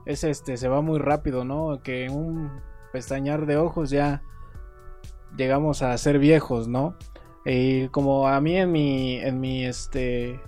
es 0.07 0.25
este, 0.25 0.57
se 0.57 0.68
va 0.68 0.81
muy 0.81 0.99
rápido, 0.99 1.45
¿no? 1.45 1.83
Que 1.83 2.09
un 2.09 2.51
pestañar 2.93 3.47
de 3.47 3.57
ojos 3.57 3.91
ya 3.91 4.22
llegamos 5.36 5.82
a 5.82 5.97
ser 5.99 6.18
viejos, 6.18 6.68
¿no? 6.68 6.97
Y 7.45 7.88
como 7.88 8.28
a 8.28 8.41
mí 8.41 8.57
en 8.57 8.72
mi, 8.72 9.16
en 9.16 9.41
mi, 9.41 9.64
este, 9.64 10.41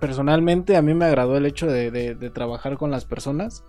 personalmente 0.00 0.76
a 0.76 0.82
mí 0.82 0.94
me 0.94 1.04
agradó 1.04 1.36
el 1.36 1.46
hecho 1.46 1.66
de, 1.66 2.14
trabajar 2.32 2.76
con 2.76 2.90
las 2.90 3.04
personas. 3.04 3.64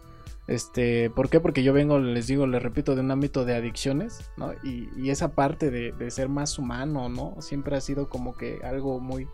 Este, 0.47 1.11
¿por 1.11 1.30
qué? 1.30 1.39
Porque 1.39 1.61
yo 1.61 1.73
vengo, 1.73 1.99
les 1.99 2.25
digo, 2.25 2.47
les 2.47 2.63
repito, 2.63 2.95
de 2.95 3.01
un 3.01 3.11
ámbito 3.11 3.45
de 3.45 3.55
adicciones, 3.55 4.32
¿no? 4.38 4.53
Y, 4.63 5.09
esa 5.09 5.36
parte 5.36 5.69
de, 5.69 6.11
ser 6.11 6.30
más 6.30 6.57
humano, 6.57 7.09
¿no? 7.09 7.36
Siempre 7.41 7.75
ha 7.75 7.82
sido 7.82 8.09
como 8.09 8.34
que 8.34 8.59
algo 8.63 8.99
muy, 8.99 9.27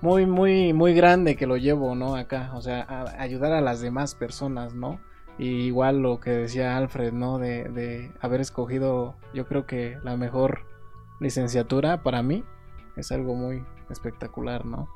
muy, 0.00 0.26
muy, 0.26 0.72
muy 0.72 0.94
grande 0.94 1.36
que 1.36 1.46
lo 1.46 1.56
llevo, 1.56 1.94
¿no? 1.94 2.16
Acá, 2.16 2.52
o 2.54 2.62
sea, 2.62 2.86
ayudar 3.18 3.52
a 3.52 3.60
las 3.60 3.80
demás 3.80 4.14
personas, 4.14 4.74
¿no? 4.74 5.00
Y 5.38 5.66
igual 5.66 6.00
lo 6.00 6.20
que 6.20 6.30
decía 6.30 6.76
Alfred, 6.76 7.12
¿no? 7.12 7.38
De, 7.38 7.64
de 7.64 8.12
haber 8.20 8.40
escogido, 8.40 9.16
yo 9.32 9.46
creo 9.46 9.66
que 9.66 9.96
la 10.02 10.16
mejor 10.16 10.66
licenciatura 11.18 12.02
para 12.02 12.22
mí 12.22 12.44
es 12.96 13.10
algo 13.12 13.34
muy 13.34 13.64
espectacular, 13.90 14.66
¿no? 14.66 14.88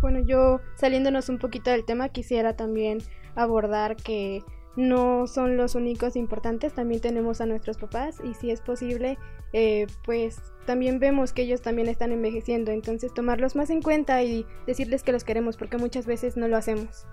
Bueno, 0.00 0.20
yo 0.20 0.60
saliéndonos 0.76 1.28
un 1.28 1.38
poquito 1.38 1.70
del 1.70 1.84
tema, 1.84 2.08
quisiera 2.08 2.56
también 2.56 2.98
abordar 3.34 3.96
que 3.96 4.42
no 4.76 5.26
son 5.26 5.56
los 5.56 5.74
únicos 5.74 6.16
importantes, 6.16 6.72
también 6.72 7.00
tenemos 7.00 7.40
a 7.40 7.46
nuestros 7.46 7.76
papás 7.76 8.18
y 8.24 8.34
si 8.34 8.50
es 8.50 8.60
posible, 8.60 9.18
eh, 9.52 9.86
pues 10.04 10.40
también 10.64 11.00
vemos 11.00 11.32
que 11.32 11.42
ellos 11.42 11.60
también 11.60 11.88
están 11.88 12.12
envejeciendo, 12.12 12.70
entonces 12.70 13.12
tomarlos 13.12 13.56
más 13.56 13.68
en 13.70 13.82
cuenta 13.82 14.22
y 14.22 14.46
decirles 14.66 15.02
que 15.02 15.12
los 15.12 15.24
queremos 15.24 15.56
porque 15.56 15.76
muchas 15.76 16.06
veces 16.06 16.36
no 16.36 16.48
lo 16.48 16.56
hacemos. 16.56 17.06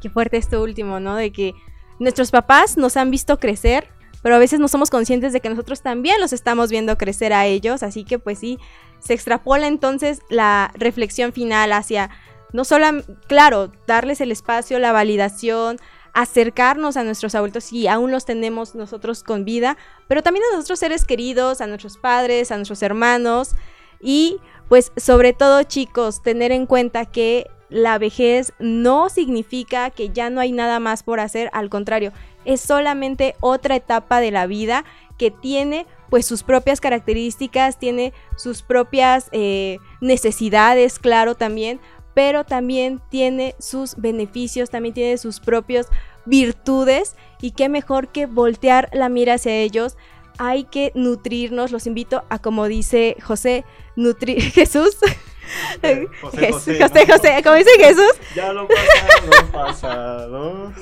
Qué 0.00 0.10
fuerte 0.10 0.36
esto 0.36 0.62
último, 0.62 1.00
¿no? 1.00 1.16
De 1.16 1.32
que 1.32 1.54
nuestros 1.98 2.30
papás 2.30 2.76
nos 2.76 2.96
han 2.96 3.10
visto 3.10 3.38
crecer, 3.38 3.88
pero 4.22 4.34
a 4.34 4.38
veces 4.38 4.60
no 4.60 4.68
somos 4.68 4.90
conscientes 4.90 5.32
de 5.32 5.40
que 5.40 5.48
nosotros 5.48 5.82
también 5.82 6.20
los 6.20 6.32
estamos 6.32 6.70
viendo 6.70 6.96
crecer 6.98 7.32
a 7.32 7.46
ellos, 7.46 7.82
así 7.82 8.04
que 8.04 8.18
pues 8.18 8.38
sí, 8.38 8.58
se 9.00 9.14
extrapola 9.14 9.66
entonces 9.66 10.20
la 10.28 10.72
reflexión 10.74 11.32
final 11.32 11.72
hacia 11.72 12.10
no 12.52 12.64
solo, 12.64 12.86
claro, 13.26 13.72
darles 13.86 14.20
el 14.20 14.32
espacio, 14.32 14.78
la 14.78 14.92
validación, 14.92 15.78
acercarnos 16.14 16.96
a 16.96 17.04
nuestros 17.04 17.34
adultos 17.34 17.64
si 17.64 17.86
aún 17.86 18.10
los 18.10 18.24
tenemos 18.24 18.74
nosotros 18.74 19.22
con 19.22 19.44
vida, 19.44 19.76
pero 20.08 20.22
también 20.22 20.44
a 20.50 20.54
nuestros 20.54 20.78
seres 20.78 21.04
queridos, 21.04 21.60
a 21.60 21.66
nuestros 21.66 21.98
padres, 21.98 22.50
a 22.50 22.56
nuestros 22.56 22.82
hermanos 22.82 23.54
y 24.00 24.38
pues 24.68 24.92
sobre 24.96 25.32
todo 25.32 25.62
chicos, 25.62 26.22
tener 26.22 26.52
en 26.52 26.66
cuenta 26.66 27.04
que 27.06 27.46
la 27.68 27.98
vejez 27.98 28.52
no 28.58 29.08
significa 29.08 29.90
que 29.90 30.10
ya 30.10 30.30
no 30.30 30.40
hay 30.40 30.52
nada 30.52 30.80
más 30.80 31.02
por 31.02 31.20
hacer, 31.20 31.50
al 31.52 31.68
contrario, 31.68 32.12
es 32.44 32.60
solamente 32.60 33.34
otra 33.40 33.76
etapa 33.76 34.20
de 34.20 34.30
la 34.30 34.46
vida 34.46 34.84
que 35.18 35.30
tiene 35.30 35.86
pues 36.08 36.24
sus 36.24 36.42
propias 36.42 36.80
características, 36.80 37.78
tiene 37.78 38.12
sus 38.36 38.62
propias 38.62 39.28
eh, 39.32 39.78
necesidades, 40.00 40.98
claro, 40.98 41.34
también, 41.34 41.80
pero 42.14 42.44
también 42.44 43.00
tiene 43.10 43.54
sus 43.58 43.96
beneficios, 43.96 44.70
también 44.70 44.94
tiene 44.94 45.18
sus 45.18 45.40
propias 45.40 45.88
virtudes 46.24 47.16
y 47.40 47.50
qué 47.50 47.68
mejor 47.68 48.08
que 48.08 48.26
voltear 48.26 48.88
la 48.92 49.08
mira 49.08 49.34
hacia 49.34 49.54
ellos. 49.54 49.96
Hay 50.38 50.64
que 50.64 50.92
nutrirnos, 50.94 51.72
los 51.72 51.86
invito 51.86 52.24
a, 52.28 52.38
como 52.38 52.66
dice 52.66 53.16
José, 53.22 53.64
nutrir 53.96 54.40
Jesús, 54.52 54.96
José, 56.20 56.52
José, 56.52 56.78
José, 56.80 57.06
José, 57.06 57.42
como 57.42 57.56
dice 57.56 57.70
Jesús. 57.78 58.12
Ya 58.34 58.52
lo 58.52 58.68
pasado, 58.68 59.52
pasado. 59.52 60.72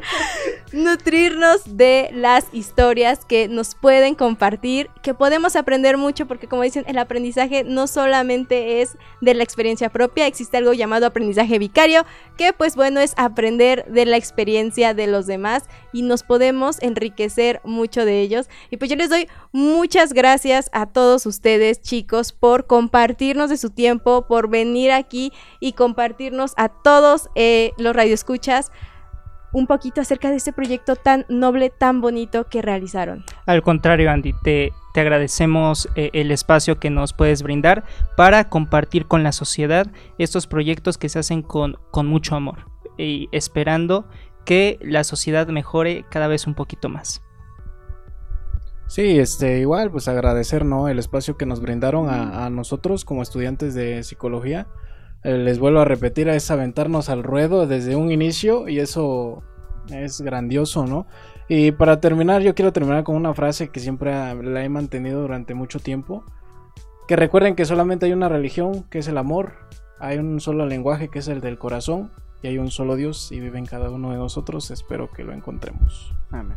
Nutrirnos 0.72 1.76
de 1.76 2.10
las 2.12 2.46
historias 2.52 3.24
que 3.24 3.48
nos 3.48 3.74
pueden 3.74 4.14
compartir, 4.14 4.88
que 5.02 5.14
podemos 5.14 5.56
aprender 5.56 5.96
mucho, 5.96 6.26
porque 6.26 6.46
como 6.46 6.62
dicen, 6.62 6.84
el 6.86 6.98
aprendizaje 6.98 7.64
no 7.64 7.86
solamente 7.86 8.80
es 8.80 8.96
de 9.20 9.34
la 9.34 9.42
experiencia 9.42 9.90
propia, 9.90 10.26
existe 10.26 10.56
algo 10.56 10.72
llamado 10.72 11.06
aprendizaje 11.06 11.58
vicario, 11.58 12.04
que 12.36 12.52
pues 12.52 12.76
bueno 12.76 13.00
es 13.00 13.14
aprender 13.16 13.84
de 13.86 14.06
la 14.06 14.16
experiencia 14.16 14.94
de 14.94 15.06
los 15.06 15.26
demás 15.26 15.64
y 15.92 16.02
nos 16.02 16.22
podemos 16.22 16.80
enriquecer 16.82 17.60
mucho 17.64 18.04
de 18.04 18.20
ellos. 18.20 18.48
Y 18.70 18.76
pues 18.76 18.90
yo 18.90 18.96
les 18.96 19.10
doy 19.10 19.28
muchas 19.52 20.12
gracias 20.12 20.70
a 20.72 20.86
todos 20.86 21.26
ustedes, 21.26 21.80
chicos, 21.80 22.32
por 22.32 22.66
compartirnos 22.66 23.50
de 23.50 23.56
su 23.56 23.70
tiempo 23.70 23.89
por 23.98 24.48
venir 24.48 24.92
aquí 24.92 25.32
y 25.58 25.72
compartirnos 25.72 26.54
a 26.56 26.68
todos 26.68 27.28
eh, 27.34 27.72
los 27.76 27.94
radioescuchas 27.94 28.70
un 29.52 29.66
poquito 29.66 30.00
acerca 30.00 30.30
de 30.30 30.36
este 30.36 30.52
proyecto 30.52 30.96
tan 30.96 31.26
noble, 31.28 31.70
tan 31.70 32.00
bonito 32.00 32.46
que 32.48 32.62
realizaron. 32.62 33.24
Al 33.46 33.62
contrario, 33.62 34.10
Andy, 34.10 34.32
te, 34.42 34.72
te 34.94 35.00
agradecemos 35.00 35.88
eh, 35.96 36.10
el 36.12 36.30
espacio 36.30 36.78
que 36.78 36.90
nos 36.90 37.12
puedes 37.12 37.42
brindar 37.42 37.84
para 38.16 38.48
compartir 38.48 39.06
con 39.06 39.22
la 39.22 39.32
sociedad 39.32 39.86
estos 40.18 40.46
proyectos 40.46 40.98
que 40.98 41.08
se 41.08 41.18
hacen 41.18 41.42
con, 41.42 41.78
con 41.90 42.06
mucho 42.06 42.36
amor 42.36 42.66
y 42.96 43.28
esperando 43.32 44.06
que 44.44 44.78
la 44.82 45.04
sociedad 45.04 45.48
mejore 45.48 46.04
cada 46.10 46.28
vez 46.28 46.46
un 46.46 46.54
poquito 46.54 46.88
más. 46.88 47.22
Sí, 48.90 49.20
este, 49.20 49.60
igual, 49.60 49.92
pues 49.92 50.08
agradecer, 50.08 50.64
¿no? 50.64 50.88
El 50.88 50.98
espacio 50.98 51.36
que 51.36 51.46
nos 51.46 51.60
brindaron 51.60 52.08
a, 52.10 52.50
nosotros 52.50 53.04
como 53.04 53.22
estudiantes 53.22 53.72
de 53.72 54.02
psicología. 54.02 54.66
Eh, 55.22 55.38
les 55.38 55.60
vuelvo 55.60 55.78
a 55.78 55.84
repetir, 55.84 56.28
es 56.28 56.50
aventarnos 56.50 57.08
al 57.08 57.22
ruedo 57.22 57.68
desde 57.68 57.94
un 57.94 58.10
inicio 58.10 58.66
y 58.66 58.80
eso 58.80 59.44
es 59.90 60.20
grandioso, 60.22 60.86
¿no? 60.86 61.06
Y 61.46 61.70
para 61.70 62.00
terminar, 62.00 62.42
yo 62.42 62.56
quiero 62.56 62.72
terminar 62.72 63.04
con 63.04 63.14
una 63.14 63.32
frase 63.32 63.68
que 63.68 63.78
siempre 63.78 64.10
la 64.10 64.64
he 64.64 64.68
mantenido 64.68 65.20
durante 65.20 65.54
mucho 65.54 65.78
tiempo. 65.78 66.24
Que 67.06 67.14
recuerden 67.14 67.54
que 67.54 67.66
solamente 67.66 68.06
hay 68.06 68.12
una 68.12 68.28
religión, 68.28 68.82
que 68.90 68.98
es 68.98 69.06
el 69.06 69.18
amor. 69.18 69.52
Hay 70.00 70.18
un 70.18 70.40
solo 70.40 70.66
lenguaje, 70.66 71.10
que 71.10 71.20
es 71.20 71.28
el 71.28 71.40
del 71.40 71.58
corazón. 71.58 72.10
Y 72.42 72.48
hay 72.48 72.58
un 72.58 72.72
solo 72.72 72.96
Dios 72.96 73.30
y 73.30 73.38
vive 73.38 73.60
en 73.60 73.66
cada 73.66 73.88
uno 73.88 74.10
de 74.10 74.16
nosotros. 74.16 74.72
Espero 74.72 75.12
que 75.12 75.22
lo 75.22 75.32
encontremos. 75.32 76.12
Amén. 76.32 76.56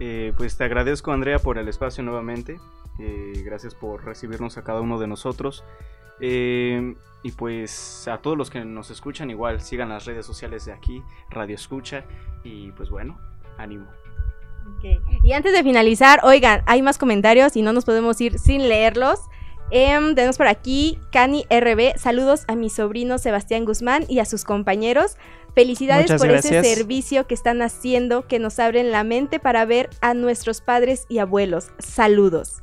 Eh, 0.00 0.32
pues 0.36 0.56
te 0.56 0.64
agradezco 0.64 1.12
Andrea 1.12 1.38
por 1.38 1.58
el 1.58 1.68
espacio 1.68 2.02
nuevamente. 2.02 2.58
Eh, 2.98 3.42
gracias 3.44 3.74
por 3.74 4.04
recibirnos 4.04 4.56
a 4.58 4.64
cada 4.64 4.80
uno 4.80 4.98
de 4.98 5.06
nosotros. 5.06 5.64
Eh, 6.20 6.94
y 7.22 7.32
pues 7.32 8.06
a 8.08 8.18
todos 8.18 8.36
los 8.36 8.50
que 8.50 8.64
nos 8.64 8.90
escuchan 8.90 9.30
igual, 9.30 9.60
sigan 9.60 9.88
las 9.88 10.04
redes 10.04 10.26
sociales 10.26 10.64
de 10.66 10.72
aquí, 10.72 11.02
Radio 11.30 11.54
Escucha. 11.54 12.04
Y 12.42 12.70
pues 12.72 12.90
bueno, 12.90 13.18
ánimo. 13.58 13.86
Y 15.22 15.32
antes 15.32 15.52
de 15.52 15.62
finalizar, 15.62 16.20
oigan, 16.22 16.62
hay 16.66 16.82
más 16.82 16.98
comentarios 16.98 17.56
y 17.56 17.62
no 17.62 17.72
nos 17.72 17.84
podemos 17.84 18.20
ir 18.20 18.38
sin 18.38 18.68
leerlos. 18.68 19.20
Em, 19.70 20.14
tenemos 20.14 20.36
por 20.36 20.46
aquí 20.46 20.98
Cani 21.10 21.46
RB. 21.48 21.98
Saludos 21.98 22.44
a 22.48 22.54
mi 22.54 22.70
sobrino 22.70 23.18
Sebastián 23.18 23.64
Guzmán 23.64 24.04
y 24.08 24.18
a 24.18 24.24
sus 24.24 24.44
compañeros. 24.44 25.16
Felicidades 25.54 26.12
por 26.12 26.30
ese 26.30 26.62
servicio 26.62 27.26
que 27.26 27.34
están 27.34 27.62
haciendo, 27.62 28.26
que 28.26 28.38
nos 28.38 28.58
abren 28.58 28.90
la 28.90 29.04
mente 29.04 29.38
para 29.38 29.64
ver 29.64 29.88
a 30.00 30.12
nuestros 30.14 30.60
padres 30.60 31.06
y 31.08 31.18
abuelos. 31.18 31.68
Saludos. 31.78 32.62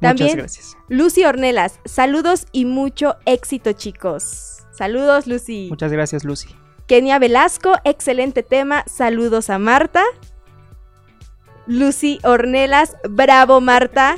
También, 0.00 0.28
Muchas 0.28 0.36
gracias. 0.36 0.76
Lucy 0.88 1.24
Ornelas, 1.24 1.80
saludos 1.84 2.46
y 2.52 2.64
mucho 2.64 3.16
éxito, 3.26 3.72
chicos. 3.72 4.64
Saludos, 4.70 5.26
Lucy. 5.26 5.66
Muchas 5.68 5.92
gracias, 5.92 6.24
Lucy. 6.24 6.48
Kenia 6.86 7.18
Velasco, 7.18 7.74
excelente 7.84 8.42
tema. 8.42 8.84
Saludos 8.86 9.50
a 9.50 9.58
Marta. 9.58 10.04
Lucy 11.66 12.20
Ornelas, 12.22 12.96
bravo 13.10 13.60
Marta. 13.60 14.16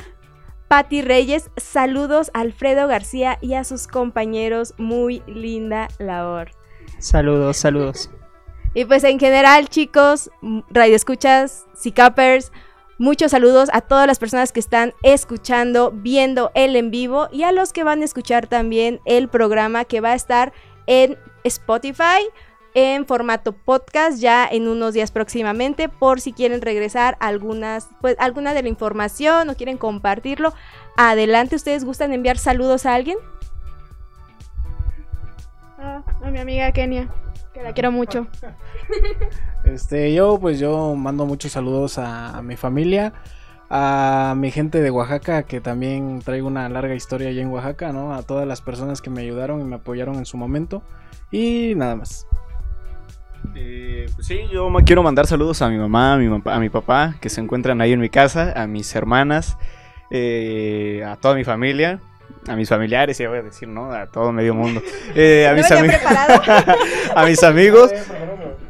Patti 0.69 1.01
Reyes, 1.01 1.49
saludos 1.57 2.31
a 2.33 2.39
Alfredo 2.39 2.87
García 2.87 3.37
y 3.41 3.55
a 3.55 3.65
sus 3.65 3.87
compañeros. 3.87 4.73
Muy 4.77 5.21
linda 5.27 5.89
labor. 5.99 6.51
Saludos, 7.01 7.57
saludos. 7.57 8.09
Y 8.75 8.85
pues 8.85 9.03
en 9.03 9.19
general, 9.19 9.67
chicos, 9.67 10.29
radio 10.69 10.95
escuchas, 10.95 11.65
Cappers, 11.95 12.51
muchos 12.99 13.31
saludos 13.31 13.69
a 13.73 13.81
todas 13.81 14.05
las 14.05 14.19
personas 14.19 14.51
que 14.51 14.59
están 14.59 14.93
escuchando, 15.01 15.91
viendo 15.91 16.51
el 16.53 16.75
en 16.75 16.91
vivo 16.91 17.27
y 17.31 17.43
a 17.43 17.51
los 17.51 17.73
que 17.73 17.83
van 17.83 18.01
a 18.01 18.05
escuchar 18.05 18.45
también 18.45 19.01
el 19.05 19.29
programa 19.29 19.83
que 19.83 19.99
va 19.99 20.11
a 20.11 20.15
estar 20.15 20.53
en 20.85 21.17
Spotify 21.43 22.29
en 22.73 23.05
formato 23.05 23.51
podcast 23.51 24.19
ya 24.19 24.47
en 24.49 24.67
unos 24.67 24.93
días 24.93 25.11
próximamente 25.11 25.89
por 25.89 26.21
si 26.21 26.31
quieren 26.31 26.61
regresar 26.61 27.17
algunas 27.19 27.89
pues 27.99 28.15
alguna 28.17 28.53
de 28.53 28.63
la 28.63 28.69
información 28.69 29.49
o 29.49 29.55
quieren 29.55 29.77
compartirlo 29.77 30.53
adelante 30.95 31.57
ustedes 31.57 31.83
gustan 31.83 32.13
enviar 32.13 32.37
saludos 32.37 32.85
a 32.85 32.95
alguien 32.95 33.17
Ah, 35.81 36.03
a 36.23 36.29
mi 36.29 36.39
amiga 36.39 36.71
Kenia, 36.71 37.09
que 37.53 37.63
la 37.63 37.73
quiero 37.73 37.91
mucho. 37.91 38.27
Este, 39.63 40.11
yo 40.13 40.39
pues 40.39 40.59
yo 40.59 40.95
mando 40.95 41.25
muchos 41.27 41.51
saludos 41.51 41.99
a, 41.99 42.35
a 42.37 42.41
mi 42.41 42.57
familia, 42.57 43.13
a 43.69 44.33
mi 44.35 44.49
gente 44.49 44.81
de 44.81 44.89
Oaxaca, 44.89 45.43
que 45.43 45.61
también 45.61 46.19
traigo 46.25 46.47
una 46.47 46.67
larga 46.67 46.95
historia 46.95 47.29
allá 47.29 47.41
en 47.43 47.49
Oaxaca, 47.49 47.93
¿no? 47.93 48.13
A 48.15 48.23
todas 48.23 48.47
las 48.47 48.59
personas 48.61 49.01
que 49.03 49.11
me 49.11 49.21
ayudaron 49.21 49.61
y 49.61 49.63
me 49.63 49.75
apoyaron 49.75 50.15
en 50.15 50.25
su 50.25 50.35
momento. 50.35 50.81
Y 51.31 51.73
nada 51.75 51.95
más. 51.95 52.25
Eh, 53.55 54.07
pues 54.15 54.25
sí, 54.27 54.39
yo 54.51 54.69
me 54.71 54.83
quiero 54.83 55.03
mandar 55.03 55.27
saludos 55.27 55.61
a 55.61 55.69
mi 55.69 55.77
mamá, 55.77 56.13
a 56.13 56.17
mi, 56.17 56.27
mamá- 56.27 56.55
a 56.55 56.59
mi 56.59 56.69
papá, 56.69 57.15
que 57.21 57.29
se 57.29 57.39
encuentran 57.39 57.81
ahí 57.81 57.93
en 57.93 57.99
mi 57.99 58.09
casa, 58.09 58.53
a 58.59 58.65
mis 58.65 58.93
hermanas, 58.95 59.57
eh, 60.09 61.03
a 61.07 61.17
toda 61.17 61.35
mi 61.35 61.43
familia, 61.43 61.99
a 62.47 62.55
mis 62.55 62.69
familiares, 62.69 63.17
ya 63.17 63.29
voy 63.29 63.39
a 63.39 63.43
decir, 63.43 63.67
¿no? 63.67 63.91
A 63.91 64.07
todo 64.07 64.31
medio 64.31 64.53
mundo. 64.53 64.81
Eh, 65.15 65.45
a, 65.45 65.51
¿No 65.51 65.57
mis 65.57 65.71
a 67.15 67.25
mis 67.25 67.43
amigos, 67.43 67.91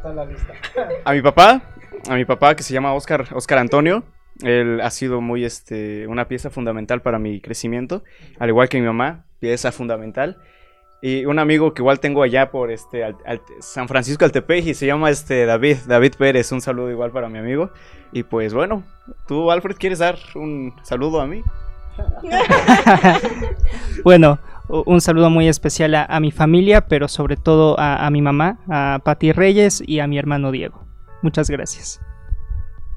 a 1.05 1.13
mi 1.13 1.21
papá, 1.21 1.61
a 2.09 2.15
mi 2.15 2.25
papá 2.25 2.55
que 2.55 2.63
se 2.63 2.73
llama 2.73 2.93
Oscar, 2.93 3.27
Oscar 3.33 3.59
Antonio. 3.59 4.03
Él 4.41 4.81
ha 4.81 4.89
sido 4.89 5.21
muy, 5.21 5.45
este, 5.45 6.07
una 6.07 6.27
pieza 6.27 6.49
fundamental 6.49 7.01
para 7.01 7.19
mi 7.19 7.41
crecimiento, 7.41 8.03
al 8.39 8.49
igual 8.49 8.69
que 8.69 8.79
mi 8.79 8.87
mamá, 8.87 9.25
pieza 9.39 9.71
fundamental. 9.71 10.37
Y 11.03 11.25
un 11.25 11.39
amigo 11.39 11.73
que 11.73 11.81
igual 11.81 11.99
tengo 11.99 12.21
allá 12.21 12.51
por 12.51 12.71
este 12.71 13.03
San 13.59 13.87
Francisco 13.87 14.23
Altepeji 14.23 14.75
se 14.75 14.85
llama 14.85 15.09
este 15.09 15.45
David, 15.45 15.77
David 15.87 16.13
Pérez. 16.17 16.51
Un 16.51 16.61
saludo 16.61 16.91
igual 16.91 17.11
para 17.11 17.27
mi 17.27 17.39
amigo. 17.39 17.71
Y 18.11 18.23
pues 18.23 18.53
bueno, 18.53 18.83
tú 19.27 19.51
Alfred, 19.51 19.77
¿quieres 19.77 19.97
dar 19.97 20.17
un 20.35 20.75
saludo 20.83 21.19
a 21.19 21.25
mí? 21.25 21.41
bueno, 24.03 24.39
un 24.67 25.01
saludo 25.01 25.29
muy 25.29 25.47
especial 25.47 25.95
a, 25.95 26.19
mi 26.19 26.31
familia, 26.31 26.81
pero 26.81 27.07
sobre 27.07 27.35
todo 27.35 27.79
a, 27.79 28.05
a 28.05 28.09
mi 28.09 28.21
mamá, 28.21 28.59
a 28.69 28.99
Pati 29.03 29.31
Reyes 29.31 29.83
y 29.85 29.99
a 29.99 30.07
mi 30.07 30.17
hermano 30.17 30.51
Diego. 30.51 30.85
Muchas 31.21 31.49
gracias. 31.49 31.99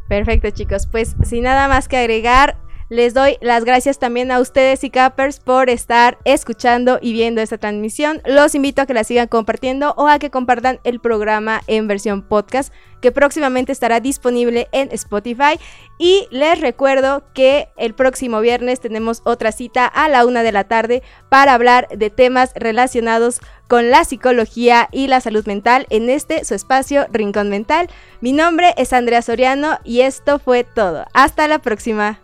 Perfecto 0.09 0.51
chicos, 0.51 0.87
pues 0.87 1.17
sin 1.23 1.45
nada 1.45 1.67
más 1.67 1.89
que 1.89 1.97
agregar, 1.97 2.59
les 2.95 3.13
doy 3.13 3.39
las 3.41 3.65
gracias 3.65 3.99
también 3.99 4.31
a 4.31 4.39
ustedes 4.39 4.85
y 4.85 4.91
Cappers 4.91 5.41
por 5.41 5.69
estar 5.69 6.17
escuchando 6.25 7.01
y 7.03 7.13
viendo 7.13 7.41
esta 7.41 7.59
transmisión. 7.59 8.23
Los 8.25 8.55
invito 8.55 8.83
a 8.83 8.87
que 8.87 8.95
la 8.95 9.03
sigan 9.03 9.27
compartiendo 9.27 9.95
o 9.97 10.07
a 10.07 10.21
que 10.21 10.31
compartan 10.31 10.79
el 10.85 11.01
programa 11.01 11.61
en 11.67 11.89
versión 11.89 12.23
podcast 12.23 12.73
que 13.01 13.11
próximamente 13.11 13.73
estará 13.73 13.99
disponible 13.99 14.69
en 14.71 14.91
Spotify. 14.93 15.59
Y 15.99 16.29
les 16.31 16.61
recuerdo 16.61 17.25
que 17.35 17.69
el 17.77 17.95
próximo 17.95 18.41
viernes 18.41 18.81
tenemos 18.81 19.23
otra 19.25 19.51
cita 19.51 19.87
a 19.87 20.09
la 20.09 20.25
una 20.25 20.45
de 20.45 20.53
la 20.53 20.65
tarde 20.65 21.03
para 21.29 21.53
hablar 21.53 21.89
de 21.89 22.11
temas 22.11 22.53
relacionados 22.55 23.41
con 23.69 23.91
la 23.91 24.05
psicología 24.05 24.89
y 24.93 25.09
la 25.09 25.21
salud 25.21 25.45
mental 25.47 25.87
en 25.91 26.09
este 26.09 26.45
su 26.45 26.55
espacio 26.55 27.07
Rincón 27.11 27.51
Mental. 27.51 27.91
Mi 28.21 28.33
nombre 28.33 28.73
es 28.77 28.93
Andrea 28.93 29.21
Soriano 29.21 29.81
y 29.83 30.03
esto 30.03 30.39
fue 30.39 30.63
todo. 30.63 31.05
Hasta 31.13 31.49
la 31.49 31.59
próxima. 31.59 32.24